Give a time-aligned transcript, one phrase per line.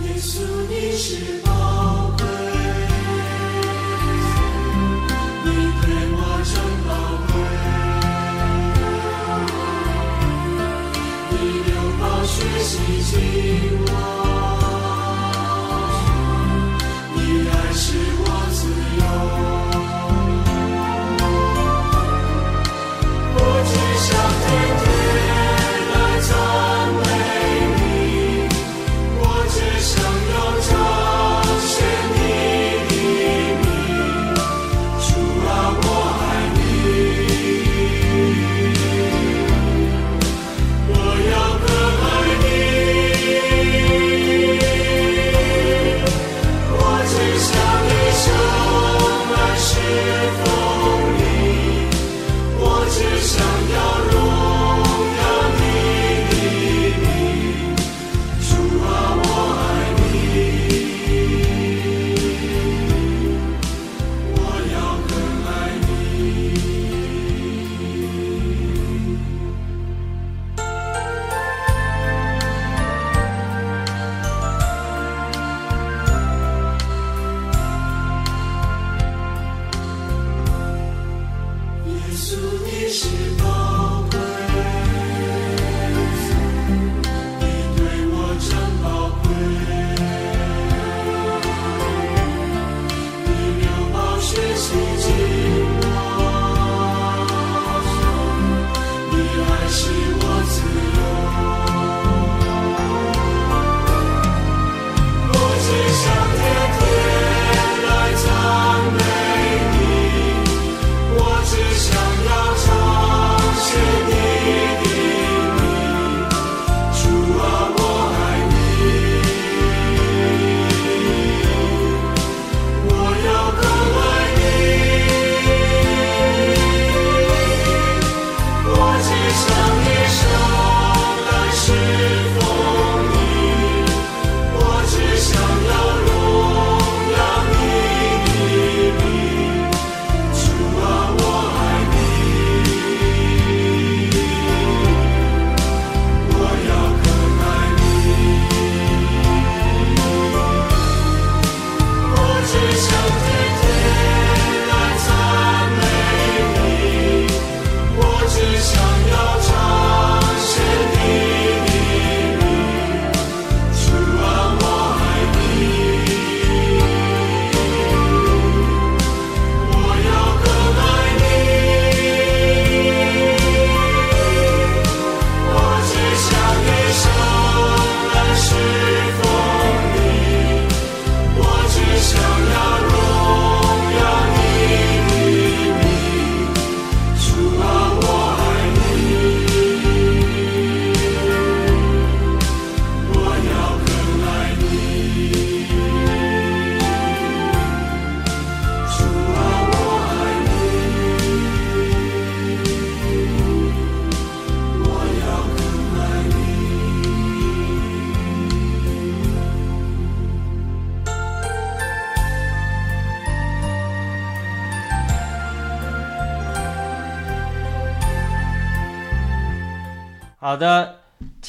[0.00, 0.40] 耶稣，
[0.70, 2.24] 你是宝贵，
[5.44, 5.46] 你
[5.82, 6.54] 给我真
[6.86, 6.90] 宝
[7.30, 7.32] 贵。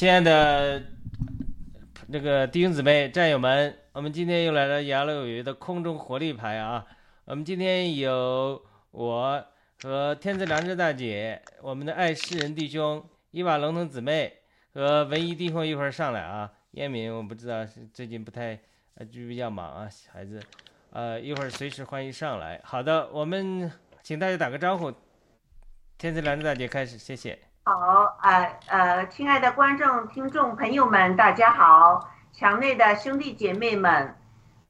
[0.04, 0.82] 亲爱的
[2.12, 6.84] 这个弟兄姊妹、战友们，我们今天又来了杨乐有余的空中活力牌啊！
[7.24, 9.46] 我们今天有我
[9.82, 14.30] 和天赐良知大姐，我们的爱诗人弟兄伊瓦龙腾姊妹
[14.74, 16.52] 和文艺弟兄一会儿上来啊。
[16.72, 18.60] 燕敏我不知道是最近不太
[18.96, 20.38] 呃就比较忙啊，孩子，
[20.90, 22.60] 呃一会儿随时欢迎上来。
[22.62, 23.72] 好的，我们
[24.02, 24.92] 请大家打个招呼。
[25.96, 27.38] 天赐良知大姐开始，谢谢。
[27.66, 32.10] 好，呃呃，亲爱的观众、听众朋友们，大家好！
[32.30, 34.14] 墙内的兄弟姐妹们，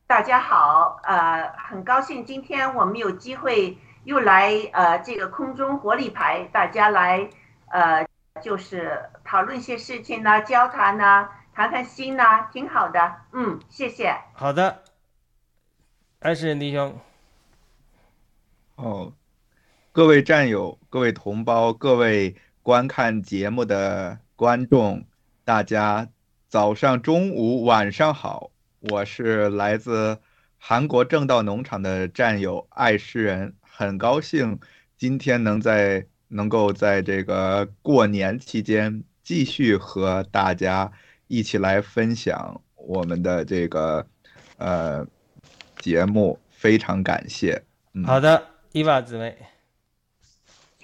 [0.07, 1.01] 大家好！
[1.03, 7.29] 呃，很高兴今天我们有机会又来呃这个空中活力牌，大家来
[7.67, 8.07] 呃
[8.41, 12.23] 就是讨论一些事情呢，交谈呢，谈谈心呢，
[12.53, 13.17] 挺好的。
[13.33, 14.17] 嗯，谢谢。
[14.35, 14.85] 好的，
[16.21, 16.97] 爱诗人弟兄，
[18.77, 19.13] 哦，
[19.91, 25.05] 各位战友、各位同胞、各位观看节目的观众，
[25.45, 26.09] 大家
[26.49, 28.51] 早上、中午、晚上好！
[28.91, 30.19] 我是来自
[30.57, 34.59] 韩国正道农场的战友爱诗人，很高兴
[34.97, 40.91] 今天能在能够在这个过年期间继续和大家
[41.27, 44.07] 一起来分享我们的这个
[44.57, 45.07] 呃
[45.77, 47.63] 节目，非常感谢。
[48.07, 49.37] 好的，伊娃姊妹，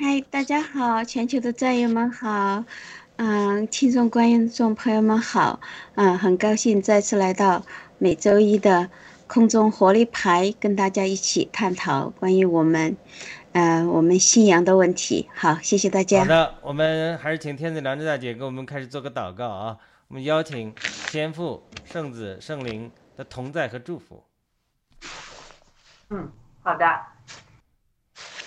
[0.02, 2.64] 嗨，大家好，全球的战友们好，
[3.16, 5.60] 嗯，听众观众朋友们好，
[5.94, 7.62] 嗯，很高兴再次来到
[7.98, 8.88] 每周一的
[9.26, 12.96] 空中活力牌，跟大家一起探讨关于我们，
[13.52, 15.28] 呃，我们信仰的问题。
[15.34, 16.24] 好，谢谢大家好。
[16.24, 19.76] 的，我们还是请天子良知大姐给我们开始做个祷告啊。
[20.08, 20.74] 我们邀请
[21.08, 24.24] 天父、圣子、圣灵的同在和祝福。
[26.08, 26.32] 嗯，
[26.62, 26.86] 好的。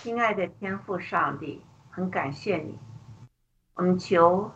[0.04, 2.78] 亲爱的天父上帝，很感谢你，
[3.74, 4.52] 我们求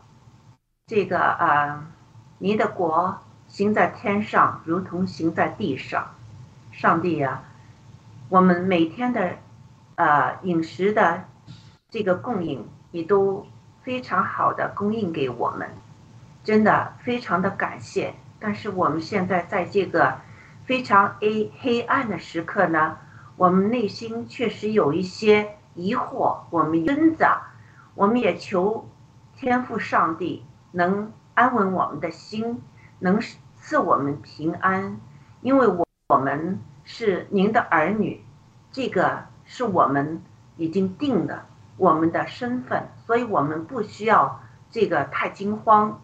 [0.85, 1.85] 这个呃，
[2.37, 3.17] 你的国
[3.47, 6.13] 行在天上，如同行在地上。
[6.73, 7.43] 上帝呀、
[8.27, 9.37] 我们每天的
[9.95, 11.23] 呃饮食的
[11.89, 13.47] 这个供应，你都
[13.83, 15.69] 非常好的供应给我们，
[16.43, 18.13] 真的非常的感谢。
[18.37, 20.19] 但是我们现在在这个
[20.65, 22.97] 非常黑黑暗的时刻呢，
[23.37, 27.43] 我们内心确实有一些疑惑，我们挣扎，
[27.93, 28.89] 我们也求
[29.35, 32.63] 天父上帝能安稳我们的心，
[32.97, 33.21] 能
[33.55, 34.99] 赐我们平安，
[35.41, 38.23] 因为我我们是您的儿女，
[38.71, 40.19] 这个是我们
[40.55, 41.45] 已经定的
[41.77, 44.41] 我们的身份，所以我们不需要
[44.71, 46.01] 这个太惊慌。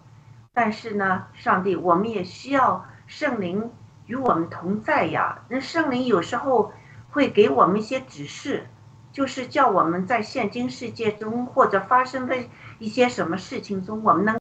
[0.54, 3.72] 但是呢，上帝，我们也需要圣灵
[4.06, 5.40] 与我们同在呀。
[5.50, 6.72] 那圣灵有时候
[7.14, 8.68] 会给我们一些指示，
[9.12, 12.36] 就是叫我们在现今世界中或者发生的
[12.80, 14.40] 一些什么事情中，我们能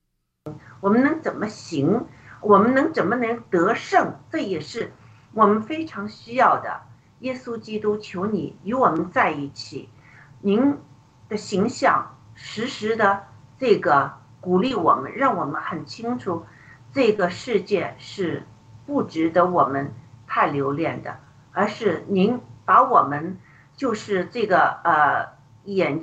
[0.80, 2.06] 我们能怎么行，
[2.40, 4.90] 我们能怎么能得胜，这也是
[5.34, 6.80] 我们非常需要的。
[7.20, 9.90] 耶稣基督，求你与我们在一起，
[10.40, 10.78] 您
[11.28, 13.24] 的形象时时的
[13.58, 16.46] 这个鼓励我们，让我们很清楚，
[16.90, 18.46] 这个世界是
[18.86, 19.92] 不值得我们
[20.26, 21.18] 太留恋的，
[21.52, 23.38] 而是您把我们
[23.76, 26.02] 就是这个呃眼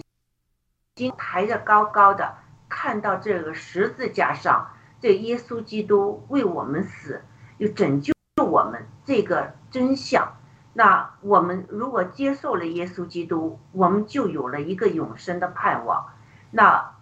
[0.95, 2.35] 睛抬得高高的，
[2.67, 4.71] 看到这个十字架上，
[5.01, 7.23] 这耶稣基督为我们死，
[7.57, 10.35] 又拯救我们这个真相。
[10.73, 16.13] 那我们如果接受了耶稣基督，我们就有了一个永生的盼望。
[16.51, 16.95] 那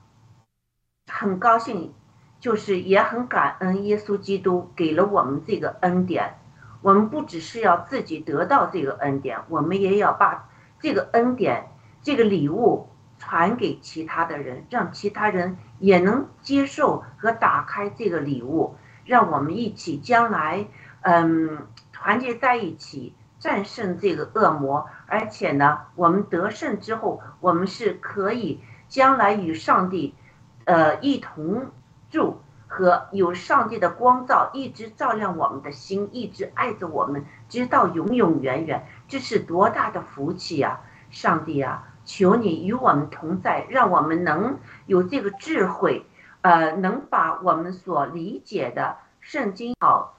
[1.11, 1.93] 很高兴，
[2.39, 6.39] 就是也很感恩耶稣基督给了我们这个恩典。
[6.87, 10.47] 我们不只是要自己得到这个恩典，我们也要把
[10.79, 11.67] 这个恩典、
[12.01, 12.87] 这个礼物
[13.19, 20.65] 传给其他的人，让其他人也能接受和打开这个礼物，让我们一起将来，
[21.01, 24.87] 嗯，团结在一起，战胜这个恶魔。
[25.07, 30.15] 而且呢，我们得胜之后，我们是可以将来与上帝，
[30.63, 31.65] 呃，一同
[32.09, 32.39] 住。
[32.77, 38.85] 和有上帝的光照一直照亮我们的心，一直爱着我们，直到永永远远。
[39.07, 40.81] 这是多大的福气呀！
[41.09, 46.05] 上帝啊，求你与我们同在，让我们能有这个智慧，
[46.41, 50.15] 呃，能把我们所理解的圣经好，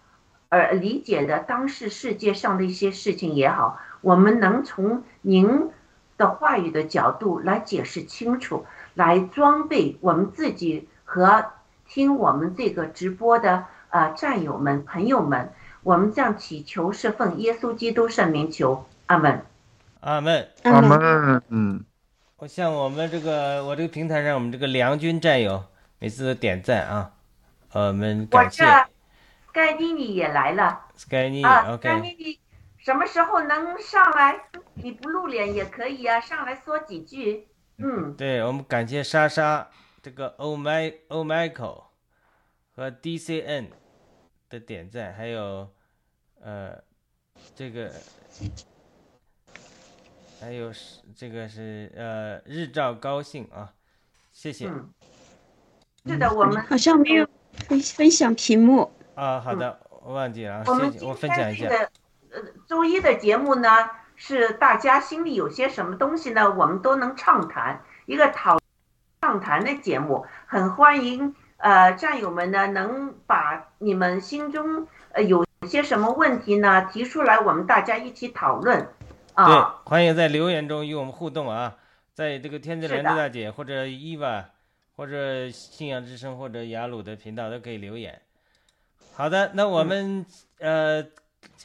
[0.49, 5.71] 而理解的当时世界上的一些事情也好，我们能从您
[6.17, 11.45] 的话语的角度来解释清楚，来装备我们自己和。
[11.88, 15.52] 听我们这个直播的呃战友们、朋友们，
[15.82, 19.42] 我们这样祈求是奉耶稣基督圣名求，阿门。
[20.00, 20.49] 阿门。
[20.64, 21.42] 阿阿门。
[21.49, 21.85] 嗯，
[22.37, 25.64] 我向我们这个我这个平台上我们这个良军战友
[25.99, 27.11] 每次都点赞啊，
[27.73, 28.87] 呃我们感谢这
[29.52, 32.38] 盖妮妮也来了 Sky 妮啊，盖妮妮
[32.76, 34.38] 什么时候能上来？
[34.75, 37.49] 你不露脸也可以啊，上来说几句。
[37.78, 39.66] 嗯，对我们感谢莎莎
[40.09, 41.85] 这个 O My O Michael
[42.75, 43.67] 和 DCN
[44.49, 45.71] 的点赞，还有
[46.41, 46.83] 呃
[47.55, 47.93] 这个
[50.41, 53.75] 还有是这个是呃日照高兴啊，
[54.33, 54.67] 谢谢。
[54.69, 54.88] 嗯，
[56.07, 57.29] 是的，我们好像没有
[57.69, 58.91] 分分享屏幕。
[59.15, 61.69] 啊，好的，我忘记了啊，我们今谢谢我分享一下，
[62.67, 63.69] 周一的节目呢，
[64.17, 68.59] 是大家心里有些什么东西呢，我们都能畅谈，一个讨
[69.28, 78.88] 畅谈的节目，很欢迎呃战友们呢能把你们心中呃有些什么问题呢提出来，我们大家一起讨论。
[79.35, 79.44] 啊。
[79.44, 81.76] 对啊。，欢迎在留言中与我们互动啊，
[82.14, 83.02] 在这个天之是的。
[83.02, 84.47] 大姐或者伊娃
[84.97, 88.23] 或者信仰之声或者雅鲁的频道都可以留言。
[89.14, 90.25] 好的，那我们、
[90.58, 91.04] 呃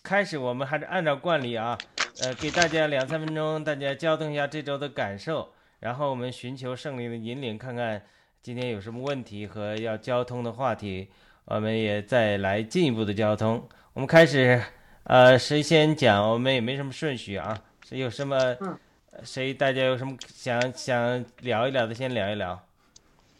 [0.03, 1.77] 开始，我们还是按照惯例啊，
[2.21, 5.53] 呃，给大家两三分钟，大家交通一下这周的感受，
[5.83, 8.01] 然后我们寻求圣灵的引领，看看
[8.41, 11.11] 今天有什么问题和要交通的话题，
[11.43, 13.67] 我们也再来进一步的交通。
[13.91, 14.63] 我们开始，
[15.03, 16.23] 呃，谁先讲？
[16.31, 18.79] 我们也没什么顺序啊，谁有什么，嗯
[19.23, 22.57] 谁大家有什么想想聊一聊的，先聊一聊。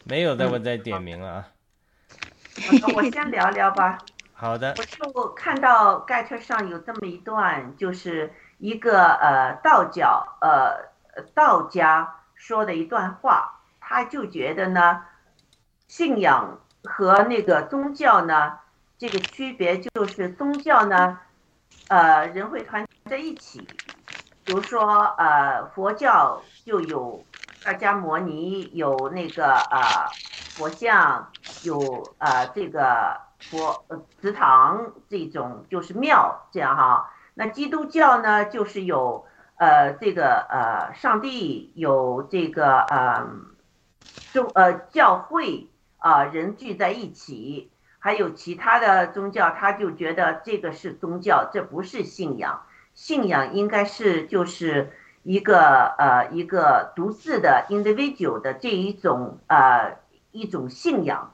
[0.04, 1.48] 没有的，我再点名了啊。
[2.84, 3.96] 我我先聊聊吧。
[4.34, 10.92] 好的，我就看到盖特上有这么一段，就是一个呃道教呃
[11.34, 15.00] 道家说的一段话，他就觉得呢，
[15.88, 18.58] 信仰和那个宗教呢，
[18.98, 21.20] 这个区别就是宗教呢，
[21.88, 23.60] 呃人会团在一起，
[24.44, 27.24] 比如说呃佛教就有
[27.64, 30.12] 释迦摩尼，有那个呃
[30.54, 33.24] 佛像，有呃这个。
[33.50, 43.26] 佛呃祠堂这种就是庙这样哈，那基督教呢就是有呃这个呃上帝有这个呃
[44.32, 45.68] 宗呃教会
[45.98, 54.92] 啊、人聚在一起，还有其他的宗教，他就觉得这个是宗教，这不是信仰，信仰应该是就是
[55.22, 59.96] 一个呃一个独自的 individual 的这一种呃
[60.32, 61.32] 一种信仰，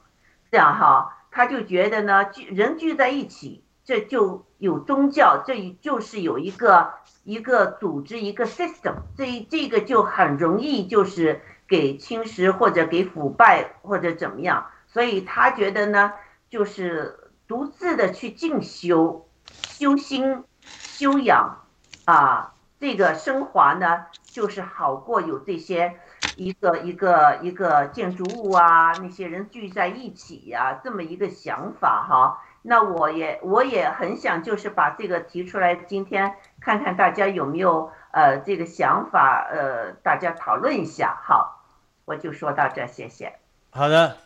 [0.49, 1.17] 这样哈。
[1.33, 16.13] 他就觉得呢，聚人聚在一起，这就有宗教，这就是有一个一个组织，一个 system，这这个就很容易就是给侵蚀或者给腐败或者怎么样，所以他觉得呢，
[16.49, 21.63] 就是独自的去进修、修心、修养
[22.05, 25.99] 啊，这个升华呢，就是好过有这些。
[26.37, 32.41] 一个一个一个建筑物啊，那些人聚在一起呀、这么一个想法哈。
[32.61, 41.19] 那我也我也很想就是把这个提出来，今天看看大家有没有呃这个想法，呃大家讨论一下。
[41.23, 41.63] 好，
[42.05, 43.33] 我就说到这，谢谢。
[43.71, 44.17] 好的，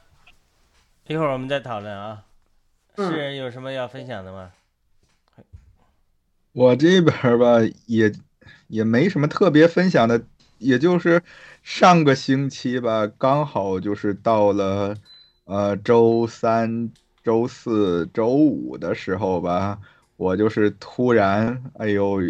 [1.07, 2.23] 一会儿我们再讨论啊。
[2.97, 4.51] 嗯是人有什么要分享的吗？
[6.53, 8.09] 我这边儿吧，也
[8.67, 10.23] 也没什么特别分享的，
[10.59, 11.21] 也就是
[11.61, 14.95] 上个星期吧，刚好就是到了
[15.43, 16.89] 呃周三、
[17.25, 19.79] 周四周五的时候吧，
[20.15, 22.21] 我就是突然，哎呦，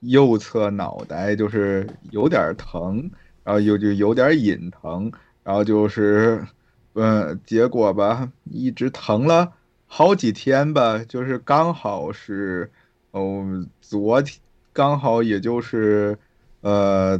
[0.00, 3.10] 右侧脑袋就是有点疼，
[3.42, 5.10] 然后又就有点隐疼，
[5.42, 6.46] 然后就是，
[6.94, 9.52] 嗯，结果吧，一直疼了
[9.86, 12.70] 好几天吧，就是刚好是。
[13.12, 14.38] 哦，昨天
[14.74, 16.18] 刚好也就是，
[16.60, 17.18] 呃，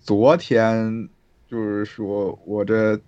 [0.00, 1.08] 昨天
[1.46, 3.00] 就是说我这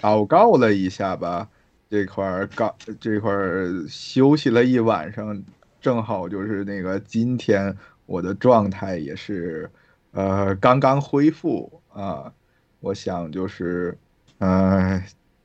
[0.00, 1.50] 祷告了一下吧，
[1.88, 5.42] 这块儿刚这块儿休息了一晚上，
[5.80, 7.76] 正好就是那个今天
[8.06, 9.70] 我的状态也是，
[10.12, 12.32] 呃，刚刚恢复啊，
[12.80, 13.96] 我想就是，
[14.38, 15.02] 呃，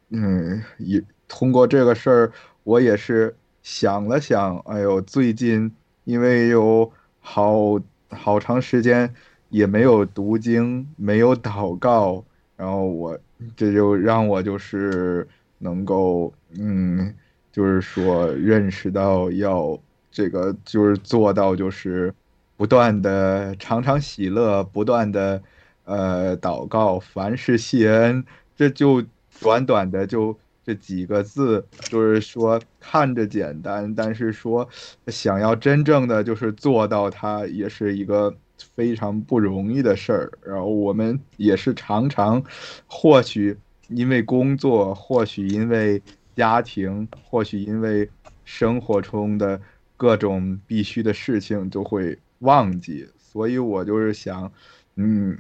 [0.10, 2.32] 嗯，也通过这个事儿，
[2.64, 5.72] 我也是想了想，哎呦，最近。
[6.04, 7.80] 因为有好
[8.10, 9.14] 好长时间
[9.50, 12.26] 也没有读经，没有祷告，
[12.58, 13.18] 然后我
[13.56, 15.26] 这就让我就是
[15.62, 17.16] 能够，嗯，
[17.52, 19.80] 就是说认识到要
[20.12, 22.14] 这个就是做到就是
[22.58, 25.42] 不断的常常喜乐，不断的
[25.86, 28.26] 呃祷告，凡事谢恩，
[28.56, 29.02] 这就
[29.40, 30.38] 短短的就。
[30.64, 34.70] 这几个字就是说看着简单，但是说
[35.08, 38.32] 想要真正的就是做到它，也是一个
[38.76, 40.32] 非常不容易的事儿。
[40.44, 42.44] 然后我们也是常常，
[42.86, 43.58] 或许
[43.92, 46.02] 因为工作，或许因为
[46.36, 48.10] 家庭，或许因为
[48.44, 49.62] 生活中的
[49.96, 53.08] 各种必须的事情，就会忘记。
[53.18, 54.52] 所以我就是想，
[54.96, 55.38] 嗯，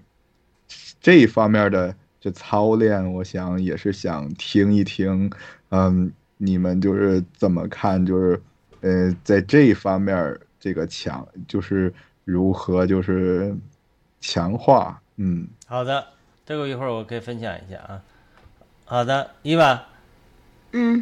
[0.99, 1.95] 这一方面的。
[2.23, 5.27] 这操练，我想也是想听一听，
[5.69, 8.05] 嗯，你们就是怎么看？
[8.05, 8.39] 就是，
[8.81, 11.91] 呃，在这一方面，这个强就是
[12.23, 13.57] 如何就是
[14.19, 15.47] 强化，嗯。
[15.65, 16.05] 好的，
[16.45, 18.03] 这个一会儿我可以分享一下啊。
[18.91, 19.85] 好的，伊娃。
[20.73, 21.01] 嗯，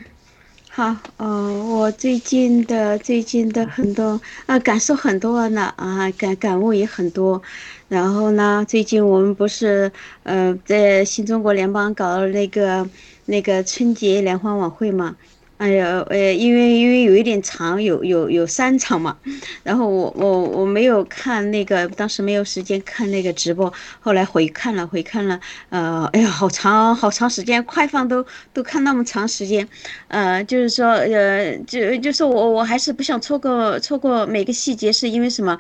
[0.70, 7.42] 好，呃，我最近的最近的很多啊感受很多呢啊感感悟也很多。
[7.88, 9.92] 然后呢，最近我们不是
[10.22, 12.88] 呃在新中国联邦搞了那个
[13.26, 15.16] 那个春节联欢晚会嘛？
[15.60, 19.18] 哎呀，呃，因为因为有一点长，有有有三场嘛。
[19.62, 25.38] 然后我我我没有看那个，当时没有时间看那个直播，后来回看了回看了，
[25.68, 29.68] 呃，哎呀，好长好长时间，快放都都看那么长时间，
[30.08, 35.58] 呃，就是说呃就就是我我还是不想错过错过每个细节，是因为什么？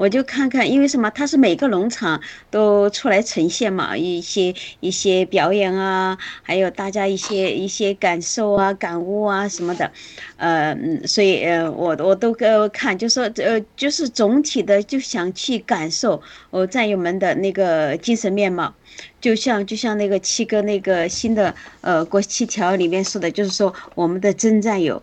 [0.00, 1.10] 我就看看，因为什么？
[1.10, 2.18] 它是每个农场
[2.50, 9.92] 都出来呈现嘛，一些一些表演啊，还有大家一些一些感受啊、感悟啊，什么的，
[10.38, 18.74] 呃，所以呃，我我都呃看，就说呃，就是总体的就想去感受哦战友们的那个精神面貌，
[19.20, 25.02] 就像就像那个七个那个新的呃国七条里面说的，就是说我们的真战友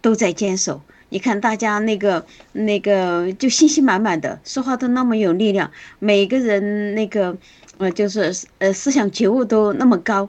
[0.00, 0.80] 都在坚守。
[1.10, 7.36] 你看大家那个那个就信心满满的，说话都那么有力量，每个人那个
[7.78, 10.28] 呃就是呃思想觉悟都那么高，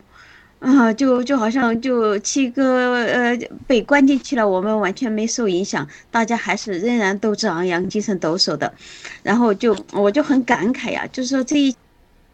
[0.60, 8.74] 啊、就就好像就七哥呃被关进去了，我们完全没受影响，大家还是仍然斗志昂扬、精神抖擞的，
[9.24, 11.76] 然后就我就很感慨呀，就是说这一。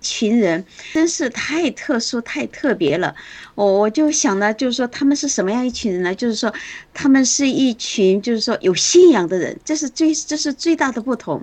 [0.05, 3.15] 群人真是太特殊、太特别了，
[3.55, 6.13] 我我就想呢，就是说他们是什么样一群人呢？
[6.13, 6.53] 就是说，
[6.93, 11.41] 他们是一群就是说有信仰的人，这是最这是最大的不同，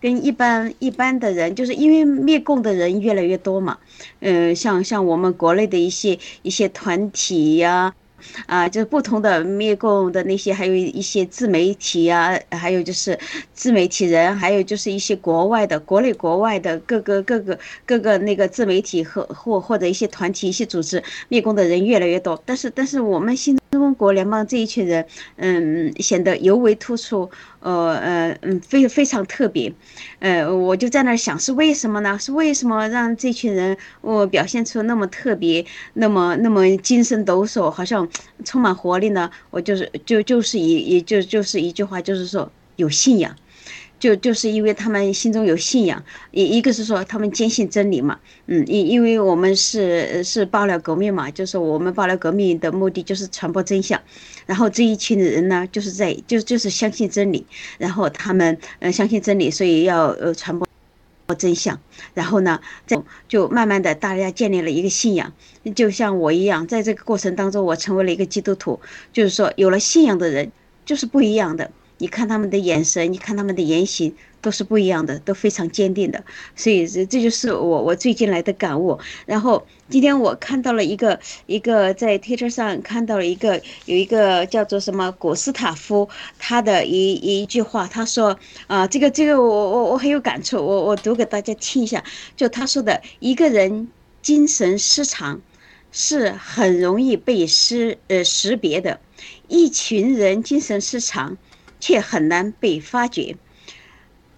[0.00, 3.76] 跟一般一般的人，就是因为灭共的人越来越多嘛，
[4.20, 7.92] 嗯、像像我们国内的一些一些团体呀、
[8.46, 13.18] 啊就是不同的灭共的那些，还有一些自媒体呀，还有就是
[13.52, 22.40] 自媒体人，还有就是一些国外的、国内国外的各个各个各个那个自媒体和或或者一些团体、一些组织灭共的人越来越多。
[22.44, 25.04] 但是，但是我们新中国联邦这一群人，
[25.36, 29.72] 嗯，显得尤为突出，呃呃嗯，非非常特别。
[30.20, 32.18] 呃，我就在那儿想，是为什么呢？
[32.18, 38.08] 是为什么让这群人我、表现出那么特别，那么那么精神抖擞，好像
[38.44, 39.30] 充满活力呢？
[39.50, 43.34] 我就是就就是一也就就是一句话，就是说有信仰。
[43.98, 54.00] 就就是因为他们心中有信仰，一一个是说他们坚信真理嘛，嗯，因因为我们是是爆料革命嘛，就是我们爆料革命的目的就是传播真相，
[54.46, 57.44] 然后这一群人呢，就是在就就是相信真理，
[57.78, 60.66] 然后他们呃相信真理，所以要呃传播
[61.36, 61.78] 真相，
[62.14, 65.32] 然后呢，在就慢慢的大家建立了一个信仰，
[65.74, 68.78] 就像我一样，在这个过程当中，我成为了一个基督徒，
[69.12, 70.52] 就是说有了信仰的人
[70.86, 71.70] 就是不一样的。
[71.98, 76.24] 你看他们的眼神，你看他们的言行，都是不一样的，都非常坚定的。
[76.56, 78.98] 所以这这就是我我最近来的感悟。
[79.26, 92.02] 然后今天我看到了一个一个在推特上看到了一个有一个叫做什么古斯塔夫他的一一句话，他说啊、这个这个我我我很有感触，我我读给大家听一下。
[92.36, 93.88] 就他说的，一个人
[94.22, 95.40] 精神失常
[95.90, 99.00] 是很容易被识呃识别的，
[99.48, 101.36] 一群人精神失常。
[101.80, 103.36] 却很难被发觉，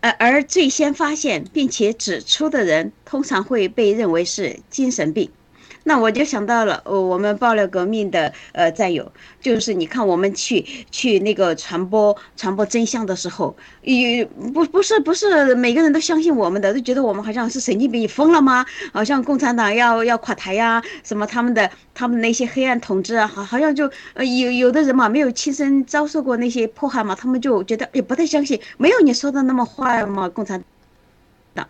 [0.00, 5.31] 而而最先发现并且指出的人，通常会被认为是精神病。
[5.84, 18.64] 那我就想到了，呃，我们爆料革命的呃战友，就是你看我们去去那个传播传播真相的时候，也不不是不是每个人都相信我们的，都觉得我们好像是神经病，你疯了吗？
[18.92, 30.62] 好像共产党要要垮台呀，什么他们的他们那些黑暗统治啊，好好像就呃有有的人嘛，没有亲身遭受过那些迫害嘛，他们就觉得也不太相信，没有你说的那么坏嘛，共产
[31.54, 31.66] 党。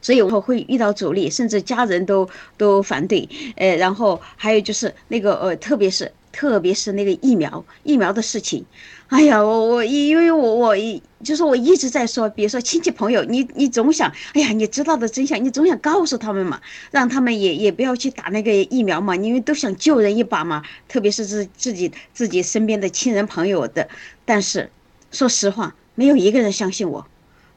[0.00, 3.28] 所以我会遇到阻力，甚至家人都都反对。
[3.56, 8.64] 呃，然后还有就是那个呃，特别是特别是那个疫苗疫苗的事情。
[9.08, 23.88] 哎呀，我我因为我我一就是我一直在说，比如说亲戚朋友，你你总想，哎呀，你知道的真相，你总想告诉他们嘛，让他们也也不要去打那个疫苗嘛，因为都想救人一把嘛，特别是自自己自己身边的亲人朋友的。
[24.26, 24.70] 但是
[25.10, 27.06] 说实话，没有一个人相信我。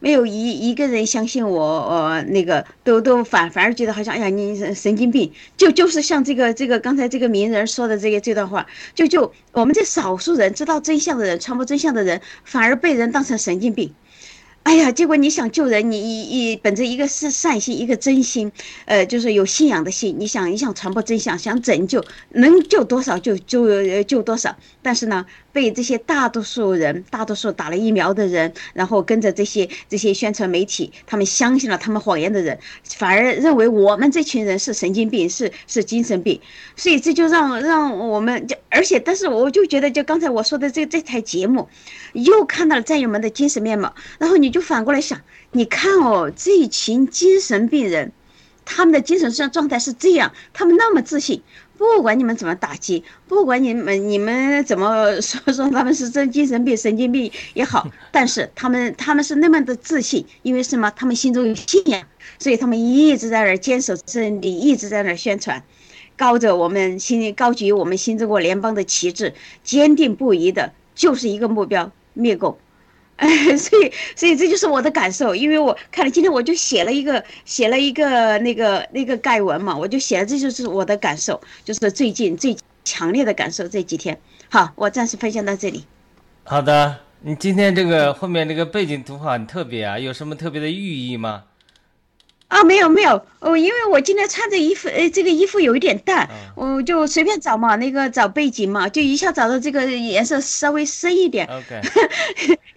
[0.02, 13.94] 没有一一个人相信我，呃，那个都都反反而觉得好像，哎呀，你神神经病，就就是像这个这个刚才这个名人说的这个这段话，就就我们这少数人知道真相的人，传播真相的人，反而被人当成神经病。
[14.64, 18.52] 哎呀，结果你想救人，你一一本着一个是善心，一个真心，
[18.86, 24.56] 呃，就是有信仰的心，你想你想传播真相，想拯救，能救多少就就救多少。
[24.84, 32.60] 但是呢，被这些大多数人，大多数打了疫苗的人，然后跟着这些这些宣传媒体，他们相信了他们谎言的人，
[32.98, 36.40] 反而认为我们这群人是神经病，是是精神病。
[36.76, 41.68] 所以这就让让我们就，而且但是我就觉得，就刚才我说的这这台节目，
[42.14, 48.12] 又看到了战友们的精神面貌，然后你就反过来想，你看哦，这一群精神病人，
[48.66, 51.42] 他们的精神上状态是这样，他们那么自信。
[51.82, 60.92] 不管你们怎么打击，不管你们你们怎么说说他们是真精神病、神经病也好， 但是他们他们是那么的自信，因为什么？
[60.92, 62.04] 他们心中有信仰，
[62.38, 65.64] 所以他们一直在那儿坚守真理，一直在那儿宣传，
[66.16, 72.60] 高着我们新高举我们新中国联邦的旗帜，坚定不移的就是一个目标：灭共。
[73.22, 83.68] 哎， 所以，所以这就是我的感受，因为我看了今天我就写了一个写了一个那个那个盖文嘛，我就写了，这就是我的感受，就是最近最强烈的感受。
[83.68, 85.86] 这几天，好，我暂时分享到这里。
[86.44, 91.44] 好的，你今天这个后面这个背景图很特别啊，有什么特别的寓意吗？
[92.48, 101.80] 啊，没有没有，哦，因为我今天穿的衣服，呃，这个衣服有一点淡，嗯我就随便找嘛，那个找背景嘛，就一下找到这个颜色稍微深一点，OK，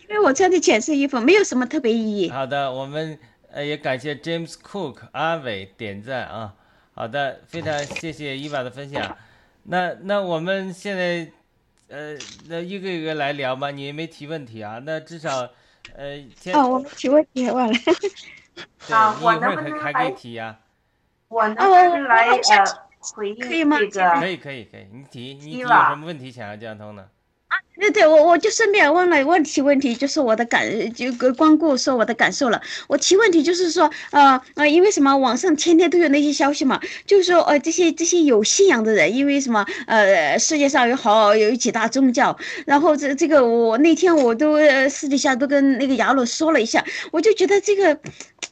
[0.09, 2.31] 因为我穿的浅色衣服，没有什么特别意义。
[2.31, 3.19] 好的，我们
[3.51, 6.55] 呃也感谢 James Cook 阿伟点赞啊。
[6.95, 9.17] 好的，非常谢谢伊娃的分享。
[9.65, 11.31] 那那我们现在
[11.89, 12.17] 呃
[12.49, 14.81] 那一个一个来聊吧，你也没提问题啊。
[14.85, 15.49] 那至少
[15.97, 17.79] 呃先哦，我们提问题忘了。
[18.87, 20.57] 对啊我能不能还还可以提呀、
[21.29, 22.65] 我能不能来呃
[23.17, 23.41] 回应
[23.91, 24.27] 这可？
[24.29, 27.09] 以可以可以，你提你提有什么问题想要讲通的？
[27.77, 32.61] 对对，我我就顺便问了问题问题，就是我的感就光顾说我的感受了。
[32.87, 35.17] 我提问题就是说，呃呃，因为什么？
[35.17, 39.67] 网上天天都有那些消息嘛，就是说，呃，这些这些有信仰的人，因为什么？
[39.87, 44.57] 呃，世界上有好有几大宗教，然后这这个我那天我都
[44.89, 47.99] 私底下都跟那个雅鲁说了一下，我就觉得这个。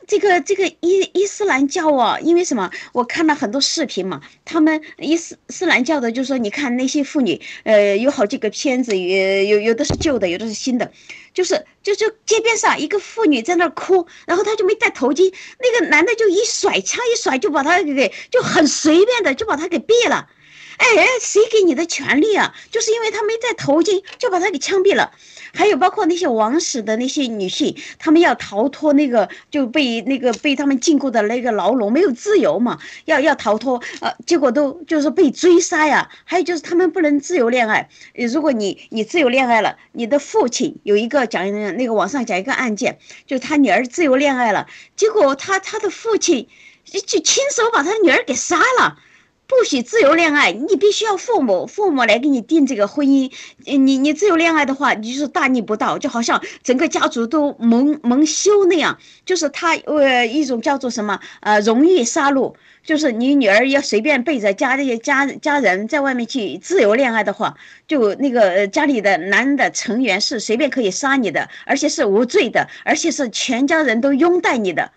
[0.04, 2.68] 这个这个伊伊斯兰教啊，因为什么？
[2.92, 10.92] 我看了很多视频嘛，他们伊斯斯兰教的，就说你看那些妇女，呃，有好几个片子，有有有的是旧的，有的是新的，
[11.34, 20.28] 就是就就街边上一个妇女在那儿哭，然后她就没戴头巾，那个男的就一甩枪一甩就把她给就很随便的就把她给毙了。
[20.82, 22.52] 哎，谁给你的权利啊？
[22.72, 25.12] 就是因为他没戴头巾，就把他给枪毙了。
[25.54, 36.10] 还有包括那些王室的那些女性，她们要逃脱那个就被那个被他们禁锢的那个牢笼，没有自由嘛，要要逃脱，呃，结果都就是被追杀呀。
[36.24, 41.44] 还有就是他们不能自由恋爱，如果你你自由恋爱了，你的父亲有一个讲
[41.76, 44.66] 那个网上讲一个案件，就是他女儿自由恋爱了，
[44.96, 46.48] 结果他他的父亲
[46.84, 48.96] 就亲手把他女儿给杀了。
[49.58, 53.30] 不许自由恋爱，你必须要父母父母来给你定这个婚姻。
[53.64, 58.98] 你你自由恋爱的话，你就是大逆不道，就好像整个家族都蒙蒙羞那样。
[59.26, 67.54] 就是他呃一种叫做什么呃荣誉杀戮，就是你女儿要随便背着家里家家人在外面去自由恋爱的话，
[67.86, 74.90] 就那个家里的男人的成员是随便可以杀你的，而且是无罪的，而且是全家人都拥戴你的。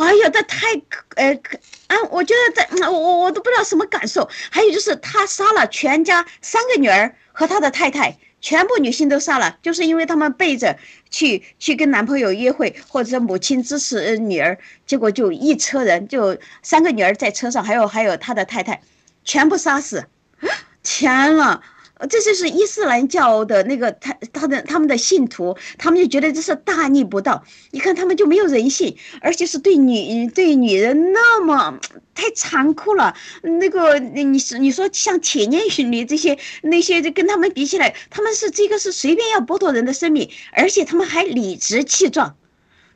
[0.00, 1.58] 哎呀，这太可呃可
[1.88, 1.96] 啊！
[2.10, 4.28] 我觉得这我我我都不知道什么感受。
[4.50, 10.78] 还有就是他杀了全家三个女儿和他的太太，全部女性都杀了，就是因为他们背着
[11.10, 18.80] 去去跟男朋友约会，或者母亲支持女儿，结果就一车人就三个女儿在车上，还有还有他的太太，
[19.24, 20.06] 全部杀死。
[20.82, 21.60] 天呐！
[22.08, 27.44] 这就是伊斯兰教的那个他他的他们的信徒，他们就觉得这是大逆不道。
[27.70, 31.78] 你看他们就没有人性，而且是对女对女人那么
[32.14, 33.14] 太残酷了。
[33.42, 42.36] 那个你你你说像铁链女这些那些，就跟他们比起来，他们是这个是随便要剥夺人的生命，而且他们还理直气壮。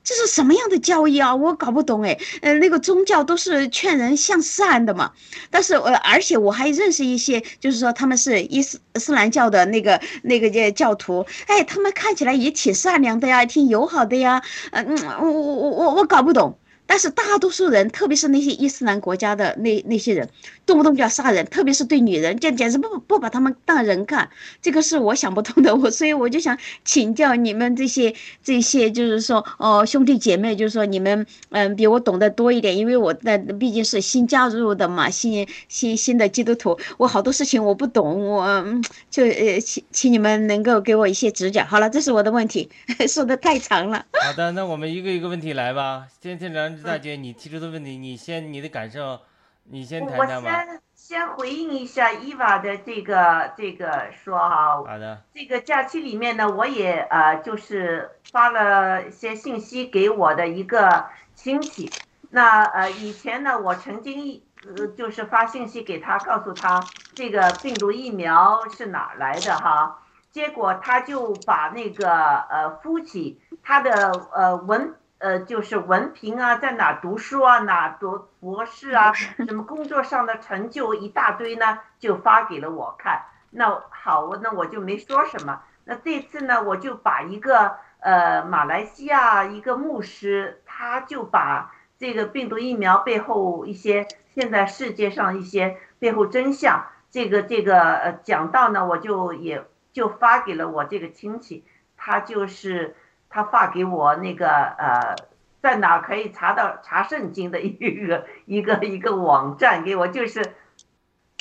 [0.05, 1.35] 这是什么样的教义啊？
[1.35, 2.17] 我搞不懂哎。
[2.43, 5.11] 呃，那个宗教都是劝人向善的嘛。
[5.51, 14.43] 但是呃，而且我还认识一些，就是说他们是伊斯伊斯兰教的那个那个教教徒，哎，他们看起来也挺善良的呀，挺友好的呀。
[14.71, 14.87] 嗯，
[15.21, 16.59] 我我我我搞不懂。
[16.94, 20.30] 但是大多数人，特别是那些伊斯兰国家的那那些人，
[20.64, 24.30] 动不动就要杀人，特别是对女人，这简直不不把他们当人看。
[24.62, 38.64] 这个是我想不通的，我所以我就想请教你们这些这些，就是说哦兄弟姐妹，就是说你们嗯比我懂得多一点，因为我那毕竟是新加入的嘛，新新新的基督徒，我好多事情我不懂，我
[39.11, 41.64] 就呃请请你们能够给我一些指教。
[41.64, 42.70] 好了，这是我的问题，
[43.09, 44.07] 说的太长了。
[44.24, 46.04] 好的，那我们一个一个问题来吧。
[46.22, 49.18] 先先梁大姐，你提出的问题，你先你的感受，
[49.64, 50.51] 你先我谈谈吧。
[50.51, 61.90] 我先先回应一下伊娃的这个这个说哈，好的，这个假期里面呢，我也呃就是发了一些信息给我的一个亲戚。
[62.31, 70.01] 那呃以前呢，我曾经呃就是发信息给他，告诉他这个病毒疫苗是哪儿来的哈。
[70.31, 74.94] 结果他就把那个呃夫妻他的呃文
[75.25, 83.23] 呃就是文凭啊，在哪读书啊，哪读博士啊，什么工作上的成就一大堆呢，就发给了我看。
[83.49, 85.63] 那好，我那我就没说什么。
[85.87, 101.65] 那这次呢，我就把一个呃马来西亚一个牧师，他就把这个病毒疫苗背后一些现在世界上一些背后真相，这个这个呃讲到呢，我就也就发给了我这个亲戚，
[101.97, 102.95] 他就是
[103.35, 105.16] 他发给我那个呃。
[105.64, 110.44] 在哪可以查到查圣经的一个一个一个网站给我，就是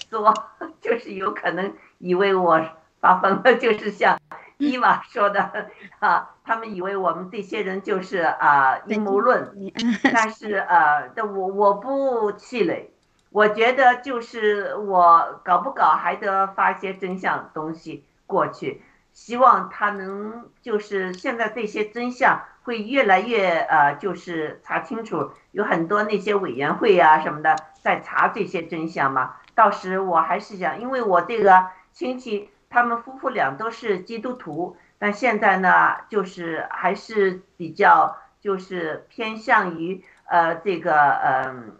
[0.10, 0.34] 说，
[0.80, 2.62] 就是有可能以为我
[3.02, 4.18] 发疯了，就是像
[4.58, 5.68] 伊娃说的
[6.00, 9.54] 啊，他们以为我们这些人就是啊阴谋论，
[10.14, 12.92] 但是呃，但我我不气馁，
[13.30, 18.82] 我觉得就是我搞不搞还得发一些真相东西过去，
[19.14, 29.36] 希望他能就是现在这些真相会越来越呃，就是查清楚，有很多那些委员会呀、什么的在查这些真相嘛。
[29.56, 41.78] 到时我还是想，因为我这个亲戚他们夫妇俩都是基督徒，但现在呢，就是还是比较就是偏向于呃这个嗯、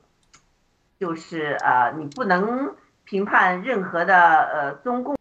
[1.00, 4.16] 就是呃你不能评判任何的
[4.54, 5.16] 呃中共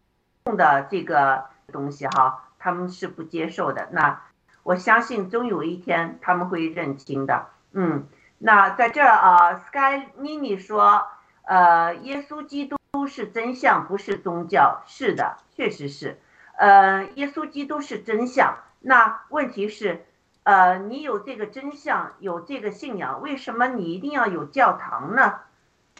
[0.57, 3.89] 的这个东西哈，他们是不接受的。
[3.91, 4.21] 那
[4.63, 7.47] 我相信终有一天他们会认清的。
[7.73, 8.07] 嗯，
[8.37, 11.05] 那在这儿啊，Sky Mini 说。
[11.45, 14.81] 呃，耶稣基督是真相，不是宗教。
[14.87, 16.17] 是的，确实是。
[16.55, 18.55] 呃，耶稣基督是真相。
[18.79, 20.05] 那问题是，
[20.43, 25.33] 呃，你有这个真相，有这个信仰，为什么你一定要有教堂呢？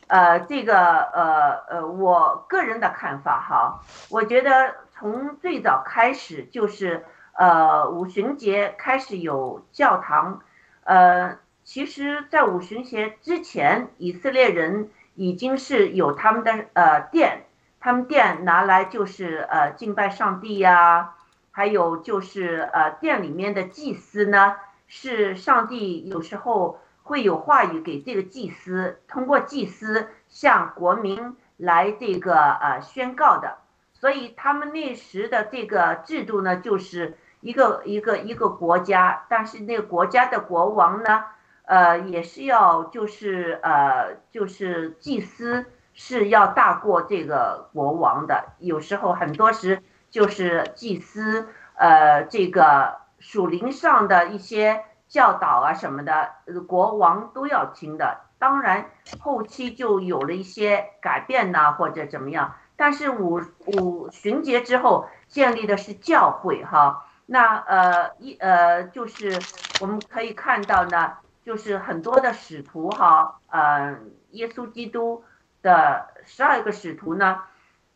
[0.08, 10.40] 呃，这个呃呃，我个人的看法哈，我觉得从最早开始就是呃五旬节开始有教堂。
[10.86, 14.90] 呃，其实，在五旬节之前，以色列人。
[15.16, 17.44] 已经是有他们的呃殿，
[17.80, 21.14] 他们殿拿来就是呃敬拜上帝呀，
[21.52, 24.56] 还有就是呃殿里面的祭司呢，
[24.88, 33.60] 是上帝有时候会有话语给这个祭司，通过祭司向国民来这个呃宣告的，
[34.04, 41.24] 所以他们那时的这个制度呢，就是一个一个一个国家，但是那个国家的国王呢。
[41.64, 56.32] 呃，也是要就是呃，就是祭司是要大过这个国王的，有时候很多时就是祭司呃，这个属灵上的一些教导啊什么的，
[56.68, 58.20] 国王都要听的。
[58.38, 58.90] 当然
[59.22, 62.54] 后期就有了一些改变呐，或者怎么样。
[62.84, 63.42] 但是五
[63.78, 69.40] 五旬节之后建立的是教会哈，那呃一呃就是
[69.80, 71.14] 我们可以看到呢。
[71.46, 75.26] 就是很多的使徒哈，嗯，耶稣基督
[75.62, 77.42] 的十二个使徒呢，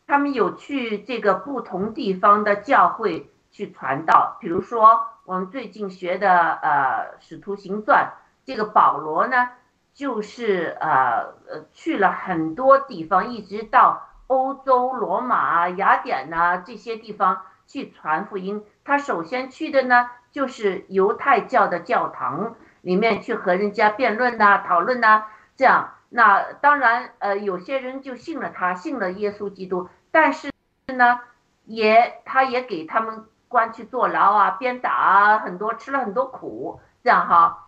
[0.05, 4.35] 他们有去这个不同地方的教会去传道。
[4.41, 6.29] 比如说，我们最近学的
[6.61, 8.11] 呃《使徒行传》，
[8.45, 9.49] 这个保罗呢，
[9.93, 18.63] 就是呃呃去了很多地方，一直到欧洲、罗马、雅典呐这些地方去传福音。
[18.85, 22.55] 他首先去的呢，就是犹太教的教堂。
[22.81, 25.25] 里面去和人家辩论呐、讨论呐，
[25.57, 30.49] 这样，那当然，呃，有些人就信了他，信了耶稣基督，但是
[30.95, 31.19] 呢，
[31.65, 37.67] 也他也给他们关去坐牢啊、鞭打啊，很多吃了很多苦，这样哈。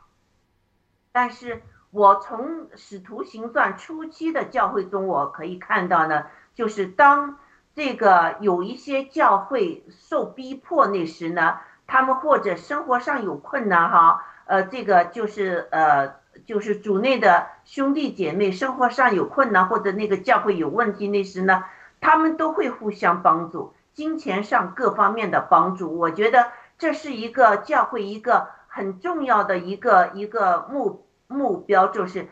[1.12, 7.38] 但是我从使徒行传初期的教会中，我可以看到呢，就是当
[7.76, 14.26] 这个有一些教会受逼迫那时呢，他们或者生活上有困难哈。
[14.46, 21.64] 呃，这个就是呃，就是主内的兄弟姐妹生活上有困难，或者那个教会有问题那时呢，
[22.02, 26.00] 他们都会互相帮助，金钱上各方面的帮助。
[26.00, 26.48] 我觉得
[26.80, 32.28] 这是一个教会一个很重要的一个一个目目标，就是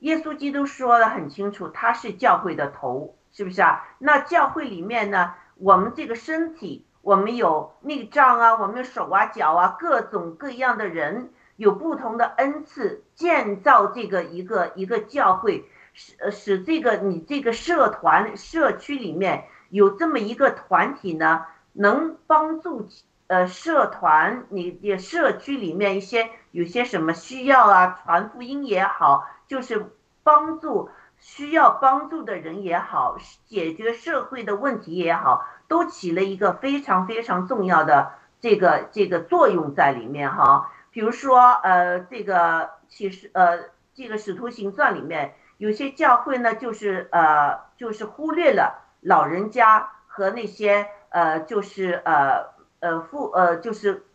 [0.00, 3.86] 耶稣基督说的很清楚，他是教会的头，是不是啊？
[3.98, 11.32] 那教会里面呢，我们这个身体，我们有内脏啊，我们手啊脚啊，各种各样的人。
[11.56, 22.88] 有不同的恩赐，建造这个一个一个教会，使使这个你这个社团社区里面有这么一个团体呢，能帮助
[23.26, 29.84] 呃社团你的社区里面一些有些什么需要啊，传福音也好，就是
[30.22, 30.88] 帮助
[31.20, 40.72] 需要帮助的人也好，解决社会的问题也好，都起了一个非常非常重要的这个这个作用在里面哈。
[40.90, 52.46] 比如说，呃，这个其实，呃，这个《使徒行传》里面有些教会呢，就是呃，就是忽略了老人家和那些呃，就是呃
[52.80, 54.06] 呃父呃，就是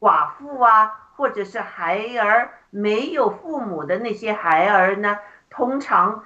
[0.00, 5.18] 寡妇啊，或者是孩儿没有父母的那些孩儿呢。
[5.50, 6.24] 通常，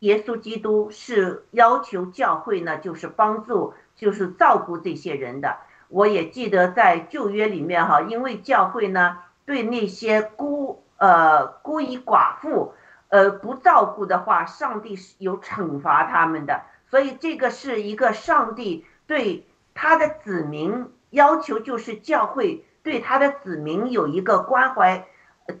[0.00, 5.56] 耶稣基督是要求教会呢，就是帮助，就是照顾这些人的。
[5.88, 9.18] 我也记得在旧约里面哈，因为教会呢。
[9.48, 12.74] 对那些孤呃孤儿寡妇，
[13.08, 16.64] 呃不照顾的话，上帝是有惩罚他们的。
[16.90, 25.06] 所以这个是一个上帝对他的子民要求，就是教会对他的子民有一个关怀、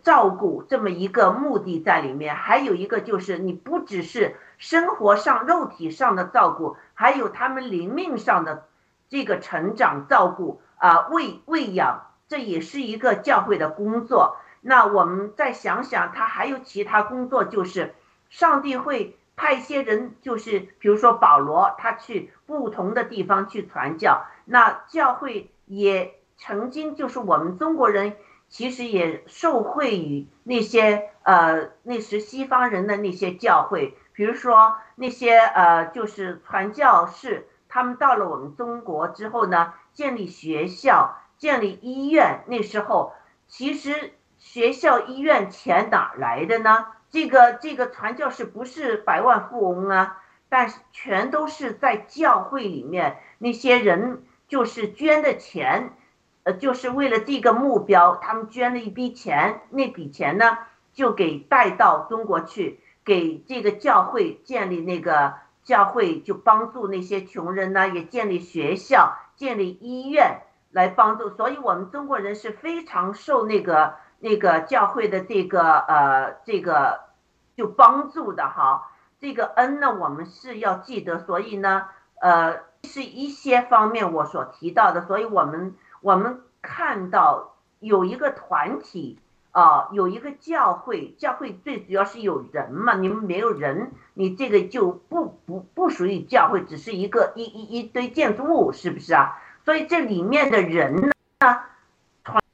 [0.02, 2.34] 照顾这么一个目的在里面。
[2.34, 8.66] 还有一个就是你不只是生活上、肉体上的照顾，还有他们灵命上的
[9.08, 14.36] 这个成长、照顾啊、喂喂养，这也是一个教会的工作。
[14.60, 17.94] 那我们再想想，他还有其他工作，就是
[18.28, 24.26] 上帝会派一些人，就是比如说保罗，他去不同的地方去传教。
[24.44, 28.16] 那教会也曾经就是我们中国人，
[28.48, 43.12] 其实也受惠于那些呃那时西方人的那些教会，比如说那些呃就是传教士，他们到了我们中国之后呢，建立学校、建立医院，那时候
[43.46, 44.12] 其实。
[44.40, 46.86] 学校、医院钱哪来的呢？
[47.10, 55.92] 这个这个传教士不是百万富翁啊，但是全都是在教会里面那些人就是捐的钱，
[56.54, 60.58] 就是为了这个目标，他们捐了一笔钱，那笔钱呢
[60.92, 65.34] 就给带到中国去，给这个教会建立那个
[65.64, 73.94] 教会，就帮助那些穷人呢，也建立学校、建立医院来帮助，所以我们中国人是非常受那个。
[74.20, 77.02] 那个教会的这个呃这个
[77.56, 81.84] 就帮助的哈，这个恩呢我们是要记得，所以呢
[82.20, 89.18] 呃是一些方面我所提到的，所以我们我们看到有一个团体
[89.52, 99.38] 啊，有一个教会，教会最主要是有人嘛，你们没有人，你这个就不不不属于教会，只是一个一一一堆建筑物，是不是啊？
[99.64, 101.10] 所以这里面的人呢？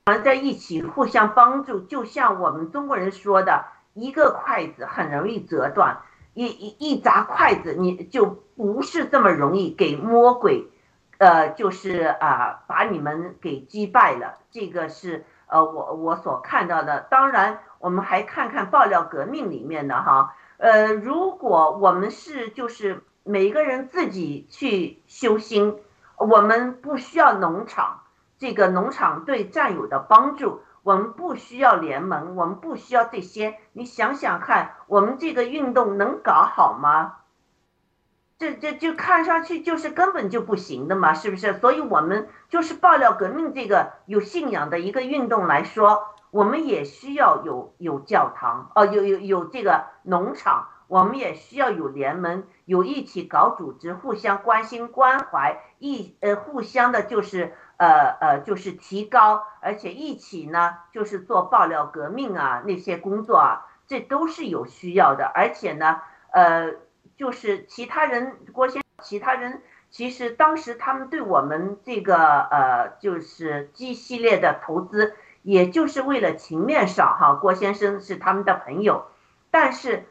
[0.06, 6.02] 团在一起互相帮助，就像我们中国人说的，一个筷子很容易折断，
[6.34, 10.68] 一一一砸筷子，你就不是这么容易给魔鬼，
[11.24, 14.34] 呃，就是啊，把你们给击败了。
[14.50, 17.00] 这个是呃，我我所看到的。
[17.08, 25.78] 当然，我们还看看爆料革命里面的哈，呃，如果我们是就是每个人自己去修心，
[26.18, 28.02] 我们不需要农场。
[28.36, 33.56] 这个农场对战友的帮助，我们不需要联盟，我们不需要这些。
[33.72, 37.14] 你想想看，我们这个运动能搞好吗？
[38.44, 41.54] 这这就看上去就是根本就不行的嘛，是不是？
[41.54, 57.54] 所以，我们就是爆料革命这个有信仰的一个运动来说，我们也需要有有教堂，哦，有有有这个农场，我们也需要有联盟，有一起搞组织，互相关心关怀，一呃，互相的就是。
[57.76, 65.24] 呃呃，就是提高，而且一起呢，就是做爆料革命啊，那些工作啊，这都是有需要的。
[65.26, 66.74] 而且呢，呃，
[67.16, 79.06] 就是其他人，郭先，其他人其实当时他们对我们这个呃，就是 G 系列的投资，也就是为了情面上哈，郭先生是他们的朋友。
[79.50, 80.04] 但是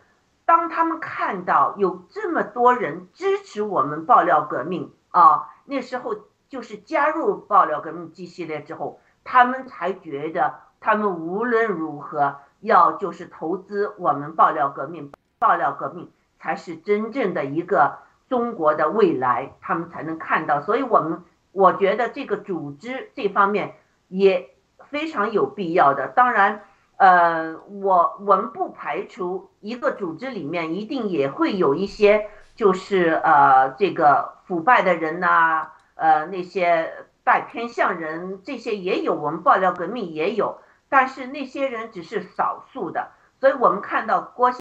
[0.45, 6.15] 当他们看到有这么多人支持我们爆料革命啊，那时候。
[6.49, 16.11] 就是加入爆料革命 G 系列之后，他们才觉得他们无论如何要就是投资我们爆料革命，爆料革命
[16.43, 20.60] 才是真正的一个中国的未来，他们才能看到。
[20.60, 23.75] 所以，我们我觉得这个组织这方面
[24.10, 24.49] 也
[24.89, 26.10] 非常有必要的。
[26.10, 26.65] 当然，
[26.97, 35.69] 呃，我我们不排除一个组织里面一定也会有一些就是呃这个腐败的人呐。
[35.95, 36.91] 呃，那些
[37.23, 40.58] 带偏向人，这些也有，我们爆料革命也有，
[40.89, 43.12] 但是那些人只是少数的。
[43.39, 44.51] 所以我们看到郭，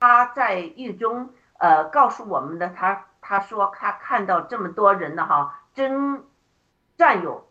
[0.00, 6.24] 他在狱中，呃，告诉我们的，他他说他看到这么多人呢，哈，真
[6.96, 7.46] 战友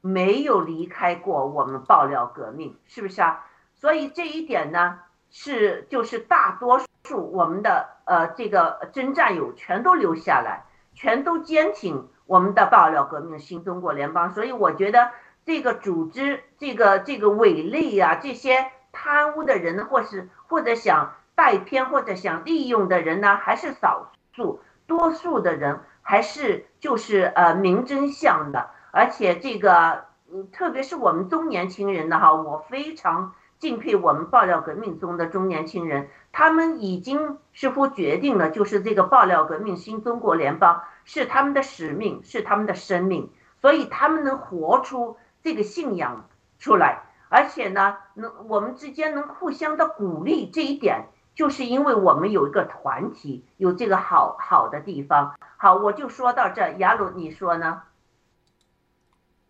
[0.00, 3.44] 没有离开过我们爆料革命，是不是啊？
[3.74, 10.64] 所以这一点呢，是就是大多数我们的呃这个真战友全都留下来，
[10.94, 12.08] 全都坚挺。
[12.24, 15.10] 我们的爆料革命新中国联邦，所以我觉得
[15.44, 30.04] 这个组织、这个这个伪类呀，这些贪污的人，或是或者想带偏或者想利用的人呢，还是少数，多数的人还是就是呃明真相的，而且这个
[30.52, 40.82] 特别是我们中年轻人的，哈，我非常敬佩我们爆料革命中的中年轻人，他们已经似乎决定了，就是这个爆料革命新中国联邦。
[41.04, 43.28] 是他们的使命，是他们的生命，
[43.60, 46.28] 所以他们能活出这个信仰
[46.60, 55.34] 出来，而且呢，能我们之间能互相的鼓励，这一点就是因为我们有一个团体，有这个好好的地方。
[55.56, 56.72] 好，我就说到这。
[56.78, 57.82] 雅鲁，你说呢？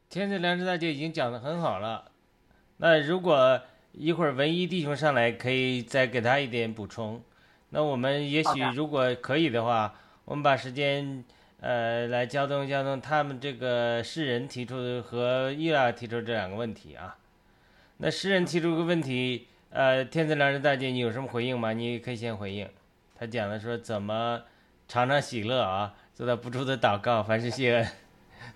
[0.09, 2.05] 天赐良知大姐已经讲的很好了。
[2.77, 3.61] 那如果
[3.93, 7.23] 一会儿文一弟兄上来，可以再给他一点补充。
[7.71, 9.95] 那我们也许如果可以的话，
[10.27, 11.25] 我们把时间
[11.61, 17.17] 呃来交通交通他们这个诗人提出的和伊拉提出这两个问题啊。
[17.97, 21.73] 那诗人提出个问题，呃，天赐良人大姐，你有什么回应吗？
[21.73, 22.69] 你可以先回应。
[23.19, 24.43] 他讲的说怎么
[24.87, 27.89] 常常喜乐啊，做到不住的祷告，凡事谢恩，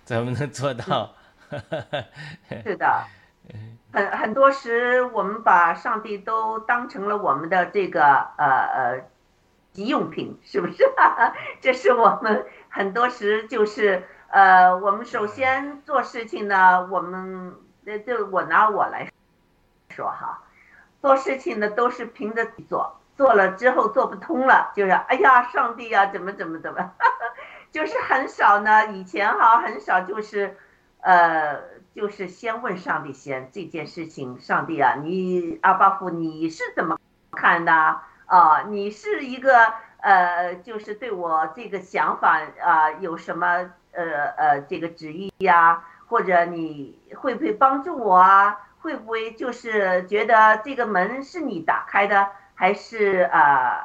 [0.03, 1.15] 怎么能做到？
[2.63, 3.03] 是的，
[3.91, 8.03] 很很多时我们把上帝都当成了我们的这个
[8.37, 9.01] 呃呃
[9.73, 10.83] 急用品，是不是？
[11.59, 17.55] 这是我们很多时就是呃，我们首先做事情呢，我们
[17.87, 19.09] 呃就我拿我来
[19.89, 20.43] 说哈，
[21.07, 26.91] 做事情呢都是凭着做，做了之后做不通了，就是哎呀，上帝呀，怎么怎么怎么，
[27.71, 30.57] 就是很少呢，以前哈很少就是。
[30.99, 31.61] 呃，
[31.95, 36.97] 就是先问上帝先这件事情，上帝啊，你阿巴夫你是怎么
[37.31, 37.71] 看的
[38.25, 38.63] 啊？
[38.67, 45.85] 你是一个呃，就是对我这个想法啊有什么呃呃这个旨意呀？
[46.07, 48.66] 或者你会不会帮助我啊？
[48.87, 53.39] 会不会就是觉得这个门是你打开的，还是呃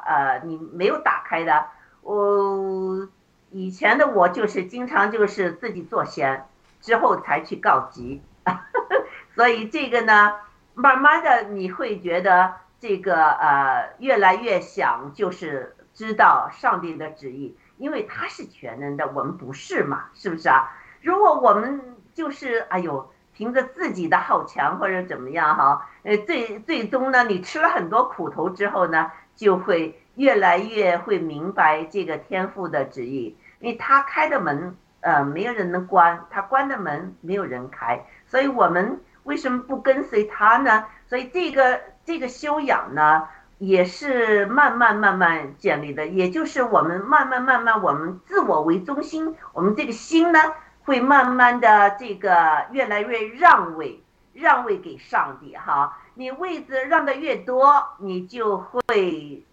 [0.05, 1.65] 呃你没有打开的？
[2.03, 3.09] 我
[3.51, 6.45] 以前的我就是经常就是自己做先。
[6.79, 8.21] 之后才去告急，
[9.35, 10.35] 所以这个呢，
[10.73, 20.73] 慢慢的你会觉得这个呃越来越想就是知道上帝的旨意，因为他是全能的，我们不是嘛，是不是啊？
[20.99, 34.75] 如果我们就是哎呦凭着自己的好强或者怎么样哈，呃最最终呢，你吃了很多苦头之后呢，就会越来越会明白这个天赋的旨意，因为他开的门。
[35.05, 40.85] 呃，没有人能关，他关的门没有人开，所以我们为什么不跟随他呢？
[41.09, 43.27] 所以这个这个修养呢，
[43.57, 50.39] 也是慢慢慢慢建立的，也就是我们慢慢慢慢，我们自我为中心，我们这个心呢，
[50.85, 54.03] 会慢慢的这个越来越让位，
[54.33, 55.99] 让位给上帝哈。
[56.15, 59.43] 你位子让的越多，你就会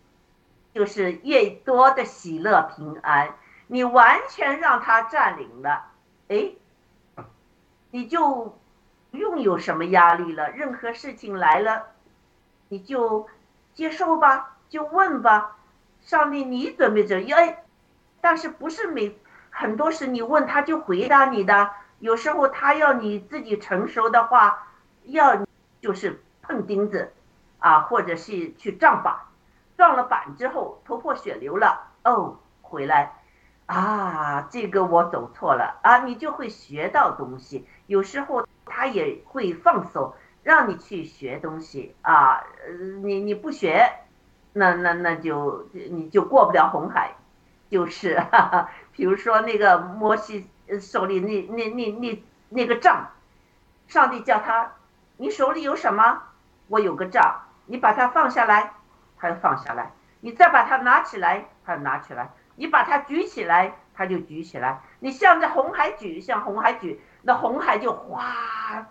[0.75, 3.35] 就是越多的喜乐平安。
[3.67, 5.87] 你完全让他占领了，
[6.29, 6.51] 哎，
[7.93, 8.59] 你就
[9.13, 10.51] 不用有什么压力了。
[10.51, 11.87] 任何事情来了，
[12.69, 13.29] 你就
[13.73, 15.57] 接受吧，就问吧。
[16.01, 17.21] 上帝，你准备着？
[17.33, 17.63] 哎，
[18.21, 19.17] 但是不是每
[19.61, 21.71] 很多事你问他就回答你的？
[21.99, 24.69] 有时候他要你自己成熟的话，
[25.05, 25.45] 要
[25.83, 27.13] 就是碰钉子，
[27.59, 29.17] 啊，或者是去撞板，
[29.77, 33.13] 撞了板之后头破血流了，哦，回来。
[33.67, 35.99] 啊，这个我走错了啊！
[35.99, 37.69] 你就会学到东西。
[37.87, 42.43] 有时候他也会放手，让你去学东西啊。
[43.03, 43.93] 你你不学，
[44.55, 47.15] 那那那就你就过不了红海。
[47.71, 48.71] 就是，哈哈，
[49.01, 50.47] 比如说那个摩西
[50.79, 53.09] 手里那那那那那个杖，
[53.89, 54.73] 上帝叫他，
[55.17, 56.23] 你手里有什么？
[56.69, 58.75] 我有个杖，你把它放下来，
[59.17, 59.87] 他就放下来；
[60.21, 62.29] 你再把它拿起来，他就拿起来。
[62.57, 64.83] 你把它举起来，他就举起来。
[64.99, 68.87] 你向着红海举，向红海举，那红海就哗，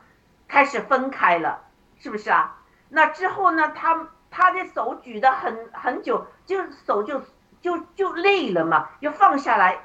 [0.47, 1.61] 开始分开了，
[1.99, 2.57] 是不是啊？
[2.89, 7.21] 那之后呢，他他的手举的很很久，就手就
[7.61, 9.77] 就就累了嘛，要放下来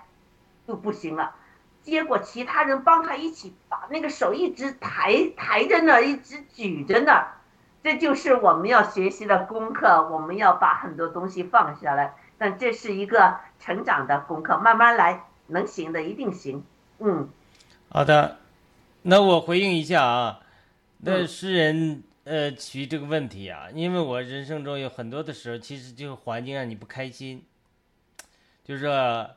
[0.67, 1.35] 就不行了。
[1.83, 7.27] 结果其他人帮他一起把那个手一直抬抬着呢，一直举着呢。
[7.83, 12.15] 这就是我们要学习的功课，我们要把很多东西放下来。
[12.39, 16.65] 但这是一个成长的功课，慢慢来，能行的一定行。
[16.99, 17.29] 嗯，
[17.91, 18.39] 好的，
[19.03, 20.41] 那我回应一下啊。
[20.99, 27.45] 那诗人呃提这个问题啊，因为我人生中有很多的时候，其实就是环境让你不开心，
[28.65, 29.29] 就是说，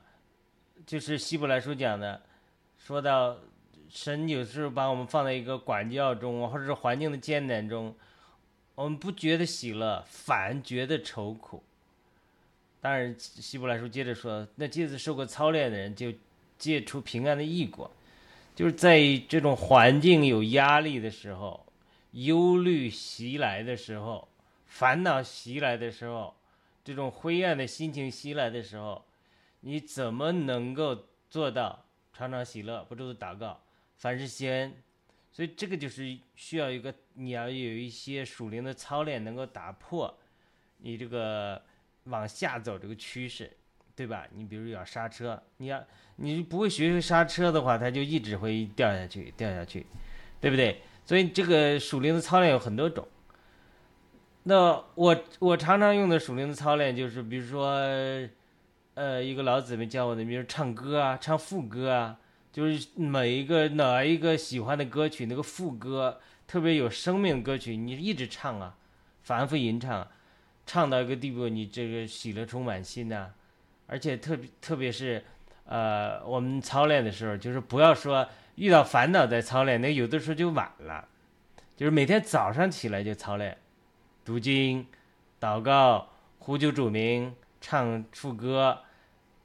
[0.88, 2.22] 就是希伯来书讲的，
[2.78, 3.38] 说到
[3.90, 7.94] 神有时候把我们放在一个管教中，或者是环境的艰难中，
[8.74, 11.62] 我们不觉得喜乐，反觉得愁苦。
[12.80, 16.14] 当然，希伯来书接着说，那借着受过操练的人就
[16.58, 17.92] 借出平安的异果，
[18.56, 21.66] 就是在这种环境有压力的时候、
[22.12, 24.26] 忧虑袭来的时候、
[24.68, 26.34] 烦恼袭来的时候、
[26.86, 29.04] 这种灰暗的心情袭来的时候，
[29.68, 30.98] 你怎么能够
[31.30, 33.60] 做到常常喜乐、不住的祷告、
[33.98, 34.74] 凡事谢恩？
[35.30, 40.18] 所以这个就是需要一个你要有一些属灵的操练，能够打破。
[40.78, 41.62] 你这个
[42.06, 43.52] 往下走这个趋势，
[43.94, 44.26] 对吧？
[44.32, 45.84] 你比如要刹车，你要
[46.16, 49.86] 你不会学会刹车的话，它就一直会掉下去，掉下去，
[50.40, 50.82] 对不对？
[51.04, 53.06] 所以这个属灵的操练有很多种。
[54.44, 57.78] 那我我常常用的属灵的操练就是，比如说，
[58.98, 62.18] 呃，一个老姊妹教我的，比如唱歌啊，唱副歌啊，
[62.52, 68.76] 就是每一个哪一个喜欢的歌曲，那个副歌特别有生命歌曲，你一直唱啊，
[69.22, 70.08] 反复吟唱，
[70.66, 73.30] 唱到一个地步，你这个喜乐充满心呐、
[73.86, 75.24] 而且特别特别是，
[75.66, 81.08] 呃，我们操练的时候，就是不要说遇到烦恼再操练，那有的时候就晚了，
[81.76, 83.60] 就是每天早上起来就操练。
[84.26, 84.88] 读经、
[85.40, 88.80] 祷告、呼救主名、唱副歌，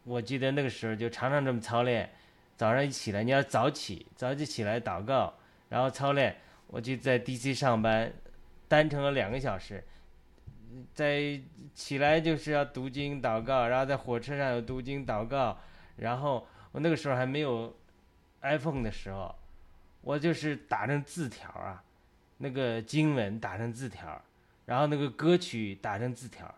[0.04, 2.10] 我记得那个时候就常常这么操练。
[2.56, 5.34] 早上一起来，你要早起，早起起来祷告，
[5.68, 6.36] 然后操练。
[6.68, 8.12] 我就在 DC 上班，
[8.68, 9.82] 单程了两个小时，
[10.94, 11.40] 在
[11.74, 15.58] 起来就是要读经祷告，然后在火车上有读经祷告，
[15.96, 17.74] 然后我那个时候还没有
[18.42, 19.34] iPhone 的时候，
[20.00, 21.82] 我就是打成字条啊，
[22.38, 24.20] 那个经文打成字条。
[24.64, 26.54] 然后那个歌曲打成字条，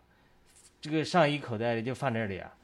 [0.79, 2.55] 这个上衣口袋里就放这里啊，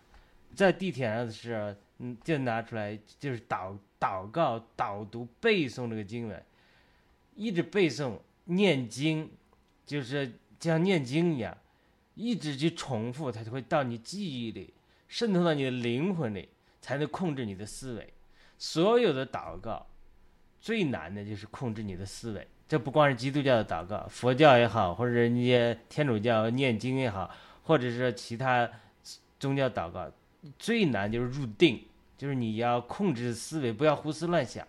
[0.55, 6.43] 在地铁上的时候，嗯，就拿出来就是祷祷告、导读、背诵这个经文，
[7.35, 9.31] 一直背诵念经，
[9.87, 11.57] 就是像念经一样，
[12.15, 14.73] 一直去重复，它就会到你记忆里，
[15.09, 16.49] 渗透到你的灵魂里，
[16.81, 18.13] 才能控制你的思维。
[18.59, 19.87] 所有的祷告
[20.61, 22.47] 最难的就是控制你的思维。
[22.69, 27.29] 这不光是基督教的祷告，佛教也好，或者人家天主教念经也好，
[27.65, 28.71] 或者是其他
[29.41, 30.09] 宗教祷告，
[30.59, 31.85] 最难就是入定，
[32.17, 34.67] 就是你要控制思维，不要胡思乱想，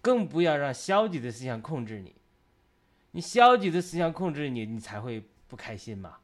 [0.00, 2.14] 更不要让消极的思想控制你。
[3.12, 6.16] 你消极的思想控制你，你才会不开心嘛。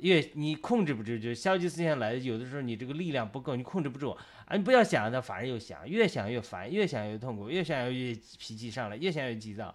[0.00, 4.10] 越你控制不住，就消极思想来，有的时候你这个力量不够，你控制不住
[4.46, 4.56] 啊！
[4.56, 9.72] 你不要想，它反而又想，越想越烦，越想越痛苦，越想越脾气上来，越想越急躁。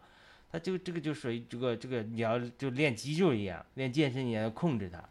[0.51, 5.01] 他就这个就属于这个这个你要就练肌肉一样，练健身一样，要控制它，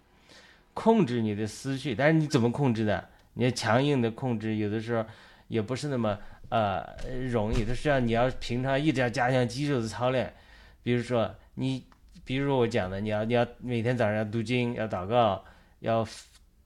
[0.75, 1.95] 控制你的思绪。
[1.95, 3.09] 但是你怎么控制的？
[3.37, 5.05] 你要强硬的控制，有的时候
[5.49, 6.19] 也不是那么
[6.49, 6.85] 呃
[7.31, 7.65] 容易。
[7.65, 10.33] 的是要你要平常一直要加强肌肉的操练。
[10.83, 11.85] 比如说你，
[12.25, 15.45] 比如说我讲的，你要你要每天早上要读经，要祷告，
[15.81, 16.07] 要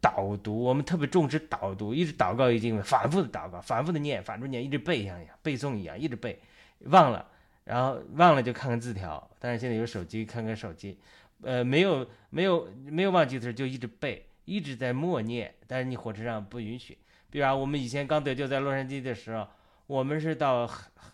[0.01, 0.63] 导读。
[0.63, 6.39] 我们特别重视导读，一直祷告一经，反复的祷告，反复的念，反复念，一直背像一样，背诵一样，一直背，
[6.85, 7.27] 忘了。
[7.65, 10.99] 然后忘了就看看字条，但是现在有手机，看看手机，
[11.43, 16.99] 呃，没有没有没有忘记的时候就一直背，一直在默念，但是你火车上不允许。
[17.31, 19.47] 比如，我们以前刚得救在洛杉矶的时候，
[19.87, 20.69] 我们是到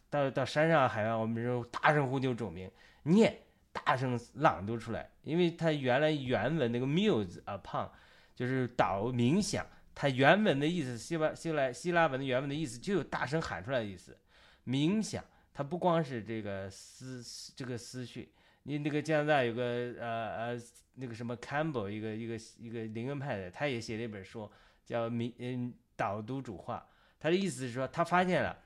[0.09, 2.70] 到到山上海岸，我们是大声呼救主名，
[3.03, 3.37] 念，
[3.72, 7.87] 大声朗读出来，因为它原来原文那个 muse upon
[8.34, 14.16] 就是导冥想，它原文的意思，希腊希腊希腊文的原文的意思就有大声喊出来的意思，
[14.64, 15.22] 冥想。
[15.53, 17.22] 它不光是这个思
[17.57, 18.30] 这个思绪，
[18.64, 19.62] 你那个加拿大有个
[19.99, 20.07] 呃
[20.37, 20.59] 呃
[20.97, 24.51] 那个什么 Campbell 一个一个一个灵恩派的，他也写了一本书
[24.84, 26.86] 叫《民嗯导读主话》，
[27.20, 28.59] 他的意思是说，他发现了，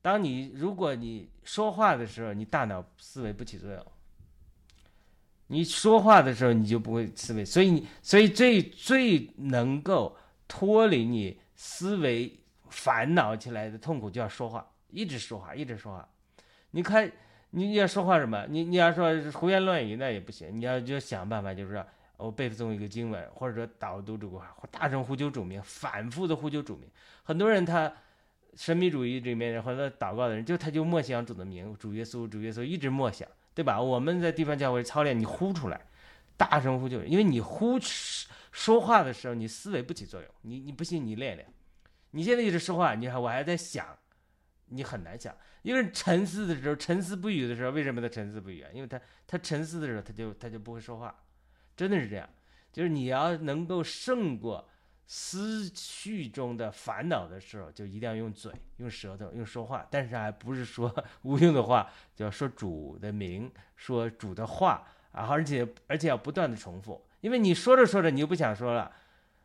[0.00, 3.86] 当你如果你说话的时候，你大脑思维不起作用，
[5.48, 10.16] 你说话的时候你就不会思维，所以你所以最最能够
[10.46, 16.08] 脱离你思维烦恼起来的痛苦，就要说话，一直说话，一直说话。
[16.72, 17.10] 你看，
[17.50, 18.46] 你你要说话什么？
[18.48, 21.84] 你你要说胡言乱语那也不行，你要就想办法，就是说
[22.18, 26.86] 我背诵一个经文，或者说导读这个话大声呼救主名，反复的呼救主名。
[27.22, 27.90] 很多人他
[28.54, 33.80] 神秘主义里面或者祷告的人，就他就默想主的名，主耶稣，主耶稣，一直默想，对吧？
[33.80, 35.80] 我们在地方教会操练，你呼出来，
[36.36, 37.78] 大声呼救，因为你呼
[38.52, 40.28] 说话的时候，你思维不起作用。
[40.42, 41.46] 你你不信你练练，
[42.10, 43.86] 你现在一直说话，你看我还在想。
[44.70, 48.70] 你很难想，因为沉思的时候，沉思不语的时候，为什么他沉思不语啊？
[48.72, 51.24] 因为他他沉思的时候，他就他就不会说话，
[51.76, 52.28] 真的是这样。
[52.72, 54.68] 就是你要能够胜过
[55.06, 59.86] 思绪中的烦恼的时候，就一定要用嘴、用舌头、用说话。
[59.90, 68.92] 但是还不是说无用的话，就要说主的名，说主的话啊，而且而且要不断的重复，因为你说着说着你又不想说了，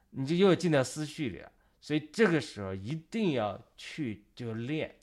[0.09, 1.51] 你就又进到思绪里了。
[1.80, 4.93] 所以这个时候一定要去就练。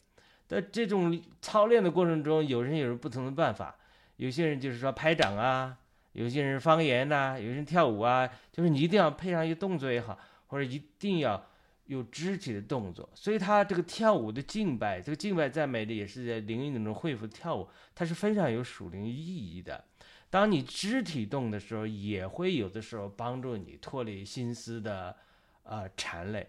[0.50, 3.72] 在这种操练的过程中，有人有人不同的办法，
[4.16, 5.78] 有些人就是说拍掌啊，
[6.10, 11.40] 有些人方言呐，有些人跳舞啊，就是你一定要配上一个动作也好，或者一定要
[11.84, 19.84] 有肢体的动作，所以他这个跳舞的敬拜，这个敬拜赞美的也是在灵里中恢复跳舞，它是非常有属灵意义的。
[20.30, 25.14] 当你肢体动的时候，也会有的时候帮助你脱离心思的
[25.62, 26.48] 呃缠累，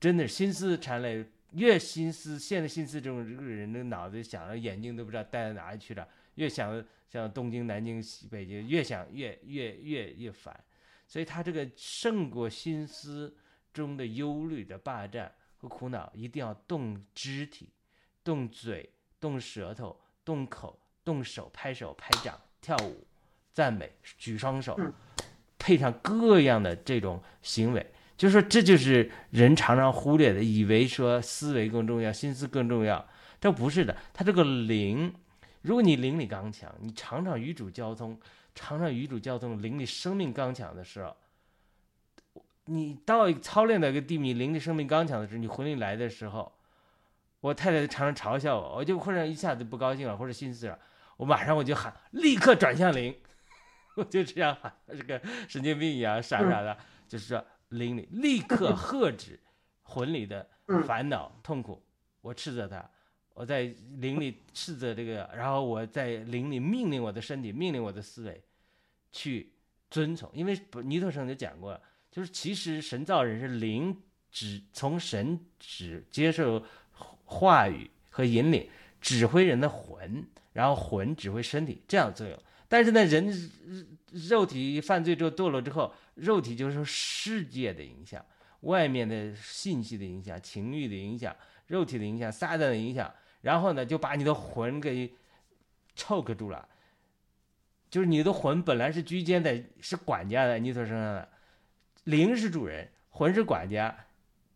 [0.00, 10.58] 真的心思缠累，越心思现在心思这种这个人的脑子想着眼睛都不知道带到哪里去了，越想像东京、南京、西北京，越想越越越越烦，
[11.06, 13.34] 所以他这个胜过心思
[13.72, 17.70] 中的忧虑的霸占和苦恼，一定要动肢体，
[18.22, 18.90] 动嘴，
[19.20, 23.06] 动舌头，动口，动手，拍手、拍掌、跳舞。
[23.52, 24.78] 赞美，举双手，
[25.58, 33.06] 配上各样的这种行为，就说这就是人常常忽略的，以为说思维更重要，心思更重要，
[33.40, 33.96] 这不是的。
[34.14, 35.14] 他这个灵，
[35.62, 38.18] 如果你灵力刚强，你常常与主交通，
[38.54, 41.14] 常常与主交通，灵力生命刚强的时候，
[42.64, 46.50] 你到操练到一个地步，你灵力生命刚强的时候，你魂力来的时候，
[47.40, 50.78] 我太太常常嘲笑我，我就忽然一下子不高兴了，或者心思了，
[51.18, 53.14] 我马上我就喊，立刻转向灵。
[53.96, 56.76] 我就这样喊，这个神经病一样傻傻的，
[57.08, 59.38] 就是说灵里立刻喝止
[59.82, 60.48] 魂里的
[60.86, 61.82] 烦恼痛苦，
[62.20, 62.88] 我斥责他，
[63.34, 63.62] 我在
[63.98, 68.42] 灵里斥责这个，然后我在灵里命令我的身体，命令我的思维
[69.12, 69.52] 去
[69.90, 73.96] 遵从，因为尼特生就讲过，就是其实神造人是灵
[74.30, 76.64] 指从神指接受
[77.24, 78.68] 话语和引领，
[79.00, 82.38] 指挥人的魂，然后魂指挥身体这样作用。
[82.68, 83.32] 但是呢，人
[84.28, 88.24] 肉体犯罪之后堕落之后，肉体就是世界的影响、
[88.60, 91.34] 外面的信息的影响、情欲的影响、
[91.66, 93.12] 肉体的影响、撒旦的影响，
[93.42, 95.12] 然后呢，就把你的魂给
[95.96, 96.68] choke 住了。
[97.90, 101.28] 就是你的魂本来是居间的，是管家的，你所生的
[102.04, 104.06] 灵是主人，魂是管家，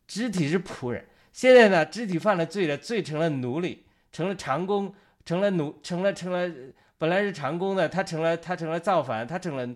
[0.06, 1.06] 肢体是仆人。
[1.32, 4.94] 现在呢，肢体犯了罪了，罪成了奴隶，成了长工，
[5.24, 6.50] 成了奴，成了成了。
[7.00, 9.66] 本来是长工的，他成了他成了造反，他成了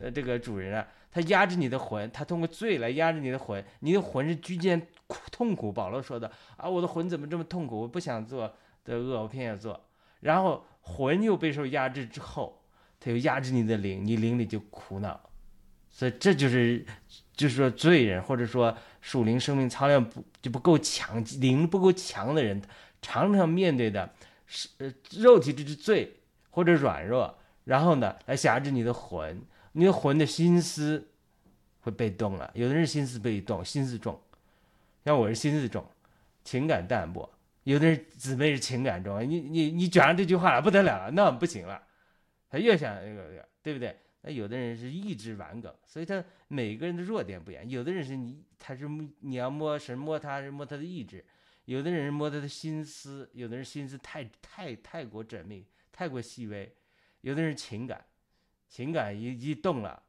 [0.00, 0.84] 呃这个主人了。
[1.12, 3.64] 他压制你的魂，他通过罪来压制你的魂。
[3.80, 4.84] 你的魂是居间
[5.30, 5.70] 痛苦。
[5.70, 7.82] 保罗说的啊，我的魂怎么这么痛苦？
[7.82, 8.52] 我不想做
[8.84, 9.80] 的恶，我偏要做。
[10.22, 12.64] 然后魂又被受压制之后，
[12.98, 15.20] 他又压制你的灵，你灵里就苦恼。
[15.88, 16.84] 所以这就是
[17.36, 22.60] 就是说罪人或者说属灵生命操练不就不够强，灵不够强的人，
[23.00, 24.10] 常常面对的
[24.48, 26.16] 是呃肉体这只罪。
[26.52, 29.42] 或者软弱，然后呢，来辖制你的魂，
[29.72, 31.08] 你的魂的心思
[31.80, 32.50] 会被动了。
[32.54, 34.20] 有的人心思被动，心思重，
[35.04, 35.84] 像我是心思重，
[36.44, 37.28] 情感淡薄；
[37.64, 41.82] 有的人姊妹是情感重，你你你卷上这句话了，不得了了，那不行了，
[42.48, 43.96] 他越想那个，对不对？
[44.24, 47.68] 那有的人是意志顽梗，所以他每个人的弱点不一样。
[47.68, 48.88] 有的人是你，他是
[49.18, 51.18] 你要摸神摸他，是摸他的意志；
[51.64, 55.66] 有的人摸他的心思，有的人心思太太太过缜密。
[56.02, 56.74] 太过细微，
[57.20, 58.04] 有的人情感，
[58.68, 60.02] 情感一一动了，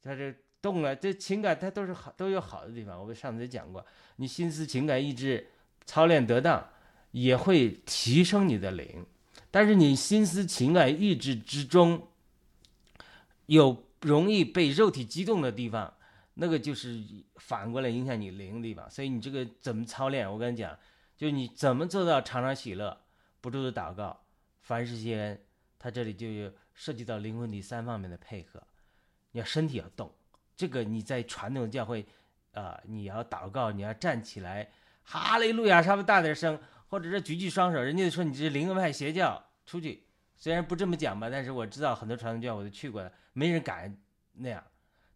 [0.00, 0.32] 他这
[0.62, 3.00] 动了，这情感它都是好，都有好的地方。
[3.00, 5.48] 我们上次讲过，你心思情感意志
[5.84, 6.70] 操练得当，
[7.10, 9.04] 也会提升你的灵。
[9.50, 12.06] 但是你心思情感意志之中，
[13.46, 15.94] 有容易被肉体激动的地方，
[16.34, 17.02] 那个就是
[17.34, 18.88] 反过来影响你灵的地方。
[18.88, 20.32] 所以你这个怎么操练？
[20.32, 20.78] 我跟你讲，
[21.16, 23.00] 就你怎么做到常常喜乐，
[23.40, 24.20] 不住的祷告。
[24.64, 25.38] 凡事谢恩，
[25.78, 28.62] 他这里就有涉及到灵魂体三方面的配合。
[29.32, 30.10] 你要身体要动，
[30.56, 32.06] 这个你在传统教会，
[32.52, 34.70] 啊，你要祷告，你要站起来，
[35.02, 36.58] 哈利路亚，稍微大点声，
[36.88, 40.06] 或者是举起双手，人家说你这是灵恩派邪教，出去。
[40.34, 43.94] 虽然不这么讲吧，但是我知道很多传统教会我都去过了，没人敢
[44.32, 44.64] 那样。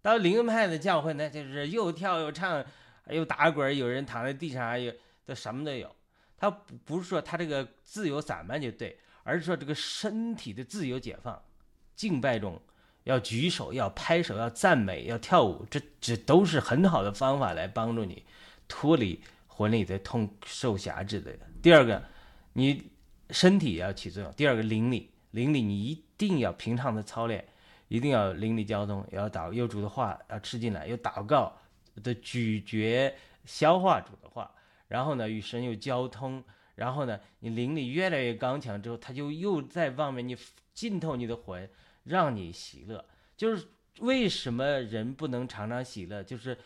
[0.03, 2.63] 到灵恩派的教会，那就是又跳又唱，
[3.07, 4.93] 又打滚，有人躺在地上，还有
[5.25, 5.97] 都什么都有。
[6.37, 8.99] 他不不是说他这个自由散漫就对。
[9.29, 11.43] 而是说这个身体的自由解放，
[11.95, 12.59] 敬拜中
[13.05, 18.25] 要举手、要拍手、要赞美、要跳舞，这这都是很好的方法来帮助你
[18.67, 21.39] 脱离魂力的痛受辖制的。
[21.61, 22.03] 第二个，
[22.55, 22.91] 你
[23.29, 27.47] 身体也要起作用；第二个，灵力，灵力你一定要平常的操练，
[27.89, 31.55] 一定要灵力交通，要祷有主的话要吃进来，有祷告
[32.03, 33.15] 的咀嚼
[33.45, 34.51] 消化主的话，
[34.89, 36.43] 然后呢与神有交通。
[36.79, 40.37] 然后呢，你灵力越来越刚强之后，他就又在外面你
[40.73, 41.69] 浸透你的魂，
[42.05, 43.05] 让你喜乐。
[43.37, 43.67] 就是
[43.99, 46.23] 为什么人不能常常喜乐？
[46.23, 46.57] 就是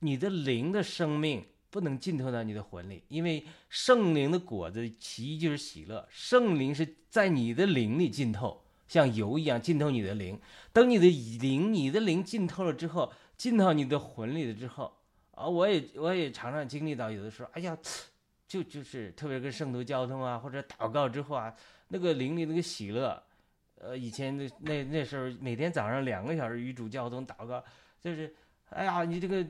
[0.00, 6.04] 你的灵的生命不能浸透到你的魂里，因为圣灵的果子其一就是喜乐。
[6.10, 10.36] 圣灵是在你的灵里浸透，像油一样浸透你的灵。
[10.72, 11.06] 等你的
[11.38, 14.92] 灵，你的灵浸透了之后，浸到你的魂里了之后，
[15.30, 17.78] 啊，我也我也常常经历到，有的时候，哎呀，
[18.48, 21.54] 就就是特别跟圣徒交通啊，或者祷告之后啊，
[21.88, 23.22] 那个灵里那个喜乐，
[23.74, 27.62] 呃，以前那那那时候每天早上两个小时与主交通祷告，
[28.00, 28.34] 就是，
[28.70, 29.46] 哎呀，你这个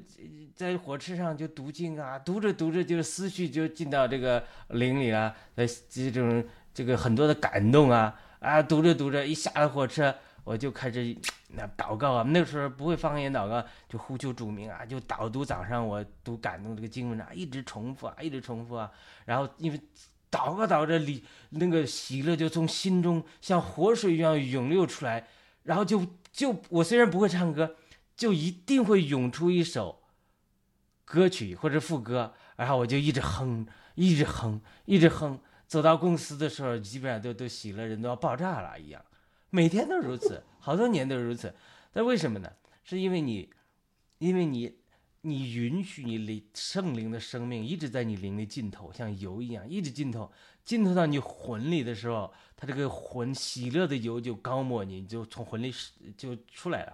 [0.56, 6.44] 在火车上就读经啊，读着读着就是思绪就进到这个灵里了，呃，这种
[6.74, 10.12] 这个很多的感动啊，啊，读着读着一下了火车，
[10.48, 11.14] 我就开始
[11.48, 18.90] 那祷告啊，那个时候不会方言祷告，就呼求主名啊，就导读早上我读感动这个经文啊，一直重复啊，一直重复啊，
[19.26, 19.78] 然后因为
[20.30, 25.26] 祷告祷着里那个喜乐就从心中像活水一样涌流出来，
[25.64, 27.76] 然后就就我虽然不会唱歌，
[28.16, 30.00] 就一定会涌出一首
[31.04, 39.04] 歌曲或者副歌，然后我就一直哼，一直哼，一直哼，走到公司的时候，基本上都都喜乐，人都要爆炸了一样。
[39.50, 41.54] 每天都如此，好多年都如此。
[41.92, 42.50] 但为什么呢？
[42.84, 43.50] 是因为你，
[44.18, 44.76] 因为你，
[45.22, 50.30] 你允许你灵圣灵的生命一直在你灵的尽头，像油一样一直浸透，
[50.64, 55.74] 浸透到你魂里的时候，它这个魂喜乐的油就高抹你，就从魂里
[56.16, 56.92] 就出来了。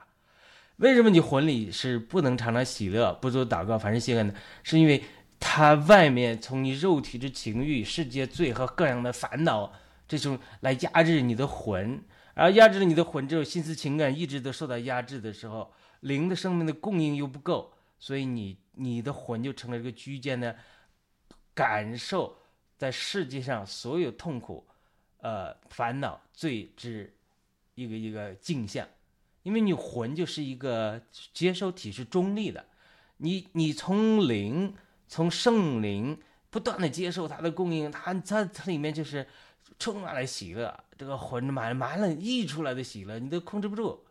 [0.77, 4.35] 为什么你魂里是不能常常喜乐，不做祷告，凡事谢恩呢？
[4.63, 5.03] 是因为
[5.39, 9.73] 它外面从你肉体之情欲、世界罪和各样的烦恼，
[10.09, 12.03] 这种来压制你的魂。
[12.35, 20.57] 而压制了你的魂之后，心思情感一直都受到压制的时候，灵的生命的供应又不够，所以你你的魂就成了这个居间的，
[21.55, 22.37] 感受
[22.77, 24.67] 在世界上所有痛苦、
[25.19, 27.15] 呃烦恼、罪之
[27.77, 28.85] 一个一个镜像，
[29.45, 31.01] 因为你魂就是一个
[31.33, 32.67] 接收体是中立的，
[33.19, 34.75] 你你从灵
[35.07, 36.21] 从圣灵
[36.51, 39.27] 不断的接受它的供应，它它它里面就是。
[39.79, 44.05] 充满了喜乐，这个魂满满了溢出来的喜乐，你都控制不住。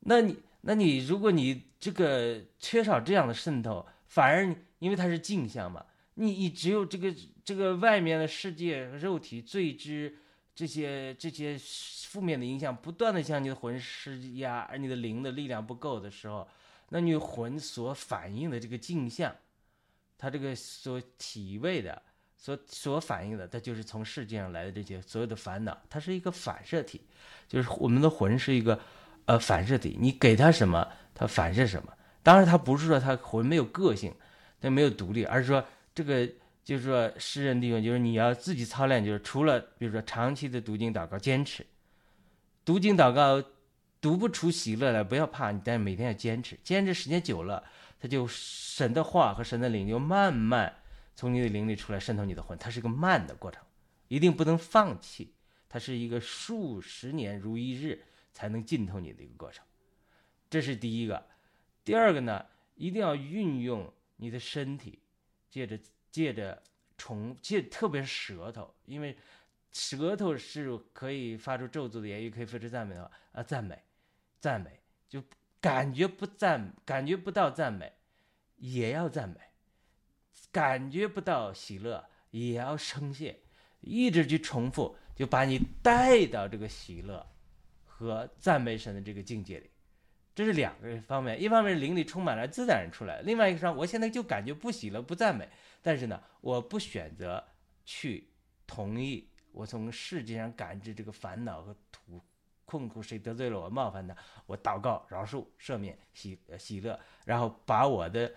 [0.00, 5.84] 那你，那你，如果你这个缺少这样的渗透，反而因为它是镜像嘛，
[6.14, 10.16] 你你只有这个这个外面的世界、肉体、最之
[10.54, 16.46] 这些这些负面的影响不断的向你的魂施压，而你的灵的力量不够的时候，
[16.88, 19.34] 那你魂所反映的这个镜像，
[20.18, 22.02] 它这个所体味的。
[22.44, 27.00] 所所反映的，它就是从世界上来的这些所有的烦恼，它是一个反射体，
[27.48, 28.78] 就是我们的魂是一个
[29.24, 31.90] 呃反射体，你给它什么，它反射什么。
[32.22, 34.14] 当然，它不是说它魂没有个性，
[34.60, 35.64] 它没有独立，而是说
[35.94, 36.30] 这个
[36.62, 41.64] 就是说诗人弟兄，就是你要自己操练，就是除了比如说长期的读经祷告，坚持
[42.62, 43.42] 读经祷告
[44.02, 47.64] 读不出喜乐来，不要怕，你但是每天要坚持，坚持时间久了，
[47.98, 50.74] 它就神的话和神的灵就慢慢。
[51.14, 53.62] 从你的灵里出来渗透你的魂，它是一个慢的过程，
[54.08, 55.34] 一定不能放弃。
[55.68, 59.64] 它是一个数十年如一日才能浸透你的一个过程，
[60.48, 61.26] 这是第一个。
[61.84, 62.46] 第二个呢，
[62.76, 65.00] 一定要运用你的身体，
[65.50, 65.76] 借着
[66.12, 66.62] 借着
[66.96, 69.18] 重借，特别是舌头，因为
[69.72, 73.82] 舌头是可以发出咒诅的言语，可以发出赞美的话啊，赞美，
[74.38, 75.20] 赞美，就
[75.60, 77.92] 感觉不赞，感觉不到赞美，
[78.58, 79.40] 也要赞美。
[80.54, 83.40] 感觉不到喜乐，也要称谢，
[83.80, 87.26] 一直去重复，就把你带到这个喜乐
[87.84, 89.68] 和赞美神的这个境界里。
[90.32, 95.48] 这是两个方面，一方面是灵里充满了自然出来，另外一个上，我现在就感觉不喜乐、不赞美，
[95.82, 97.44] 但是呢，我不选择
[97.84, 98.30] 去
[98.64, 101.76] 同意，我从世界上感知这个烦恼和
[102.06, 102.22] 苦
[102.64, 108.32] 困苦，谁得罪了我、冒犯的，我祷告饶恕、赦免、喜喜乐，然后把我的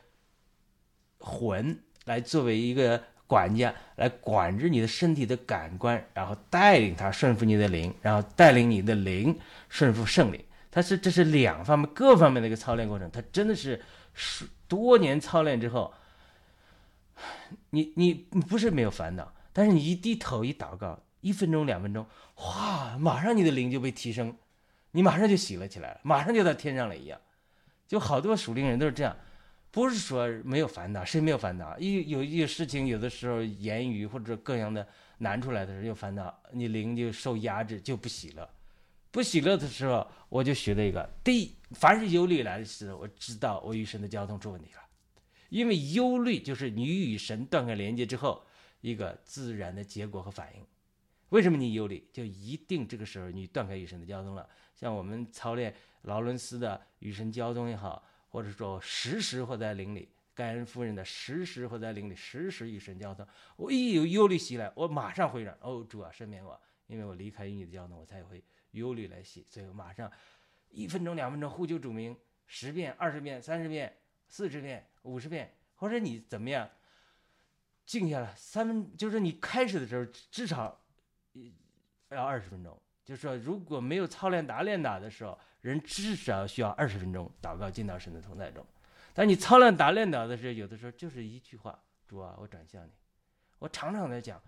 [1.19, 1.79] 魂。
[2.07, 9.37] 来作为一个管家，来管制你的身体的感官，然后带领他顺服你的灵，然后带领你的灵
[9.69, 10.43] 顺服圣灵。
[10.71, 13.09] 它是这是两方面各方面的一个操练过程。
[13.11, 13.81] 它真的是
[14.13, 15.93] 是多年操练之后，
[17.71, 22.05] 你你不是没有烦恼，但是你一低头一祷告，一分钟两分钟，
[22.35, 24.35] 哇，马上你的灵就被提升，
[24.91, 27.19] 你马上就喜了起来了，马上就到天上了一样。
[27.87, 29.15] 就好多属灵人都是这样。
[29.77, 31.77] 不是说没有烦恼，谁没有烦恼？
[31.77, 34.87] 一有一些事情，有的时候言语或者各样的
[35.19, 38.49] 难出来的时候有烦恼，你灵就受压制，就不喜乐。
[39.11, 44.81] 不喜乐的时候，我就学了一个：第一，凡是忧虑来的时候，我知道我与神的交通出问题了。
[45.49, 48.43] 因为忧虑就是你与神断开连接之后
[48.81, 50.65] 一个自然的结果和反应。
[51.29, 52.03] 为什么你忧虑？
[52.11, 54.49] 就一定这个时候你断开与神的交通了。
[54.73, 55.71] 像我们操练
[56.01, 58.03] 劳伦斯的与神交通也好。
[58.29, 63.25] 或者说时时活在灵里，盖恩夫人的时时活在灵里，时时与神交通。
[63.55, 65.57] 我一有忧虑袭来，我马上回转。
[65.61, 69.45] 哦，主啊，赦免我，因为我离开与你的交通，我才会忧虑来袭。
[69.49, 70.11] 所以我马上
[70.69, 72.15] 一分钟、两分钟呼救主名
[72.45, 73.97] 十遍、二十遍、三十遍，
[74.27, 76.69] 四十遍、五十遍，或者你怎么样，
[77.85, 80.79] 静下来三分，就是你开始的时候至少
[82.09, 82.79] 要二十分钟。
[83.03, 88.65] 就是说，如果没有操练打练打的时候，人至少需要二十分钟祷告进到神的同在中。
[89.13, 91.77] 但你操练打练祷的时候，有的时候就是一句话
[92.07, 92.91] ：“主啊，我转向你。”
[93.59, 94.41] 我常常在讲，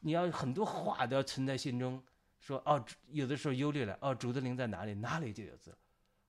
[0.00, 2.02] 你要很多话都要存在心中。
[2.38, 4.92] 说哦，有的时候忧虑了，哦，主的灵在哪里？
[4.94, 5.76] 哪里就有字。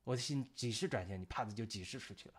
[0.06, 2.36] 我的心几时转向你，帕子就几时出去了。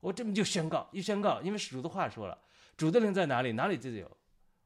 [0.00, 2.38] 我这么就宣告，一宣告，因为主的话说了，
[2.76, 4.14] 主的灵在哪里，哪里就有。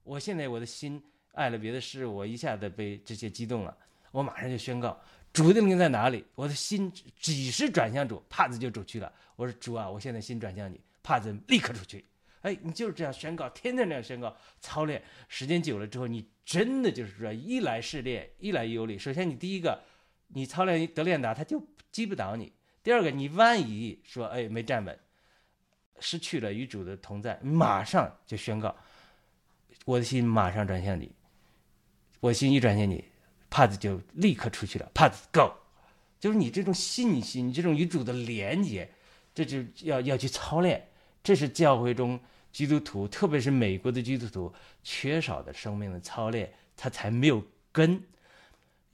[0.03, 1.01] 我现在我的心
[1.33, 3.79] 爱了别的事，我一下子被这些激动了。
[4.11, 5.01] 我马上就宣告
[5.33, 9.13] 主的灵在哪里，我的心几时转向主，帕子就出去了。
[9.37, 12.05] 我说主啊，我现在心转向你，帕子立刻出去。
[12.43, 18.99] 哎，你就是这样宣告，天天这样宣告，操练时间久了之后，你真的就是说，一来试炼，一来有理。
[18.99, 19.83] 首先，你第一个，
[20.29, 21.61] 你操练得练达，他就
[21.91, 22.47] 击不倒你；
[22.83, 24.99] 第二个，你万一说哎没站稳，
[25.99, 28.75] 失去了与主的同在，马上就宣告，
[29.85, 31.13] 我的心马上转向你，
[32.21, 33.05] 我心一转向你。
[33.51, 35.51] 帕子就立刻出去了，帕子 go，
[36.21, 38.91] 就是你这种信心，你这种与主的连接，
[39.35, 40.89] 这就要要去操练。
[41.23, 42.19] 这是教会中
[42.53, 47.43] 基督徒，特别是美国的基督徒缺少的生命的操练，他才没有
[47.73, 48.03] 根。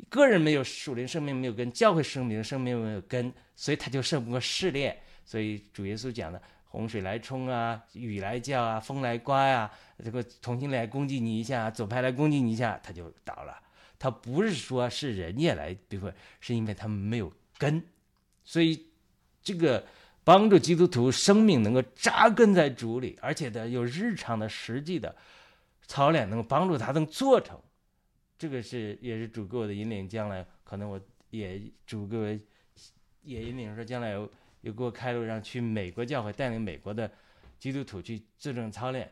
[0.08, 4.96] 个人没有属灵生命没有根，教会生命生命没有根，所以他就胜不过试炼。
[5.24, 9.70] 所以主耶稣讲的洪水来冲啊，雨来叫啊，风来刮呀，
[10.02, 13.56] 这个重新来攻击你一下，左派来攻击你一下，他就倒了。
[13.98, 17.82] 他不是说是人家来，比如说是因为他们没有根，
[18.44, 18.86] 所以
[19.42, 19.86] 这个
[20.22, 25.14] 帮助基督徒生命能够扎根在主里，而且呢有日常的实际的
[25.86, 27.58] 操练，能够帮助他能做成。
[28.36, 32.26] 这个是也是主给我的引领，将来可能我也主给我
[33.22, 34.30] 也引领说，将来有
[34.62, 37.10] 有给我开路，让去美国教会带领美国的
[37.58, 39.10] 基督徒去自证操练。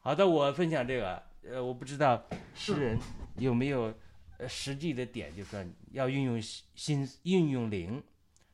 [0.00, 2.22] 好的，我分享这个，呃，我不知道
[2.54, 2.98] 世人
[3.38, 3.94] 有没有。
[4.38, 8.02] 呃，实际的点就是说，要运用心，运用灵；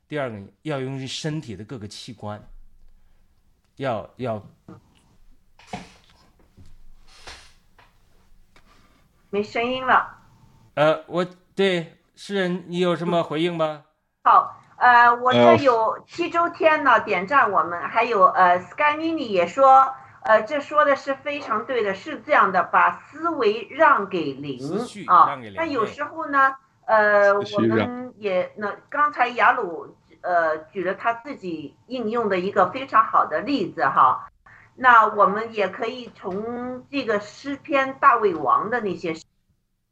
[0.07, 2.43] 第二个，要用身体的各个器官，
[3.77, 4.45] 要要。
[9.31, 10.19] 没声音了。
[10.75, 11.25] 呃，我
[11.55, 13.85] 对诗人，你有什么回应吗？
[14.25, 19.95] 好，呃，我这有七周天呢，点赞我们，还有呃，Skynini 也说。
[20.23, 24.59] 呃，这说的是非常对的，是这样的，把思维让给灵
[25.07, 25.39] 啊。
[25.57, 26.55] 那有时候呢，
[26.85, 34.29] 呃，我们也那刚才雅鲁呃举了他自己应用的一个非常好的例子哈。
[34.75, 39.15] 那我们也可以从这个诗篇大卫王的那些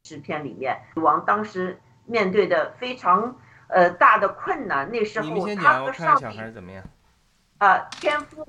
[0.03, 3.35] 诗篇里面，王当时面对的非常
[3.67, 6.39] 呃大的困难，那时候他和上帝。
[7.59, 8.45] 呃，天父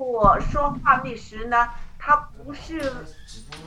[0.53, 2.81] 说话那时呢，他不是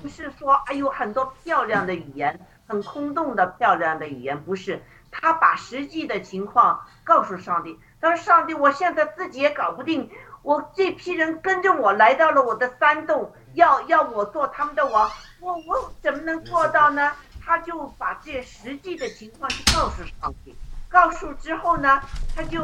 [0.01, 4.81] 不是说哎呦很多漂亮的语言，很空洞的漂亮的语言，不是，
[5.11, 7.77] 他把实际的情况告诉上帝。
[7.99, 10.09] 他说：“上帝，我现在自己也搞不定，
[10.43, 17.11] 我这批人跟着我来到了我的山洞，要要我做他们的王，我我怎么能做到呢？”
[17.45, 20.55] 他就把这实际的情况去告诉上帝，
[20.87, 22.01] 告诉之后呢，
[22.33, 22.61] 他就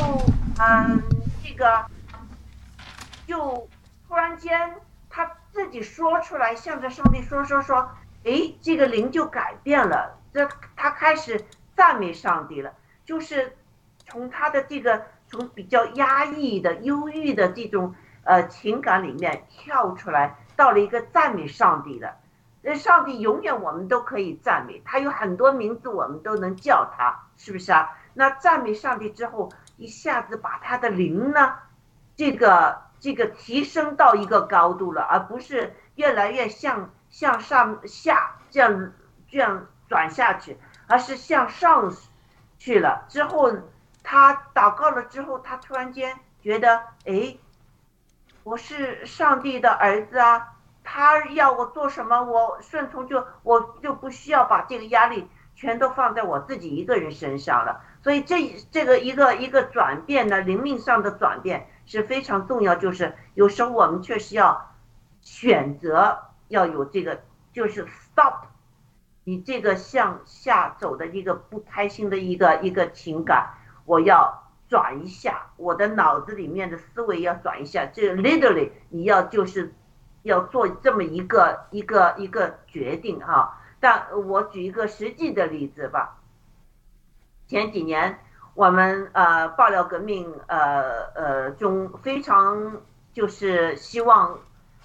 [0.59, 1.01] 嗯
[1.43, 1.85] 这个。
[3.29, 3.69] 就
[4.07, 4.75] 突然间，
[5.07, 7.91] 他自己说出来，向着上帝说说说，
[8.25, 12.73] 哎，这个灵就改变了，这他开始赞美上帝了，
[13.05, 13.55] 就是
[14.07, 22.17] 从他的这个从比较压抑的、忧郁的这种呃情感里面跳出来，到了一个赞美上帝的。
[22.63, 27.95] 那上帝永远我们都可以赞美，他有很多名字，我们都能叫他，是不是啊？
[28.15, 31.53] 那赞美上帝之后，一下子把他的灵呢，
[32.15, 32.88] 这个。
[32.99, 38.91] 这个提升到一个高度了，而不是越来越向向上下这样
[39.29, 41.93] 这样转下去，而是向上
[42.57, 43.05] 去了。
[43.07, 43.51] 之后
[44.03, 47.37] 他祷告了之后，他突然间觉得，哎，
[48.43, 57.81] 我是上帝的儿子啊，他要我做什么，我顺从就我就不需要把这个压力全都放在我自己一个人身上了。
[58.01, 61.69] 所以这这个一个一个转变呢，灵命上的转变。
[61.89, 64.75] 是非常重要，就是有时候我们确实要
[65.21, 68.43] 选择要有这个，就是 stop，
[69.23, 79.73] 你这个向下走的一个不开心的一个一个情感，我要转一下，我的脑子里面的思维要转一下，这 literally 你要就是
[80.21, 83.59] 要做这么一个一个一个决定哈。
[83.79, 86.19] 但我举一个实际的例子吧，
[87.47, 88.19] 前几年。
[88.59, 92.81] 我们呃爆料革命呃呃中非常
[93.13, 94.37] 就是希望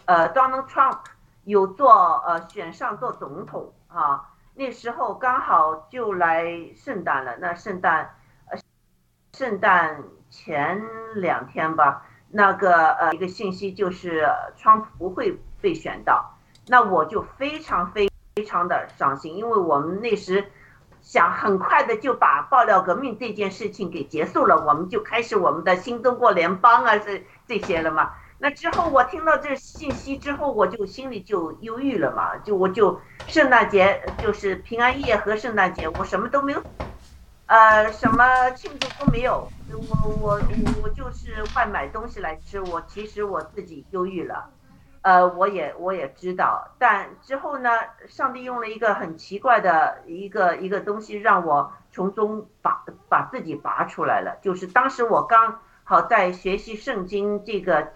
[0.04, 0.98] 呃 Donald Trump
[1.42, 1.92] 有做
[2.24, 4.30] 呃选上做总统啊。
[4.54, 6.46] 那时候刚好就来
[6.76, 8.14] 圣诞了，那圣诞
[8.48, 8.56] 呃
[9.32, 10.80] 圣诞前
[11.16, 14.24] 两天吧，那个呃一个信息就是
[14.56, 20.48] 川普不会被选到，那我就非常非非常的伤心，因为我们那时
[21.05, 28.11] 想很快的就把爆料革命这件事情给结束了，我们就开始我们的新中国联邦啊这这些了嘛。
[28.38, 36.62] 那之后我听到这信息之后，我就心里就忧郁了嘛，就我就圣诞节就是平安夜和圣诞节，我什么都没有，
[37.46, 40.40] 呃，什么庆祝都没有，我我
[40.82, 44.50] 我就是外买东西来吃，我其实我自己忧郁了，
[45.05, 47.70] 呃，我也我也知道，但之后呢，
[48.09, 57.92] 上帝用了一个很奇怪的一个一个东西让我从中拔把自己拔出来了，就是当时我刚好在学习圣经这个。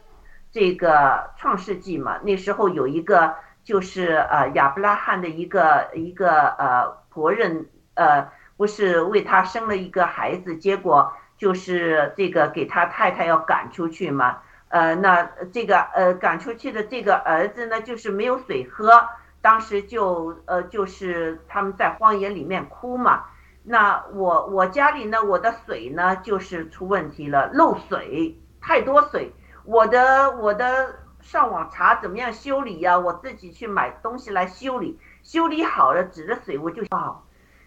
[0.51, 3.35] 这个创世纪嘛，那时候有一个
[3.65, 14.39] 就是呃亚伯拉罕的一个一个呃仆人呃不是为他生了一个孩子，结果就是这个给他太太要赶出去嘛，
[14.69, 19.09] 呃那这个呃赶出去的这个儿子呢就是没有水喝，
[19.41, 23.25] 当时就呃就是他们在荒野里面哭嘛，
[23.63, 29.33] 那我我家里呢我的水呢就是出问题了，漏水太多水。
[29.65, 32.99] 我的我的上网查怎么样修理呀？
[32.99, 37.27] 我自己去买东西来修理，修理好了指着水我就好，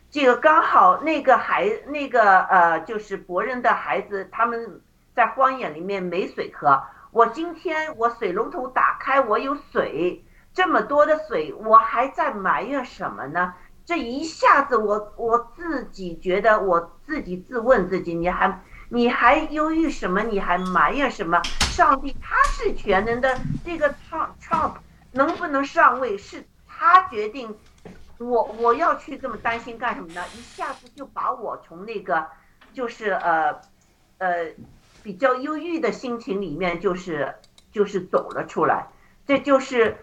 [0.10, 4.82] 这个刚好那个孩那个呃就是伯人的孩子他们
[5.16, 6.82] 在荒野里面没水喝，
[7.12, 13.53] 我今天我水龙头打开我有水，这么多的水我还在埋怨什么呢？
[13.86, 18.62] 这一下子我我自己觉得我自己自问自己，你还。
[18.93, 20.22] 你还忧郁什么？
[20.22, 21.41] 你还埋怨什么？
[21.62, 24.74] 上帝他是全能的，这个 Trump Trump
[25.14, 27.57] 能不能上位是他决定。
[28.18, 30.22] 我我要去这么担心干什么呢？
[30.36, 32.28] 一下子就把我从那个
[32.74, 33.62] 就是呃
[34.18, 34.47] 呃
[35.04, 37.36] 比较忧郁的心情里面就是
[37.72, 38.88] 就是走了出来。
[39.26, 39.97] 这就是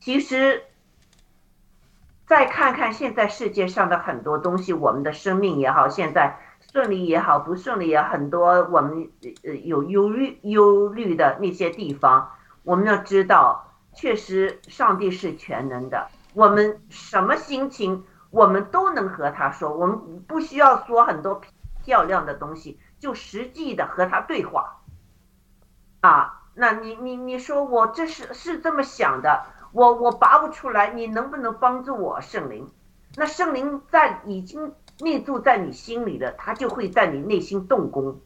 [0.00, 0.64] 其实
[2.26, 6.40] 再看看现在世界上的很多东西，我们的生命也好，现在。
[6.70, 9.08] 顺利也好，不顺利也很多，我们
[9.42, 12.30] 呃有忧虑忧虑的那些地方，
[12.62, 16.08] 我们要知道，确实上帝是全能的。
[16.34, 21.40] 我们什么心情，我们都能和他说，我们不需要说很多
[21.84, 24.80] 漂亮的东西，就实际的和他对话。
[26.00, 32.70] 啊，那你你你说我这是是这么想的，我我拔不出来，你能不能帮助我，圣灵？
[33.16, 34.74] 那圣灵在已经。
[35.00, 38.20] 内住在你心里了，他就会在你内心动工。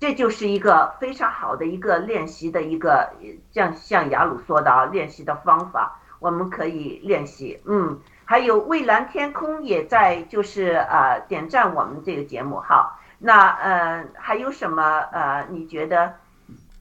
[0.00, 3.12] 这就是一个非常好的一个练习的一个，
[3.52, 7.62] 像像雅鲁说的啊，练习的方法，我们可以练习。
[7.64, 12.98] 嗯，还有蔚蓝天空也在，就是呃点赞我们这个节目哈。
[13.22, 16.14] 那呃还有什么呃你觉得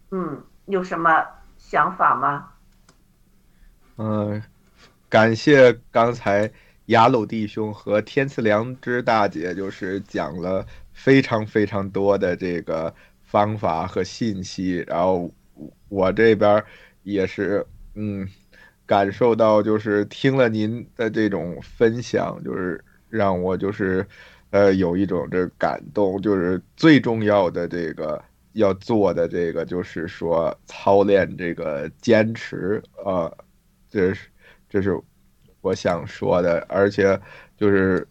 [0.09, 1.25] 嗯有什么
[1.57, 2.51] 想法吗？
[3.97, 4.41] 嗯，
[5.07, 6.51] 感谢刚才。
[6.87, 15.31] 雅鲁弟兄和天赐良知大姐就是讲了非常非常多的这个方法和信息，然后
[15.87, 16.61] 我这边
[17.03, 18.27] 也是嗯
[18.85, 24.05] 感受到就是听了您的这种分享，就是让我就是
[24.51, 28.23] 呃有一种这感动，就是最重要的这个
[28.53, 33.31] 要做的这个就是说操练这个坚持啊，
[33.89, 34.29] 这是
[34.69, 34.97] 这是。
[35.63, 37.21] 我想说的，而且
[37.55, 38.07] 就是，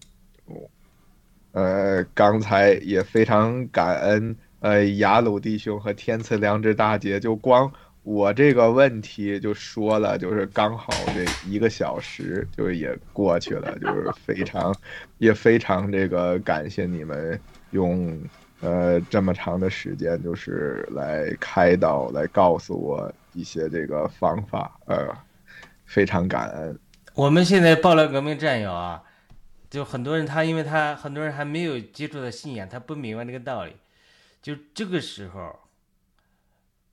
[1.51, 7.69] 呃，刚才也非常感恩，呃，雅鲁弟兄和天赐良知大姐，就光
[8.11, 14.75] 我这个问题就说了，就是刚好这一个小时就也过去了，就是非常
[15.19, 17.41] 也非常这个感谢你们
[17.71, 18.21] 用
[18.63, 25.09] 呃这么长的时间，就是来开导，来告诉我一些这个方法，呃，
[25.87, 26.77] 非常感恩。
[27.15, 29.01] 我们现在爆料革命战友啊，
[29.71, 33.77] 就很多人他因为他很多人还没有接触到信仰，他不明白这个道理。
[34.43, 35.55] 就这个时候，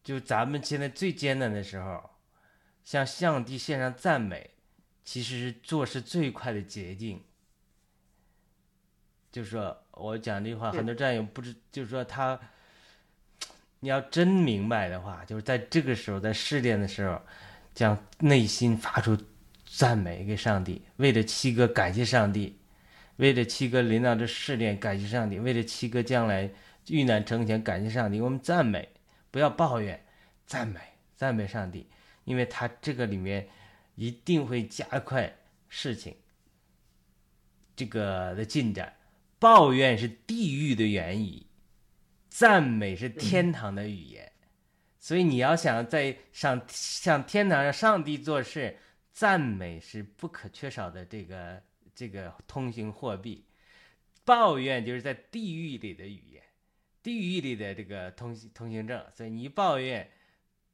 [0.08, 2.02] 就咱们现在最艰难的时候，
[2.86, 4.52] 向上帝献上赞美，
[5.04, 7.22] 其实是做事最快的捷径。
[9.34, 12.40] 就是说我讲这句话，很多战友不知，就是说他，
[13.82, 17.22] 你要真明白的话，就是在这个时候，在试炼的时候，
[17.76, 19.18] 将内心发出。
[19.70, 22.58] 赞美给上帝，为了七哥感谢上帝，
[23.18, 26.50] 为了七哥临到这试炼感谢上帝，为了七哥将来
[26.88, 28.22] 遇难成全感谢上帝。
[28.22, 28.88] 我们赞美，
[29.38, 30.04] 不要抱怨，
[30.48, 30.80] 赞美
[31.16, 31.88] 赞美上帝，
[32.24, 33.48] 因为他这个里面
[33.94, 35.32] 一定会加快
[35.70, 36.16] 事情
[37.76, 38.92] 这个的进展。
[39.38, 41.46] 抱怨是地狱的言语，
[42.30, 44.32] 赞美是天堂的语言。
[44.98, 48.76] 所以你要想在上向天堂上上帝做事，
[49.14, 51.62] 赞美是不可缺少的这个
[51.94, 53.46] 这个通行货币。
[54.26, 56.37] 抱怨就是在地狱里的语言，
[57.08, 59.02] 地狱里的这个通行通行证。
[59.14, 60.12] 所以你一抱怨，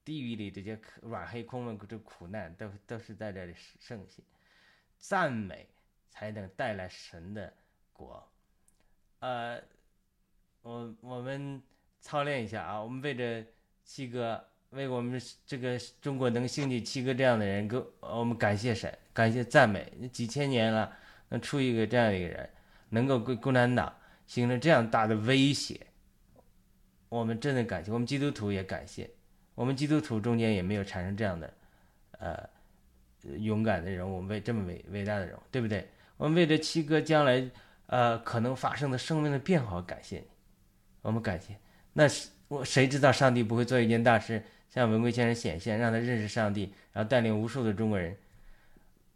[0.03, 4.25] 地狱里这些软黑空的这苦难都都是在这里盛行。
[4.97, 5.67] 赞美
[6.09, 7.53] 才能带来神的
[7.91, 8.27] 国。
[9.19, 9.61] 呃，
[10.63, 11.61] 我我们
[12.01, 13.45] 操练一下啊，我们为着
[13.83, 19.87] 七哥，为我们这个中国能兴起七哥这样的人，给我们感谢神，感谢赞美。
[20.11, 20.97] 几千年了，
[21.29, 22.49] 能出一个这样一个人，
[22.89, 25.85] 能够给共产党形成这样大的威胁，
[27.17, 27.91] 我们真的感谢。
[27.91, 29.09] 我们基督徒也感谢，
[29.55, 31.53] 我们基督徒中间也没有产生这样的，
[32.19, 32.49] 呃，
[33.37, 35.87] 勇敢的人物，为这么伟伟大的人，对不对？
[36.17, 37.49] 我们为着七哥将来。
[37.87, 40.25] 呃，可能发生的生命的变化，感谢你，
[41.01, 41.55] 我们感谢。
[41.91, 48.17] 那是我谁知道上帝不会做一件大事，向文贵先生显现，让他认识上帝，然后带领无数的中国人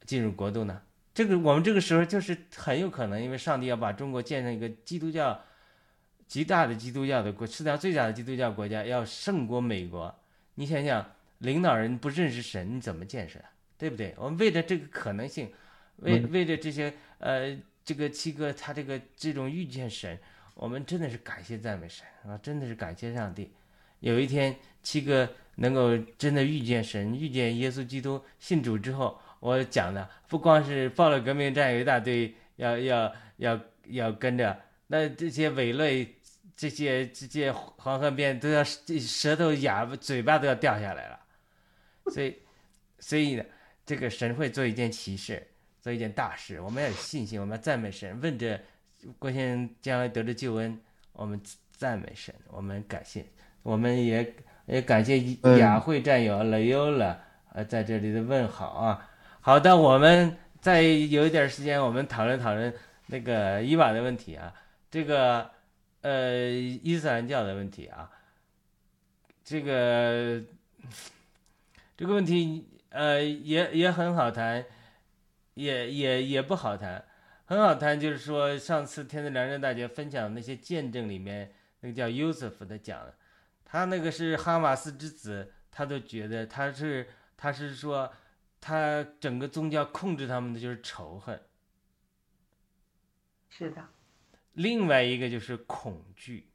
[0.05, 0.81] 进入国度呢？
[1.13, 5.41] 这个我们这个时候就是很有可能，因为上帝要把中国建成一个基督教
[6.27, 10.13] 极大的基督教的国，世界上最大的基督教国家，要胜过美国。
[10.55, 13.39] 你想想，领导人不认识神，你怎么建设？
[13.77, 14.13] 对不对？
[14.17, 15.51] 我们为了这个可能性，
[15.97, 17.57] 为为了这些呃。
[17.87, 20.19] 这个七哥，他这个这种遇见神，
[20.55, 22.37] 我们真的是感谢赞美神啊！
[22.43, 23.49] 真的是感谢上帝。
[24.01, 24.53] 有一天，
[24.83, 25.25] 七哥
[25.55, 36.13] 能够真的遇见神，遇见耶稣基督，信主之后，我讲的不光是报了革命战有一大堆要要要要跟着，那这些伪类，
[36.57, 41.17] 这些这些黄河边都要舌头哑嘴巴都要掉下来了。
[42.11, 42.35] 所以，
[42.99, 43.45] 所以呢，
[43.85, 45.41] 这个神会做一件奇事。
[45.79, 48.19] 做一件大事，我们要有信心，我们要赞美神。
[48.19, 48.59] 问着
[49.17, 50.77] 郭先生将来得着救恩，
[51.13, 51.39] 我们
[51.71, 53.23] 赞美神，我们感谢，
[53.63, 54.35] 我们也
[54.65, 55.17] 也感谢
[55.57, 59.09] 雅慧战友雷优了，呃，在这里的问好啊。
[59.39, 62.73] 好的，我们再有一点时间，我们讨论讨论
[63.05, 64.53] 那个伊娃的问题啊，
[64.91, 65.49] 这个
[66.01, 68.11] 呃伊斯兰教的问题啊，
[69.43, 70.43] 这个
[71.95, 74.65] 这个问题呃也也很好谈。
[75.57, 77.03] 也也也不好谈，
[77.45, 83.11] 很好谈，就是说上次天赐良人大姐分享那些见证里面，那个叫 Yusuf 的讲，
[83.65, 88.13] 他那个是哈马斯之子，他都觉得他是他是说
[88.61, 91.41] 他整个宗教控制他们的就是仇恨，
[93.49, 93.83] 是的，
[94.57, 96.49] 另外一个就是恐惧。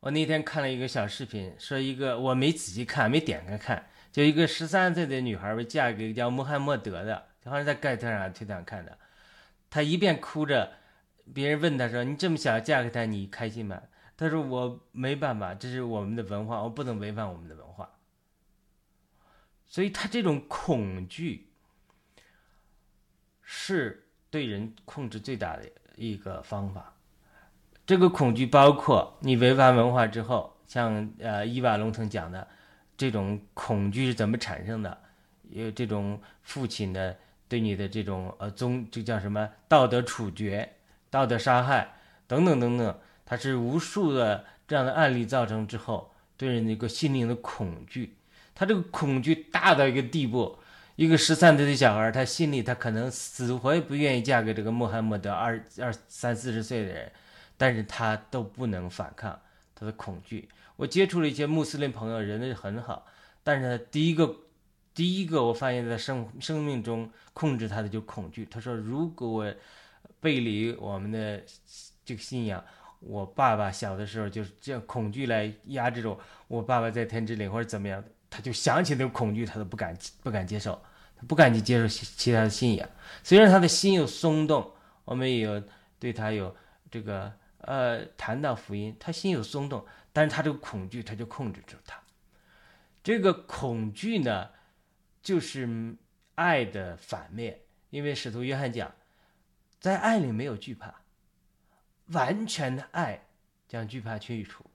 [0.00, 3.88] 我那天看了一个小视频，说一个我没仔细看，没点开看。
[4.12, 8.98] 就一个十三岁的女孩儿嫁给叫穆罕默德的，好像在盖特上推特上看的。
[9.70, 10.74] 她一边哭着，
[11.32, 13.82] 别人问她说：“你这么小嫁给他，你开心吗？”
[14.18, 17.90] 她说：“我没办法，这是我们的文化，我不能违反我们的文化。”
[19.64, 21.48] 所以，她这种恐惧
[23.40, 26.94] 是对人控制最大的一个方法。
[27.84, 32.46] 这个恐惧包括你违反文化之后，像呃伊瓦龙曾讲的。
[32.98, 34.98] 这种恐惧是怎么产生的？
[35.50, 37.14] 有这种父亲的
[37.46, 40.76] 对你的这种呃宗，这叫什么道德处决、
[41.10, 41.92] 道德杀害
[42.26, 48.16] 等等等等，它是无数的这样的案例造成之后，对人的一个心灵的恐惧。
[48.54, 50.58] 他这个恐惧大到一个地步，
[50.96, 57.12] 一个十三岁的小孩，他心里他可能死活也不愿意嫁给这个穆罕默德二二三四十岁的人，
[57.56, 59.38] 但是他都不能反抗
[59.74, 60.48] 他的恐惧。
[60.76, 63.06] 我接触了一些穆斯林朋友，人很好，
[63.42, 64.36] 但是他第一个，
[64.94, 68.46] 第一个我发现，在生生命中控制他的就恐惧。
[68.50, 69.54] 他说，如果我
[70.20, 71.42] 背离我们的
[72.06, 72.64] 这个信仰，
[73.00, 76.18] 我爸爸小的时候就是这样恐惧来压制着
[76.48, 78.02] 我爸爸在天之灵或者怎么样，
[78.36, 80.78] 他就想起那个恐惧，他都不敢不敢接受，
[81.16, 82.86] 他不敢去接受其他的信仰。
[83.22, 84.70] 虽然他的心有松动，
[85.06, 85.62] 我们也有
[85.98, 86.54] 对他有
[86.90, 89.86] 这个呃谈到福音，他心有松动。
[90.12, 91.98] 但是他这个恐惧，他就控制住他。
[93.02, 94.50] 这个恐惧呢，
[95.22, 95.96] 就是
[96.34, 97.60] 爱的反面。
[97.88, 98.94] 因为使徒约翰讲，
[99.80, 100.94] 在爱里没有惧怕，
[102.08, 103.26] 完全的爱
[103.66, 104.66] 将惧怕去除。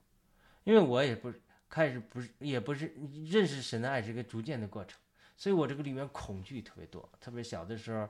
[0.63, 1.31] 因为我也不
[1.71, 2.93] 开始不是也不是
[3.25, 4.99] 认识神的爱是一个逐渐的过程，
[5.37, 7.09] 所以我这个里面恐惧特别多。
[7.19, 8.07] 特别小的时候，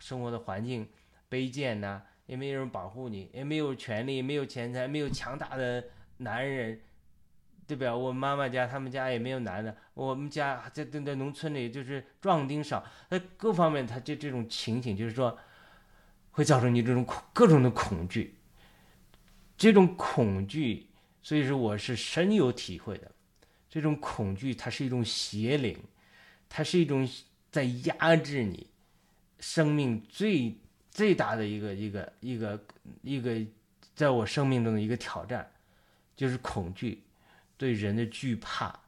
[0.00, 0.88] 生活的环境
[1.30, 5.82] 卑贱呐，也没有人保护你，也没有权利，没有钱财，没有强大的。
[6.18, 6.80] 男人
[7.66, 7.94] 对吧？
[7.94, 15.38] 我妈妈家他们家也没有男的，我们家在在在农村里就是壮丁少，那各方面他就这种情形，就是说
[16.30, 18.34] 会造成你这种恐各种的恐惧，
[19.58, 20.88] 这种恐惧，
[21.26, 23.10] 所以说我是深有体会的。
[23.68, 25.76] 这种恐惧，它是一种邪灵，
[26.48, 27.08] 它是一种
[27.50, 28.70] 在压制你
[29.40, 30.56] 生命最
[30.88, 32.64] 最大的一个一个一个
[33.02, 33.44] 一个，
[33.96, 35.50] 在我生命中的一个挑战，
[36.14, 37.02] 就是恐惧，
[37.56, 38.78] 对人的惧怕，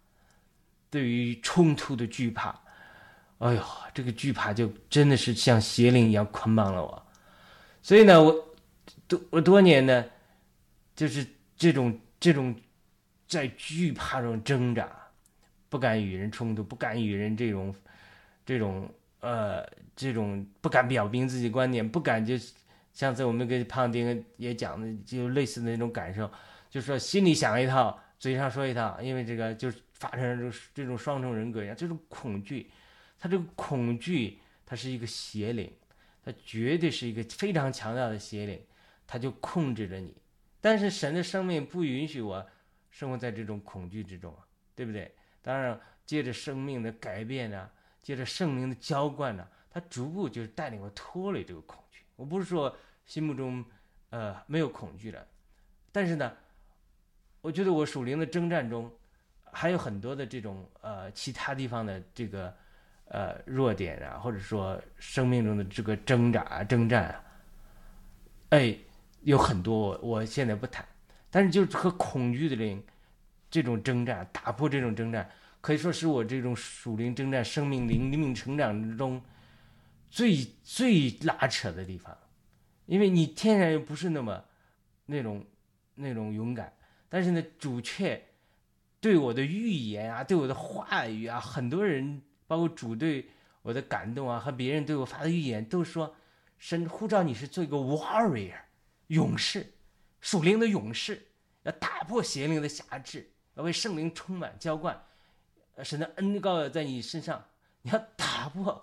[0.89, 2.51] 对于冲突的惧怕。
[3.39, 3.63] 哎呦，
[3.93, 7.07] 这个惧怕就真的是像邪灵一样捆绑了我。
[7.83, 8.57] 所以呢，我
[9.09, 10.05] 多我多年呢，
[10.95, 12.55] 就是这种这种。
[13.27, 14.91] 在惧怕中挣扎，
[15.69, 17.75] 不敢与人冲突，不敢与人这种，
[18.47, 18.91] 这种
[19.21, 19.63] 呃，
[19.95, 22.39] 这种不敢表明自己观点，不敢就，
[22.95, 26.31] 上次我们跟胖丁也讲的，就类似的那种感受，
[26.71, 32.71] 就说心里想一套，嘴上说一套，因为这个就是发生这种这种双重人格一样，这种恐惧，
[33.19, 35.71] 他这个恐惧，它是一个邪灵，
[36.25, 38.59] 他绝对是一个非常强大的邪灵，
[39.07, 40.15] 他就控制着你，
[40.69, 42.47] 但是神的生命不允许我。
[42.91, 44.41] 生活在这种恐惧之中啊，
[44.75, 45.15] 对不对？
[45.41, 47.71] 当然，借着生命的改变呢，
[48.03, 52.03] 借着圣灵的浇灌呢，他逐步就是带领我脱离这个恐惧。
[52.17, 52.75] 我不是说
[53.07, 53.65] 心目中
[54.11, 55.25] 呃没有恐惧了，
[55.93, 56.33] 但是呢，
[57.41, 58.91] 我觉得我属灵的征战中
[59.53, 62.53] 还有很多的这种呃其他地方的这个
[63.05, 67.25] 呃弱点啊，或者说生命中的这个挣扎啊征战啊，
[68.49, 68.77] 哎，
[69.29, 70.83] 有很多我我现在不谈。
[71.31, 72.83] 但是，就是和恐惧的灵
[73.51, 75.31] 这种征战，打破这种征战，
[75.61, 79.23] 可以说是我这种属灵征战、生命灵灵命成长之中
[80.09, 80.35] 最
[80.65, 82.17] 最拉扯的地方。
[82.87, 84.43] 因为你天然又不是那么
[85.05, 85.45] 那种
[85.95, 86.73] 那种勇敢，
[87.11, 88.19] 但是呢，主却
[88.99, 93.29] 对我的预言啊，对我的话语啊，很多人包括主对
[93.61, 96.17] 我的感动啊，和别人对我发的预言，都说
[96.57, 98.55] 神呼召你是做一个 warrior
[99.09, 99.75] 勇士。
[100.21, 101.29] 属灵的勇士
[101.63, 105.01] 要打破邪灵的辖制，要为圣灵充满浇灌，
[105.85, 107.45] 神的恩膏在你身上，
[107.83, 108.83] 你要打破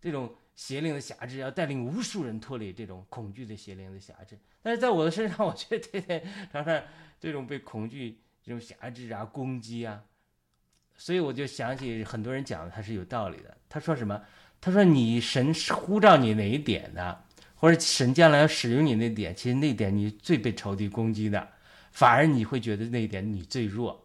[0.00, 4.36] 这种邪灵的辖制，要带领无数人脱离这种恐惧的邪灵的辖制。
[4.60, 6.82] 但是在我的身上， 我却天天常常
[7.20, 10.02] 这种被恐惧这种辖制啊、攻击啊，
[10.96, 13.56] 所以我就想起很多人讲的，他是有道理的。
[13.68, 14.20] 他说什么？
[14.60, 17.24] 他说你神是呼召你哪一点的？
[17.62, 21.48] 或者神将来要使用你那点，其实那点你最被仇敌攻击的，
[21.92, 24.04] 反而你会觉得那点你最弱。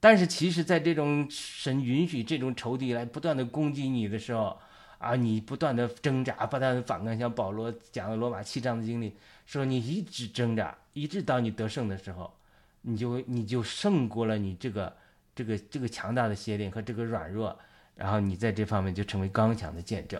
[0.00, 4.58] 但是其实，在这种神允许这种仇敌来不断的攻击你的时候，
[4.96, 12.32] 啊，你不断的挣扎，不断的反抗，像保罗讲的罗马七章的经历，说你一直挣扎，一直到你得胜的时候，
[12.80, 14.96] 你就你就胜过了你这个
[15.34, 17.54] 这个这个强大的邪灵和这个软弱，
[17.94, 20.18] 然后你在这方面就成为刚强的见证。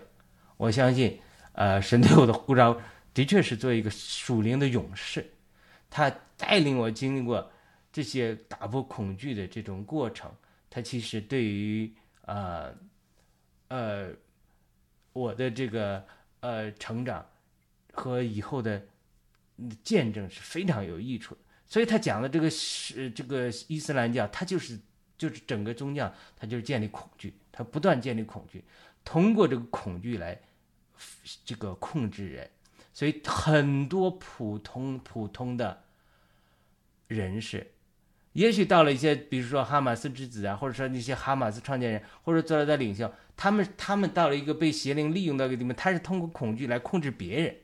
[0.55, 1.19] 我相信。
[1.59, 2.79] 呃，神对我的呼召
[3.13, 5.29] 的确是做一个属灵的勇士，
[5.89, 7.51] 他带领我经历过
[7.91, 10.31] 这些打破恐惧的这种过程。
[10.69, 12.73] 他其实对于呃
[13.67, 14.09] 呃
[15.11, 16.01] 我的这个
[16.39, 17.25] 呃成长
[17.91, 18.81] 和以后的
[19.83, 21.41] 见证是非常有益处的。
[21.67, 24.79] 所以他讲的这个是这个伊斯兰教，他就是
[25.17, 28.63] 就是整个宗教，他就是建立恐惧，他不断建立恐惧，
[29.03, 30.39] 通过这个恐惧来。
[31.45, 32.49] 这个控制人，
[32.93, 35.83] 所以很多普通普通的
[37.07, 37.71] 人士，
[38.33, 47.55] 也许到了一些，比如说哈马斯之子啊，或者说那些哈马斯创建人，或者做了的领袖，他们他们到了一个被邪灵利用的一个地方，他是通过恐惧来控制别人。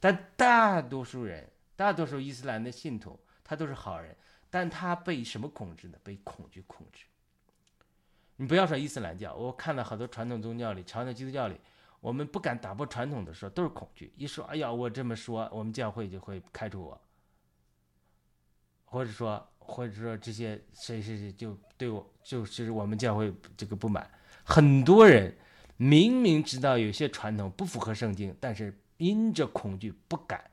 [0.00, 4.14] 但大多数人，大多数伊斯兰的信徒，他都是好人，
[4.50, 5.98] 但他被什么控制呢？
[6.02, 7.04] 被恐惧控制。
[8.36, 11.56] 你不要说伊斯兰教，我看了好多传统宗教里，传统基督教里。
[12.04, 14.12] 我们不敢打破传统的时候，都是恐惧。
[14.14, 17.00] 一说，哎呀，我这么说，我们教会就会开除我，
[18.84, 24.06] 或者说，或者说这些谁谁谁就对我，就是我们教会这个不满。
[24.44, 25.34] 很多人
[25.78, 30.44] 明明知道有些传统不符合圣经，但是因着恐惧不敢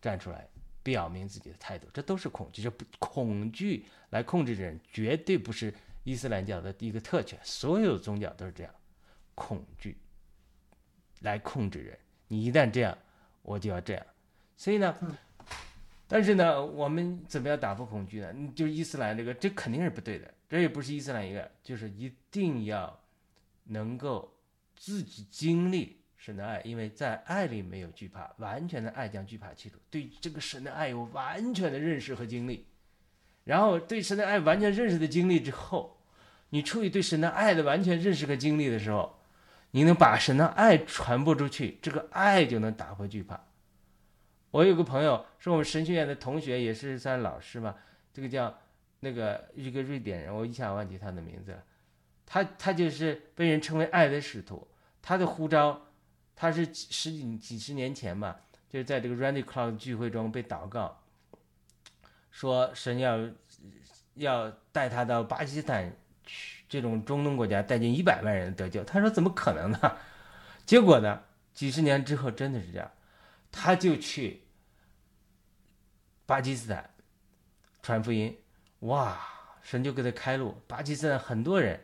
[0.00, 0.48] 站出来
[0.82, 2.62] 表明自己的态度，这都是恐惧。
[2.62, 5.74] 这不恐惧来控制人，绝对不是
[6.04, 7.38] 伊斯兰教的一个特权。
[7.44, 8.74] 所有宗教都是这样，
[9.34, 9.98] 恐惧。
[11.20, 11.98] 来控制人，
[12.28, 12.96] 你一旦这样，
[13.42, 14.06] 我就要这样。
[14.56, 14.94] 所以呢，
[16.06, 18.34] 但是呢，我们怎么样打破恐惧呢？
[18.54, 20.32] 就是伊斯兰这个，这肯定是不对的。
[20.48, 23.00] 这也不是伊斯兰一个，就是一定要
[23.64, 24.36] 能够
[24.74, 29.76] 自己经历神的爱，因为在爱里没有惧怕，完全的爱将惧怕驱除。
[29.88, 32.66] 对这个神的爱有完全的认识和经历，
[33.44, 35.98] 然后对神的爱完全认识的经历之后，
[36.48, 39.19] 你处于对神的爱的完全认识和经历的时候，
[39.72, 43.40] 你能把神的爱传播出去，这个爱就能打破惧怕。
[44.50, 47.76] 我有个朋友是我们神学院的同学，也是算老师嘛，
[48.12, 48.58] 这个叫
[48.98, 51.62] 那个一个瑞典人，我一下忘记他的名字了。
[52.26, 54.66] 他他就是被人称为爱的使徒，
[55.00, 55.80] 他的呼召，
[56.34, 61.00] 他是十几几十年前吧，就是在这个 Randy Clark 聚会中被祷告，
[62.30, 63.18] 说神要
[64.14, 65.92] 要带他到巴基斯坦
[66.24, 68.82] 去这种中东国家，带进一百万人得救。
[68.84, 69.96] 他说怎么可能呢？
[70.64, 71.20] 结果呢，
[71.52, 72.90] 几十年之后真的是这样，
[73.52, 74.44] 他就去
[76.24, 76.88] 巴基斯坦
[77.82, 78.34] 传福音，
[78.78, 79.20] 哇，
[79.60, 81.78] 神就给他开路，巴基斯坦很多人。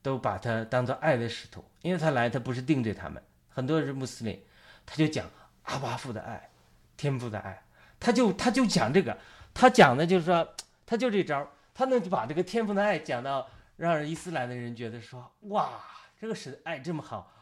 [0.00, 4.40] 都把他当做爱的使徒，因为他来，他不是定罪他们，很多人是穆斯林，
[4.86, 5.28] 他就讲
[5.64, 6.48] 阿巴父的爱，
[6.96, 7.60] 天父的爱，
[7.98, 9.18] 他就他就讲这个，
[9.52, 10.48] 他讲的就是说，
[10.86, 13.46] 他就这招，他能把这个天父的爱讲到
[13.78, 15.80] 让伊斯兰的人觉得说，哇，
[16.20, 17.32] 这个神爱这么好，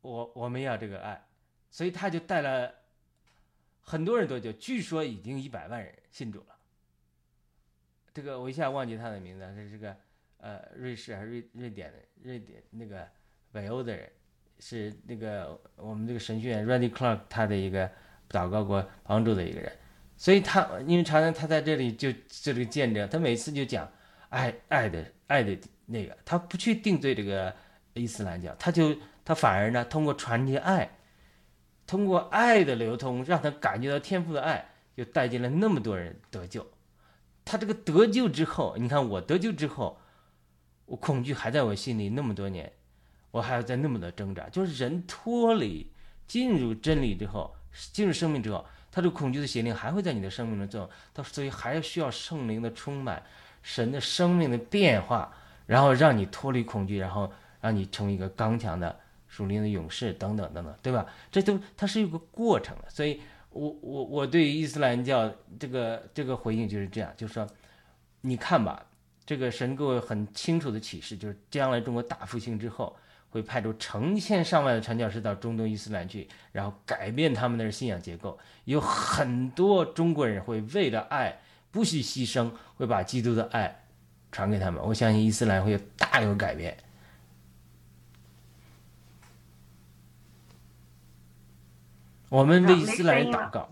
[0.00, 1.22] 我我们要这个爱，
[1.70, 2.72] 所以他就带了
[3.82, 6.56] 很多人都就，据说已经一百万人信主了，
[8.14, 9.94] 这个我一下忘记他的名字，这是个。
[10.44, 13.08] 呃，瑞士还是瑞瑞典的瑞典那个
[13.52, 14.10] 北欧的人，
[14.58, 17.88] 是那个我们这个神学院 Randy Clark 他的一个
[18.28, 19.72] 祷告过帮助的一个人，
[20.16, 23.88] 所以他因为常常他在这里就这里见证，他每次就讲
[24.32, 25.56] 爱爱的爱的
[25.86, 27.54] 那个，他不去定罪这个
[27.94, 30.90] 伊斯兰教，他就他反而呢通过传递爱，
[31.86, 36.66] 通过爱的流通，让他感觉到天赋的爱，就带进了那么多人得救。
[37.44, 39.98] 他这个得救之后，你看我得救之后。
[40.84, 42.70] 我恐惧还在我心里那么多年，
[43.30, 44.46] 我还要在那么多挣扎。
[44.50, 45.90] 就是人脱离、
[46.26, 47.54] 进入真理之后，
[47.92, 50.90] 进入生命之后，他这个恐惧的邪灵还会在你的生命中作用。
[51.14, 53.22] 他所以还需要圣灵的充满，
[53.62, 55.32] 神的生命的变化，
[55.66, 57.30] 然后让你脱离恐惧，然后
[57.60, 58.98] 让你成为一个刚强的
[59.28, 61.06] 属灵的勇士等等等等，对吧？
[61.30, 62.84] 这都它是有个过程的。
[62.88, 63.20] 所以，
[63.50, 67.46] 我我我对伊斯兰教这个这个回应就是这样，就是说，
[68.20, 68.86] 你看吧。
[69.24, 72.94] 这个神给我很清楚的启示，就是将来中国大复兴之后，
[73.30, 78.36] 会派出成千上万的传教士到中东伊斯兰去，然后改变他们的信仰结构。
[78.64, 81.38] 有很多中国人会为了爱
[81.72, 83.84] 不惜牺牲，会把基督的爱
[84.30, 84.80] 传给他们。
[84.84, 86.76] 我相信伊斯兰会有大有改变。
[92.28, 93.68] 我们为伊斯兰人祷告，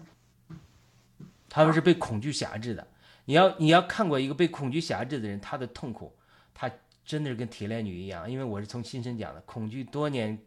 [1.49, 2.87] 他们是被恐惧辖制的。
[3.27, 6.15] 你要你要看过一个被恐惧辖制的人，他的痛苦，
[6.53, 6.71] 他
[7.05, 8.31] 真的是跟铁链女一样。
[8.31, 10.39] 因为我是从亲身讲的，恐惧多年，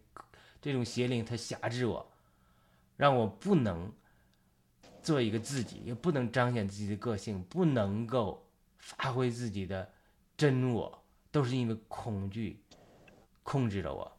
[0.61, 2.11] 这种邪灵它辖制我，
[2.97, 3.91] 让我不能
[5.03, 8.43] 做一个自己，也不能彰显自己的个性，不能够
[8.77, 9.91] 发挥自己的
[10.35, 12.59] 真我，都是因为恐惧
[13.43, 14.11] 控制着我。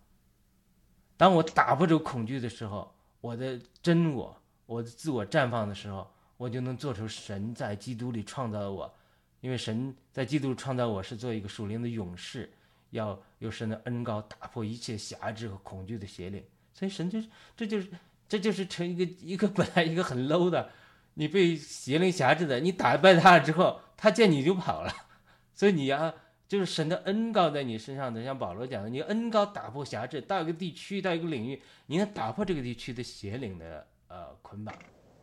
[1.16, 6.08] 当我打破这恐惧的时候，我的真我，我的自我绽放的时候。
[6.36, 8.92] 我就能做出神在基督里创造的我，
[9.40, 12.52] 因为神在基督创造我是做一个属灵的勇士，
[12.90, 16.44] 要有神的恩高打破一切辖制和恐惧的邪灵。
[16.74, 17.88] 所以神就是，这就是，
[18.28, 20.70] 这就是成一个一个本来一个很 low 的，
[21.14, 24.92] 你被邪灵辖制的，你打败他了之后，他见你就跑了。
[25.54, 26.14] 所以你要
[26.46, 34.74] 就是神的恩高在你身上的，像保罗讲的，你恩高打破辖制，到一个地区，到一个领域，你能打破这个地区的邪灵的呃捆绑。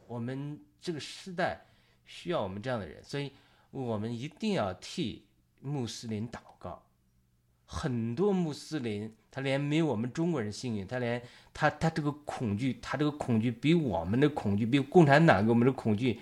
[0.08, 0.60] 我们。
[0.84, 1.64] 这个时代
[2.08, 3.32] 需要我们这样的人，所以
[3.70, 5.28] 我们一定要替
[5.60, 6.82] 穆斯林祷告。
[7.68, 11.20] 很多穆斯林他连没有我们中国人幸运，他连
[11.54, 16.20] 他他这个恐惧，他这个恐惧比我们的恐惧，比共产党给我们的恐惧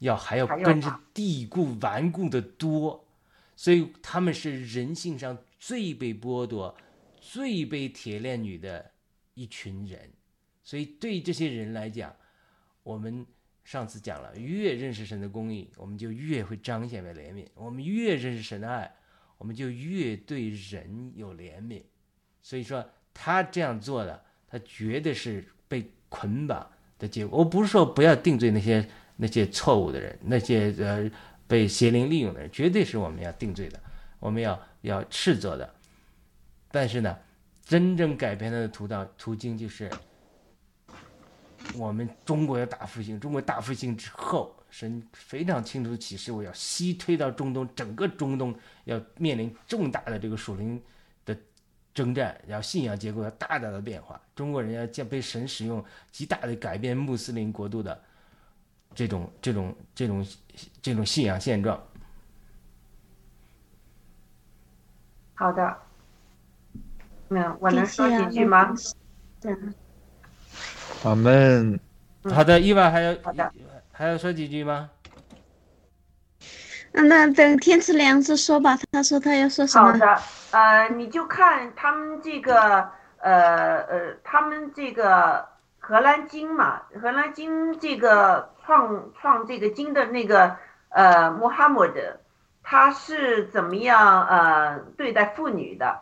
[0.00, 3.06] 要还要根深蒂固、顽固的多。
[3.54, 6.76] 所以他们是人性上最被剥夺、
[7.20, 8.90] 最被铁链女的
[9.34, 10.10] 一群人。
[10.62, 12.14] 所以对这些人来讲，
[12.82, 13.24] 我们。
[13.64, 18.90] 上次讲了，越认识神的公义，我们就越会彰显为怜悯；我们越认识神的爱，
[19.36, 21.82] 我们就越对人有怜悯。
[22.42, 27.38] 所以说，他这样做的，他绝对是被捆绑的结果。
[27.38, 31.10] 我不是说不要定罪那些那些错误的人，那些呃
[31.46, 33.80] 被邪灵利用的人，绝对是我们要定罪的，
[34.18, 35.74] 我们要要斥责的。
[36.70, 37.18] 但是呢，
[37.64, 39.90] 真正改变他的途道途径就是。
[41.74, 48.54] 我们中国要大复兴，中国大复兴之后，神非常清楚的启示，我要西推到中东，整个中东
[48.84, 50.80] 要面临重大的这个属灵
[51.98, 58.00] 征战，然后信仰结构要大大的变化，中国人要将被神使用，极大的改变穆斯林国度的
[58.94, 60.24] 这种这种这种
[60.80, 61.76] 这种信仰现状。
[65.34, 65.76] 好的。
[67.26, 68.72] 那我能说几句吗？
[69.42, 69.74] 嗯。
[71.02, 71.80] 我们。
[72.32, 73.18] 好的，伊娃还有，
[73.90, 74.88] 还要说几句吗？
[76.92, 79.92] 嗯那等天赐良知说吧，他说他要说什么？
[79.92, 80.18] 好的，
[80.52, 82.88] 呃，你就看他们这个，
[83.18, 85.46] 呃呃，他们这个
[85.78, 90.56] 荷兰经嘛，荷兰经这个创创这个经的那个
[90.88, 92.18] 呃穆罕默德，
[92.62, 96.00] 他是怎么样呃对待妇女的？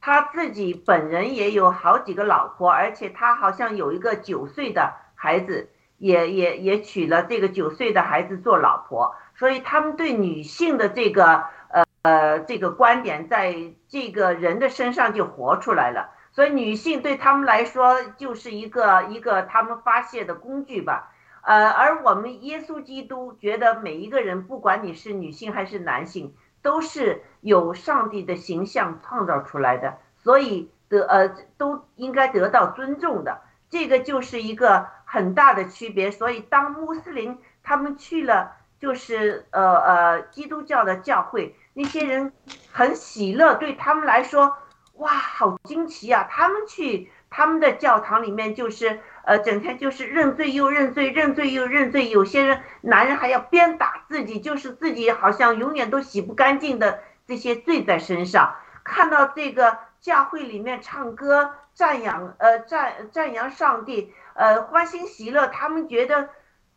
[0.00, 13.54] 他自己本人也有好几个老婆，而且他好像有一个九岁的孩子，也也也娶了这个九岁的孩子做老婆，所以他们对女性的这个呃呃，这个观点在
[13.88, 16.10] 这个人的身上就活出来了。
[16.32, 21.12] 所以女性对他们来说就是一个一个他们发泄的工具吧。
[21.42, 31.28] 呃，而我们耶稣基督觉得每一个人，不管你是女性还是男性，都是有上帝的形象创造出来的，所以得呃
[31.58, 33.42] 都应该得到尊重的。
[33.70, 36.10] 这个就是一个很大的区别。
[36.10, 41.56] 所以当穆斯林他们去了，就是呃呃基督教的教会。
[41.72, 42.30] 那些人
[42.70, 44.58] 很喜乐，对他们来说，
[44.96, 46.28] 哇，好惊奇啊！
[46.30, 52.10] 他们去他们的教堂里面，就是呃，整天就是认罪又认罪，认罪又认罪。
[52.10, 58.54] 有些人男人还要鞭打自己，就是自己好像永远都洗不干净的这些罪在身上。
[58.84, 66.28] 看到这个教会里面唱歌赞扬，呃赞赞扬上帝，呃欢欣喜乐，他们觉得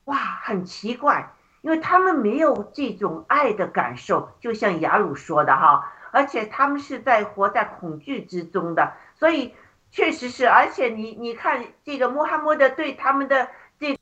[0.05, 1.33] 哇很奇怪。
[1.61, 9.53] 因为他们没有这种爱的感受，就像雅鲁说的哈，而且他们是在活在恐惧之中的，所以
[9.91, 13.97] 确实是，而且你你看这个穆罕默德对他们的这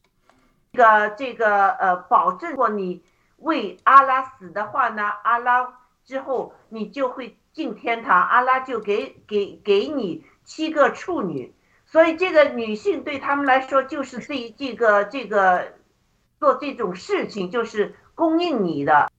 [0.73, 3.01] 个这个呃保证，如果你
[3.37, 11.55] 为阿拉死的话呢，阿拉之后你就会进天堂，阿拉就给给给你七个处女，
[11.85, 15.73] 所以这个女性对他们来说就是这这个这个。
[16.39, 19.11] 做这种事情就是供应你的，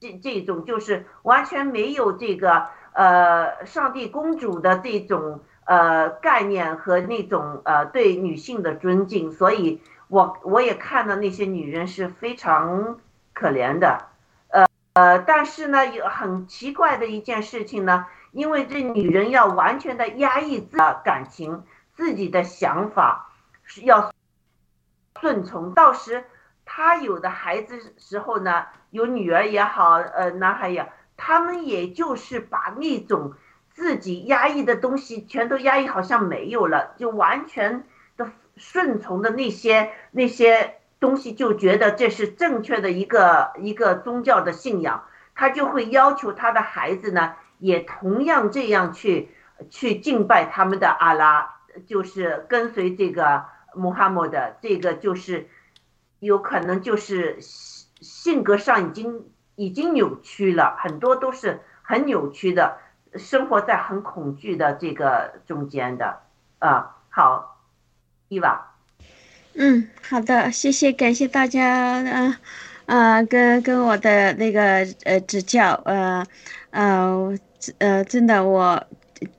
[0.00, 12.98] 这这种就是完全没有这个呃上帝公主的这种呃概念和那种呃对女性的尊敬，所以我我也看到那些女人是非常
[13.32, 14.06] 可怜的，
[14.48, 21.62] 呃呃，但是呢有很奇怪的一件事情呢，因为这女人要完全的压抑自己的感情，
[21.94, 23.30] 自己的想法
[23.62, 24.12] 是要
[25.22, 26.24] 顺从，到时。
[26.64, 33.34] 他有的孩子时候呢，有女儿也好，呃，男孩也，他们也就是把那种
[33.70, 37.84] 自己压抑的东西全都压抑，好像没有了，就完全
[38.16, 45.04] 的顺从的那些那些东西，就觉得这是正确的一个一个宗教的信仰，
[45.34, 49.30] 他就会要求他的孩子呢，也同样这样去
[49.68, 53.44] 去敬拜他们的阿拉，就是跟随这个
[53.74, 55.48] 穆罕默德，这个就是。
[56.22, 59.26] 有可能就是性格上已经
[59.56, 62.78] 已经扭曲了，很多都是很扭曲的，
[63.16, 66.20] 生活在很恐惧的这个中间的
[66.60, 66.94] 啊。
[67.08, 67.60] 好，
[68.28, 68.72] 伊娃。
[69.54, 72.36] 嗯，好的，谢谢，感谢大家，嗯、
[72.86, 76.24] 呃，呃，跟跟我的那个呃指教，呃，
[76.70, 77.36] 呃，
[77.78, 78.80] 呃，真的，我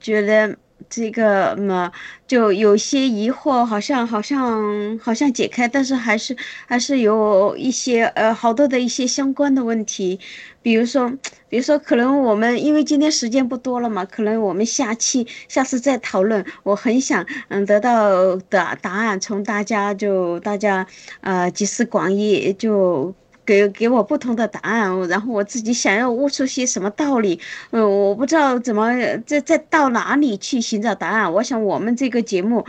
[0.02, 0.58] 觉得。
[0.96, 1.92] 这个嘛，
[2.28, 6.38] 就有些疑惑，好像好像好像解开，但是还是
[6.68, 10.20] 还是有一些呃好多的一些相关的问题，
[10.62, 11.10] 比如说
[11.50, 16.46] 比如说可能我们因为今天时间不多了嘛，可能我们下期下次再讨论。
[16.62, 20.86] 我很想嗯得到的答案，从大家就大家
[21.22, 23.16] 呃集思广益就。
[23.46, 27.40] 给给我不同的答案，然后我自己想要悟出些什么道理，
[27.72, 28.92] 嗯，我不知道怎么
[29.26, 31.32] 再再到哪里去寻找答案。
[31.34, 32.66] 我想我们这个节目，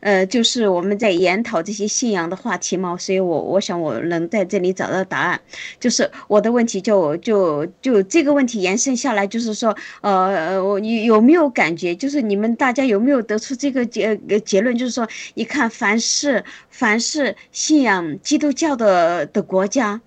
[0.00, 5.40] 呃，就是我们在研讨这些信仰的话题嘛，所以我我想我能在这里找到答案。
[5.78, 20.00] 就是我的问题就就就这个问题延伸下来，就是说，呃，我有有没有感觉，就是你们大家有没有得出这个结结论，就是说，你看凡是凡是信仰基督教的的国家。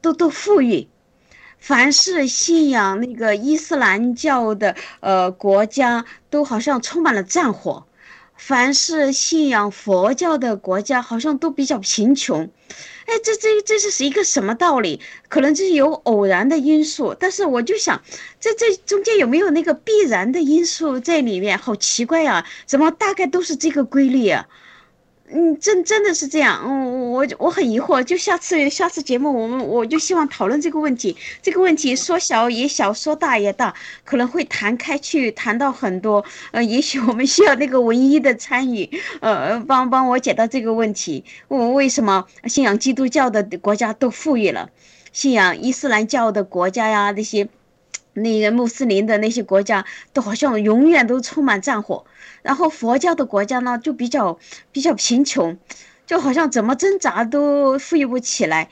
[0.00, 0.88] 都都富裕，
[1.58, 7.84] 凡是信仰那个伊斯兰教的呃国家，都好像充满了战火；
[8.36, 12.50] 凡是信仰佛教的国家，好像都比较贫穷。
[13.06, 15.00] 哎，这这这是是一个什么道理？
[15.28, 18.00] 可能这是有偶然的因素，但是我就想，
[18.38, 21.58] 这这中间有没有那个必然的因素在里面？
[21.58, 22.46] 好奇怪啊！
[22.66, 24.46] 怎么大概都是这个规律啊？
[25.32, 33.72] 嗯，真真的是这样，嗯，我我很疑惑，就下次下次节目我们我就希望讨论这个问题，这个问题说小也小，说大也大，
[34.04, 38.90] 可能会谈开去，谈到很多，呃，也许我们需要那个文一的参与，
[39.20, 44.70] 呃，帮帮我解答这个问题，我为什么信仰基督教的国家都富裕了，
[45.12, 47.48] 信仰伊斯兰教的国家呀，那些
[48.14, 52.04] 那个穆斯林的那些国家都好像永远都充满战火。
[52.42, 54.38] 然后佛教的国家呢，就比较
[54.72, 55.58] 比较贫穷，
[56.06, 58.68] 就好像怎么挣扎都富裕不起来。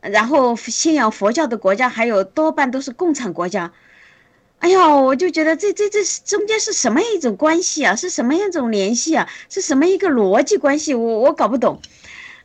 [0.00, 3.72] 然后信仰佛教的国家还有多半都是共产国家。
[4.60, 7.94] 哎呀，我就觉得这这这中间是什么一种关系啊？
[7.94, 9.28] 是什么一种联系啊？
[9.48, 10.94] 是什么一个逻辑关系？
[10.94, 11.80] 我我搞不懂。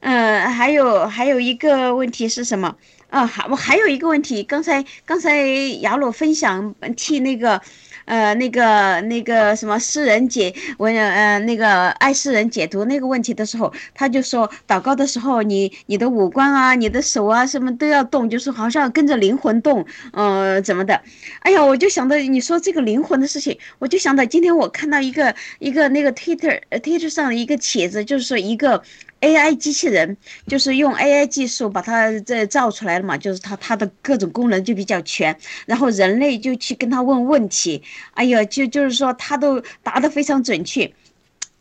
[0.01, 2.75] 嗯，还有还有一个问题是什么？
[3.09, 5.41] 啊，还我还有一个问题，刚才刚才
[5.81, 7.61] 雅鲁分享替那个。
[8.05, 21.01] 呃，那个那个什么诗人解文，呃，那个爱诗人解读那个问题的时候，他就说，祷告的时候，你你的五官啊，你的手啊，什么都要动，就是好像跟着灵魂动，呃，怎么的？
[21.41, 28.83] 哎呀，我就想到你说这个灵魂的事情，我就想到今天我看到一个一个那个 Twitter Twitter 上的一个帖子，就是说一个。
[29.23, 30.17] AI 机器人
[30.47, 35.35] 就是用 AI 技术把它这造出来了嘛，就是它它的各种功能就比较全，
[35.65, 37.81] 然后人类就去跟他问问题，
[38.15, 40.93] 哎呀，就就是说他都答得非常准确。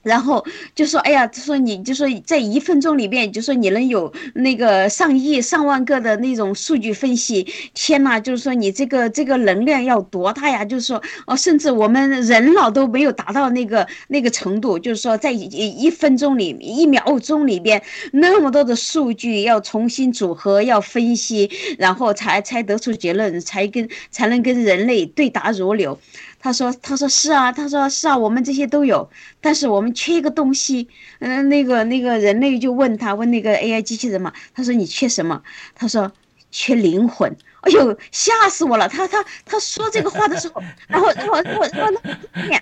[0.03, 10.65] 然后就说，哎呀，他说你就说在一分钟里边，就说你能有那个上亿、上万个的那种数据分析，天呐，就是说你这个这个能量要多大呀？
[10.65, 25.99] 就是说，哦，甚至我们人脑都没有达到那个那个程度，就是说在一一分钟里、一秒钟里边那么多的数据要重新组合、要分析，然后才才得出结论，才跟才能跟人类对答如流。
[26.43, 29.09] 他说：“他说是啊，他说是啊，我们这些都有，
[29.41, 30.89] 但是我们缺一个东西。
[31.21, 34.33] 嗯，那个那个人类就问他，问那个 AI 机器人嘛。
[34.53, 35.41] 他说你缺什么？
[35.77, 36.11] 他说
[36.51, 37.35] 缺灵魂。
[37.61, 38.89] 哎呦，吓死我了！
[38.89, 42.61] 他他他说这个话的时候，然后然后然后然后那个面，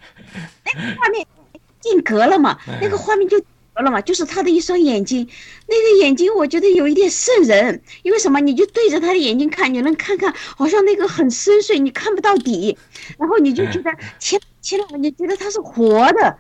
[0.67, 1.27] 那个画面
[1.81, 2.59] 定格了嘛？
[2.83, 3.43] 那个画面就。”
[3.83, 5.29] 了嘛，就是他的一双眼睛，
[5.67, 8.41] 那个眼睛我觉得有一点瘆人，因为什么？
[8.41, 12.77] 你就对着他的眼睛看，你能看看，好像那个很深邃，你看不到底，
[13.19, 16.39] 然后你就觉得天天呐，你觉得他是活的，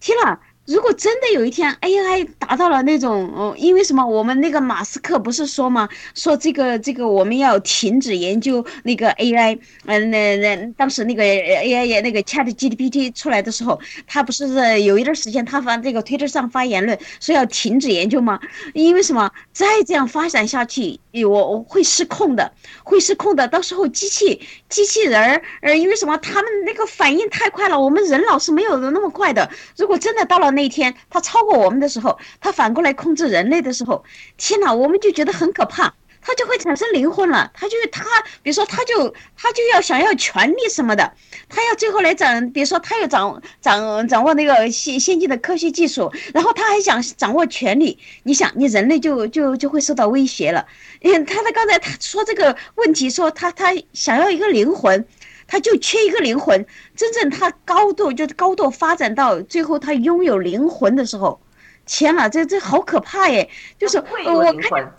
[0.00, 0.38] 天呐！
[0.66, 4.04] 如果真的有一天 AI 达到了那种，哦，因为什么？
[4.04, 5.88] 我们那个马斯克不是说吗？
[6.14, 13.78] 说这个这个我们要停止研究那个 AI，嗯，那那当时那个 AI 那个 ChatGPT 出来的时候，
[14.08, 18.40] 他不是有一段时间他发这个推特上发言论说要停止研究吗？
[18.74, 19.30] 因为什么？
[19.52, 22.52] 再这样发展下去，我我会失控的，
[22.82, 23.46] 会失控的。
[23.46, 26.16] 到时候机器机器人儿，呃，因为什么？
[26.18, 29.48] 他们那个反应太快了，我们人脑是没有的那么快的。
[29.76, 30.55] 如果真的到了。
[30.56, 34.02] 那天他超过我们的时候，他反过来控制人类的时候，
[34.36, 35.94] 天哪，我们就觉得很可怕。
[36.28, 38.04] 他就会产生灵魂了，他就他，
[38.42, 41.12] 比如说他就他就要想要权利什么的，
[41.48, 50.66] 他要最后来掌，比如说他要掌掌掌握那个先先进的科学技术，然后他还想掌握权力，你想你人类就就就会受到威胁了。
[51.02, 55.06] 嗯，他的刚才他说这个问题，说他他想要一个灵魂。
[55.46, 56.66] 他就缺一个灵魂，
[56.96, 61.40] 真正他高度就是高度发展到最后，他拥有灵魂的时候，
[61.86, 63.48] 天呐，这这好可怕耶！
[63.78, 64.92] 就是我看，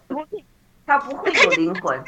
[0.86, 2.02] 他不会有灵魂。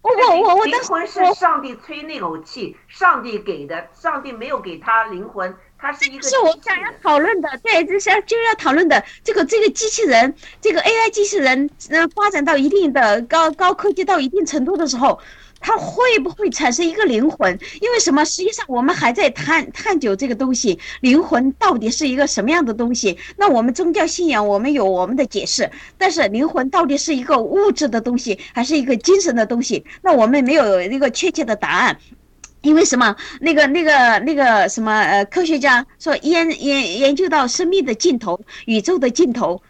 [0.00, 6.28] 我我我我，灵魂是上帝吹那口气，上帝给的，上帝没有给他灵魂，他是一个。
[6.28, 9.04] 是我想要讨论的，对，就是就要讨论的。
[9.22, 15.20] 这个这个机器人，这个 AI 机器人，呃，发展到一定的高高科技到一定程度的时候。
[15.60, 17.58] 它会不会产生一个灵魂？
[17.80, 18.24] 因为什么？
[18.24, 23.18] 实际上我们还在探探究这个东西，灵魂到底是一个什么样的东西？
[23.36, 29.84] 那我们宗教信仰，我们有我们的解释，但是灵魂到底是一个物质的东西，还是一个精神的东西？
[30.02, 31.98] 那我们没有一个确切的答案。
[32.60, 33.14] 因为什么？
[33.40, 34.92] 那个、那个、那个什么？
[34.92, 39.62] 呃，科学家说研研研究到生命的尽头，宇宙的尽头。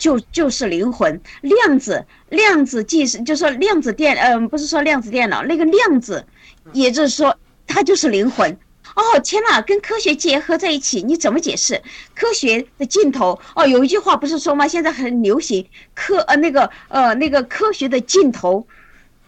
[0.00, 6.24] 就就是灵魂，量子量子计是就说量子电，嗯，不是说量子电脑那个量子，
[6.72, 7.36] 也就是说
[7.66, 8.50] 它就是灵魂。
[8.96, 11.80] 哦天呐，跟科学结合在一起，你怎么解释
[12.14, 13.38] 科学的尽头？
[13.54, 14.66] 哦，有一句话不是说吗？
[14.66, 15.64] 现在很流行
[15.94, 18.66] 科呃那个呃那个科学的尽头，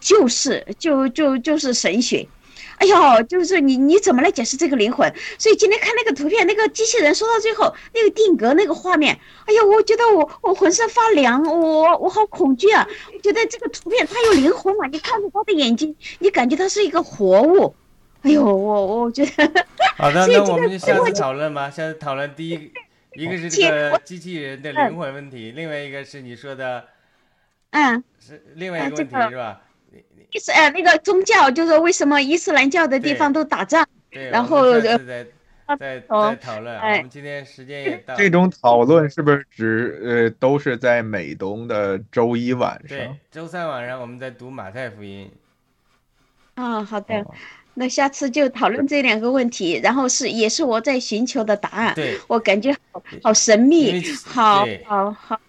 [0.01, 2.27] 就是就就就是神学。
[2.83, 5.09] 哎呦，就是你你怎么来解释这个灵魂？
[5.37, 12.85] 所以今天看那个图片，那个机器人说到最后那个定格那个画面，哎呀，我觉得我我浑身发凉，我我好恐惧啊！
[13.13, 14.85] 我觉得这个图片它有灵魂嘛？
[14.87, 17.73] 你看着它的眼睛，你感觉它是一个活物。
[18.23, 19.65] 哎呦，我我觉得。
[19.95, 21.69] 好的， 那我们就下次讨论吧。
[21.69, 22.69] 下次讨论第一
[23.13, 26.83] 一个是这个机器人的灵魂问题，另外一个是你说的
[27.71, 29.61] 嗯，是另外一个问题是吧？
[30.33, 33.85] 伊斯呃那个宗教就是说为什么伊斯兰教的地方都打仗？
[34.09, 35.25] 对，然后呃下次再
[35.79, 36.77] 再哦再讨论。
[36.79, 45.31] 哎我们今天时间也到，这种讨论是不是只呃都是在美东的周一晚对上？，周三晚上我们在读马太福音。
[46.55, 47.33] 啊、好的，哦
[47.75, 51.95] 那下次就讨论这两个问题，然后是也是我在寻求的答案。
[51.95, 55.41] 对，我感觉好好神秘好好好，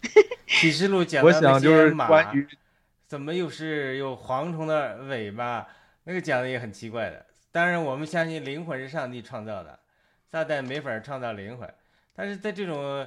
[0.48, 2.46] 启示录讲我想就是些马关于
[3.08, 5.66] 怎么又是有蝗虫的尾巴，
[6.04, 7.24] 那个讲的也很奇怪的。
[7.50, 9.78] 当然，我们相信灵魂是上帝创造的，
[10.30, 11.66] 撒旦没法创造灵魂。
[12.14, 13.06] 但是在这种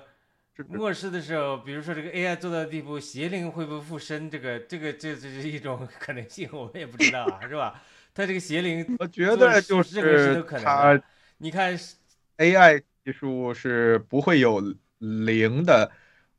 [0.57, 4.27] 是末世的时候，比如说这个 AI 做到的地步，邪灵会不会附身？
[4.27, 7.79] 这个这个这这是一种可能性，我们也不知道啊，是吧？
[8.15, 11.03] 他这个邪灵，我觉得就是任何事是都可能的
[11.37, 11.77] 你看
[12.37, 14.59] AI 技术是不会有
[14.97, 15.91] 灵的。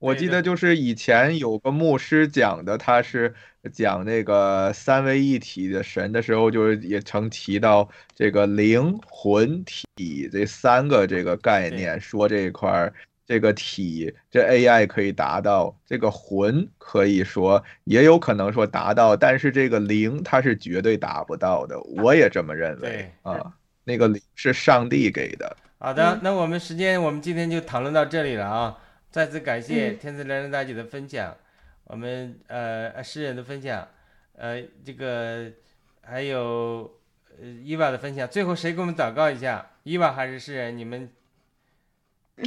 [0.03, 3.33] 我记得就是以前有个牧师讲的，他是
[3.73, 12.93] 讲那个三位一体的神的时候，就是也曾提到这个灵魂体这三个这个概念，说这一块儿
[13.25, 23.55] 这个体这 AI 可以达到，这个魂可以说也有可能说达到，但是这个灵它是绝对达不到的，我也这么认为啊。
[23.85, 25.57] 那个灵是上帝给的。
[25.79, 28.79] 好的嗯，那我们时间我们今天就讨论到这里了啊！
[29.13, 31.37] 再次感谢嗯天赐良人大姐的分享，
[31.85, 33.87] 我们呃诗人的分享，
[34.35, 35.53] 呃这个
[36.01, 36.91] 还有
[37.39, 38.27] 呃伊娃的分享。
[38.27, 39.71] 最后谁给我们祷告一下？
[39.83, 40.79] 伊娃还是诗人？
[40.79, 41.11] 你们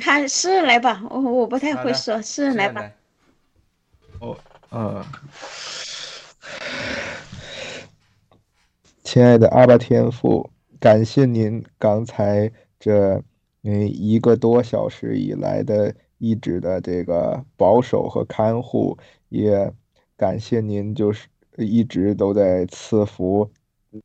[0.01, 2.91] 还是来吧，我我不太会说，诗人来吧。
[4.19, 4.37] 哦。
[4.71, 5.05] 嗯，
[9.03, 13.21] 亲爱的阿巴天父，感谢您刚才这
[13.61, 18.97] 嗯一个多小时以来的一直的这个保守和看护，
[19.29, 19.71] 也
[20.17, 21.27] 感谢您就是
[21.57, 23.49] 一直都在赐福，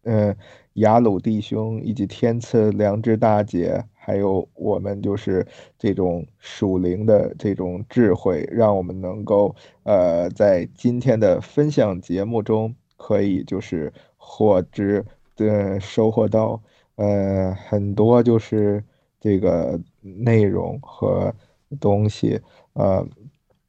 [0.02, 0.36] 嗯，
[0.74, 5.46] 雅鲁弟兄以及天赐良知大姐，还有我们就是
[5.78, 15.04] 这种属灵的这种智慧，让我们能够呃在今天的分享节目中，可以就是获知
[15.36, 16.60] 的收获到
[16.96, 18.82] 呃很多就是
[19.20, 21.34] 这个内容和
[21.78, 22.40] 东西，
[22.72, 23.06] 呃，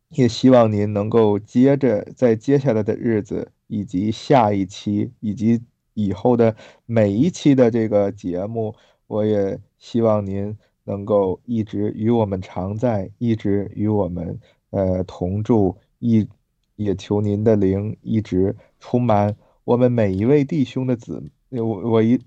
[0.09, 5.61] 也希望您能够接着在接下来的日子，以及下一期，以及
[5.93, 6.55] 以后的
[6.85, 8.73] 每一期的这个节目，
[9.07, 14.39] 我也希望您能够一直与我们常在，一直与我们
[14.71, 16.27] 呃同住，一
[16.75, 22.19] 也求您的灵一直充满我们每一位弟兄的子，我我一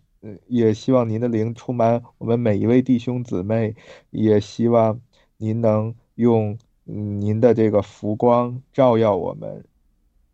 [0.47, 3.75] 也希望您的灵充满我们每一位弟兄姊妹，
[4.11, 5.01] 也希望
[5.37, 9.65] 您能用嗯您的这个福光照耀我们，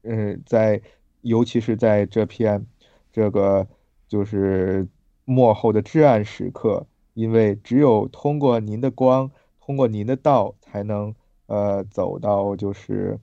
[0.02, 0.80] 嗯，在
[1.22, 2.66] 尤其是在这片
[3.12, 3.66] 这个
[4.08, 4.86] 就是
[5.24, 11.14] 幕后的至暗时刻，因为只有通过您的光，通过您的道，才能
[11.46, 13.18] 呃走到就是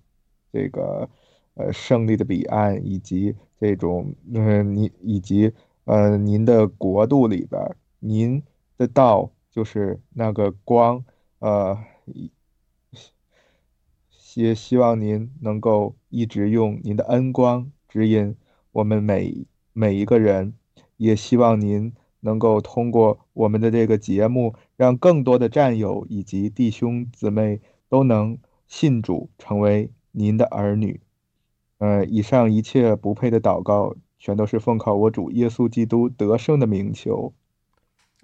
[0.53, 1.09] 这个
[1.55, 5.51] 呃胜利的彼岸，以及这种嗯你以及
[5.85, 8.41] 呃您的国度里边，您
[8.77, 11.03] 的道就是那个光，
[11.39, 11.77] 呃。
[14.35, 18.35] 也希望您能够一直用您的恩光指引
[18.72, 20.53] 我们每每一个人，
[20.97, 28.38] 也希望您能够通过我们的这个节目，让更多的战友以及弟兄姊妹都能
[28.68, 31.01] 信主，成为您的儿女。
[31.80, 37.34] 呃，以上一切不配的祷告，全都是奉靠我主耶稣基督得胜的名求。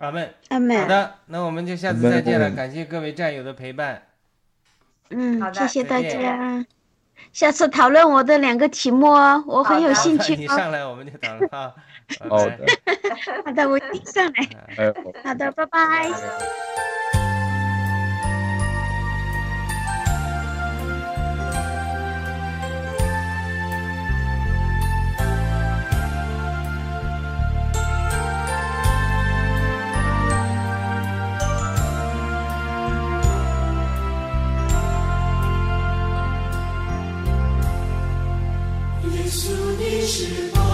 [0.04, 0.34] 阿门。
[0.50, 0.82] 阿门。
[0.82, 2.52] 好的，那我们就下次再见了。
[2.52, 4.02] 感谢各位战友的陪伴。
[5.10, 6.66] 嗯好，的谢谢大家。
[7.32, 10.38] 下次讨论我的两个题目哦，我很有兴趣哦。
[10.38, 11.74] 你上来我们就讨论啊。
[12.30, 12.60] 好的，
[13.46, 14.94] 好的，我一定上来。
[15.24, 15.52] 好的。
[15.54, 16.10] 拜拜
[40.04, 40.73] 你是否？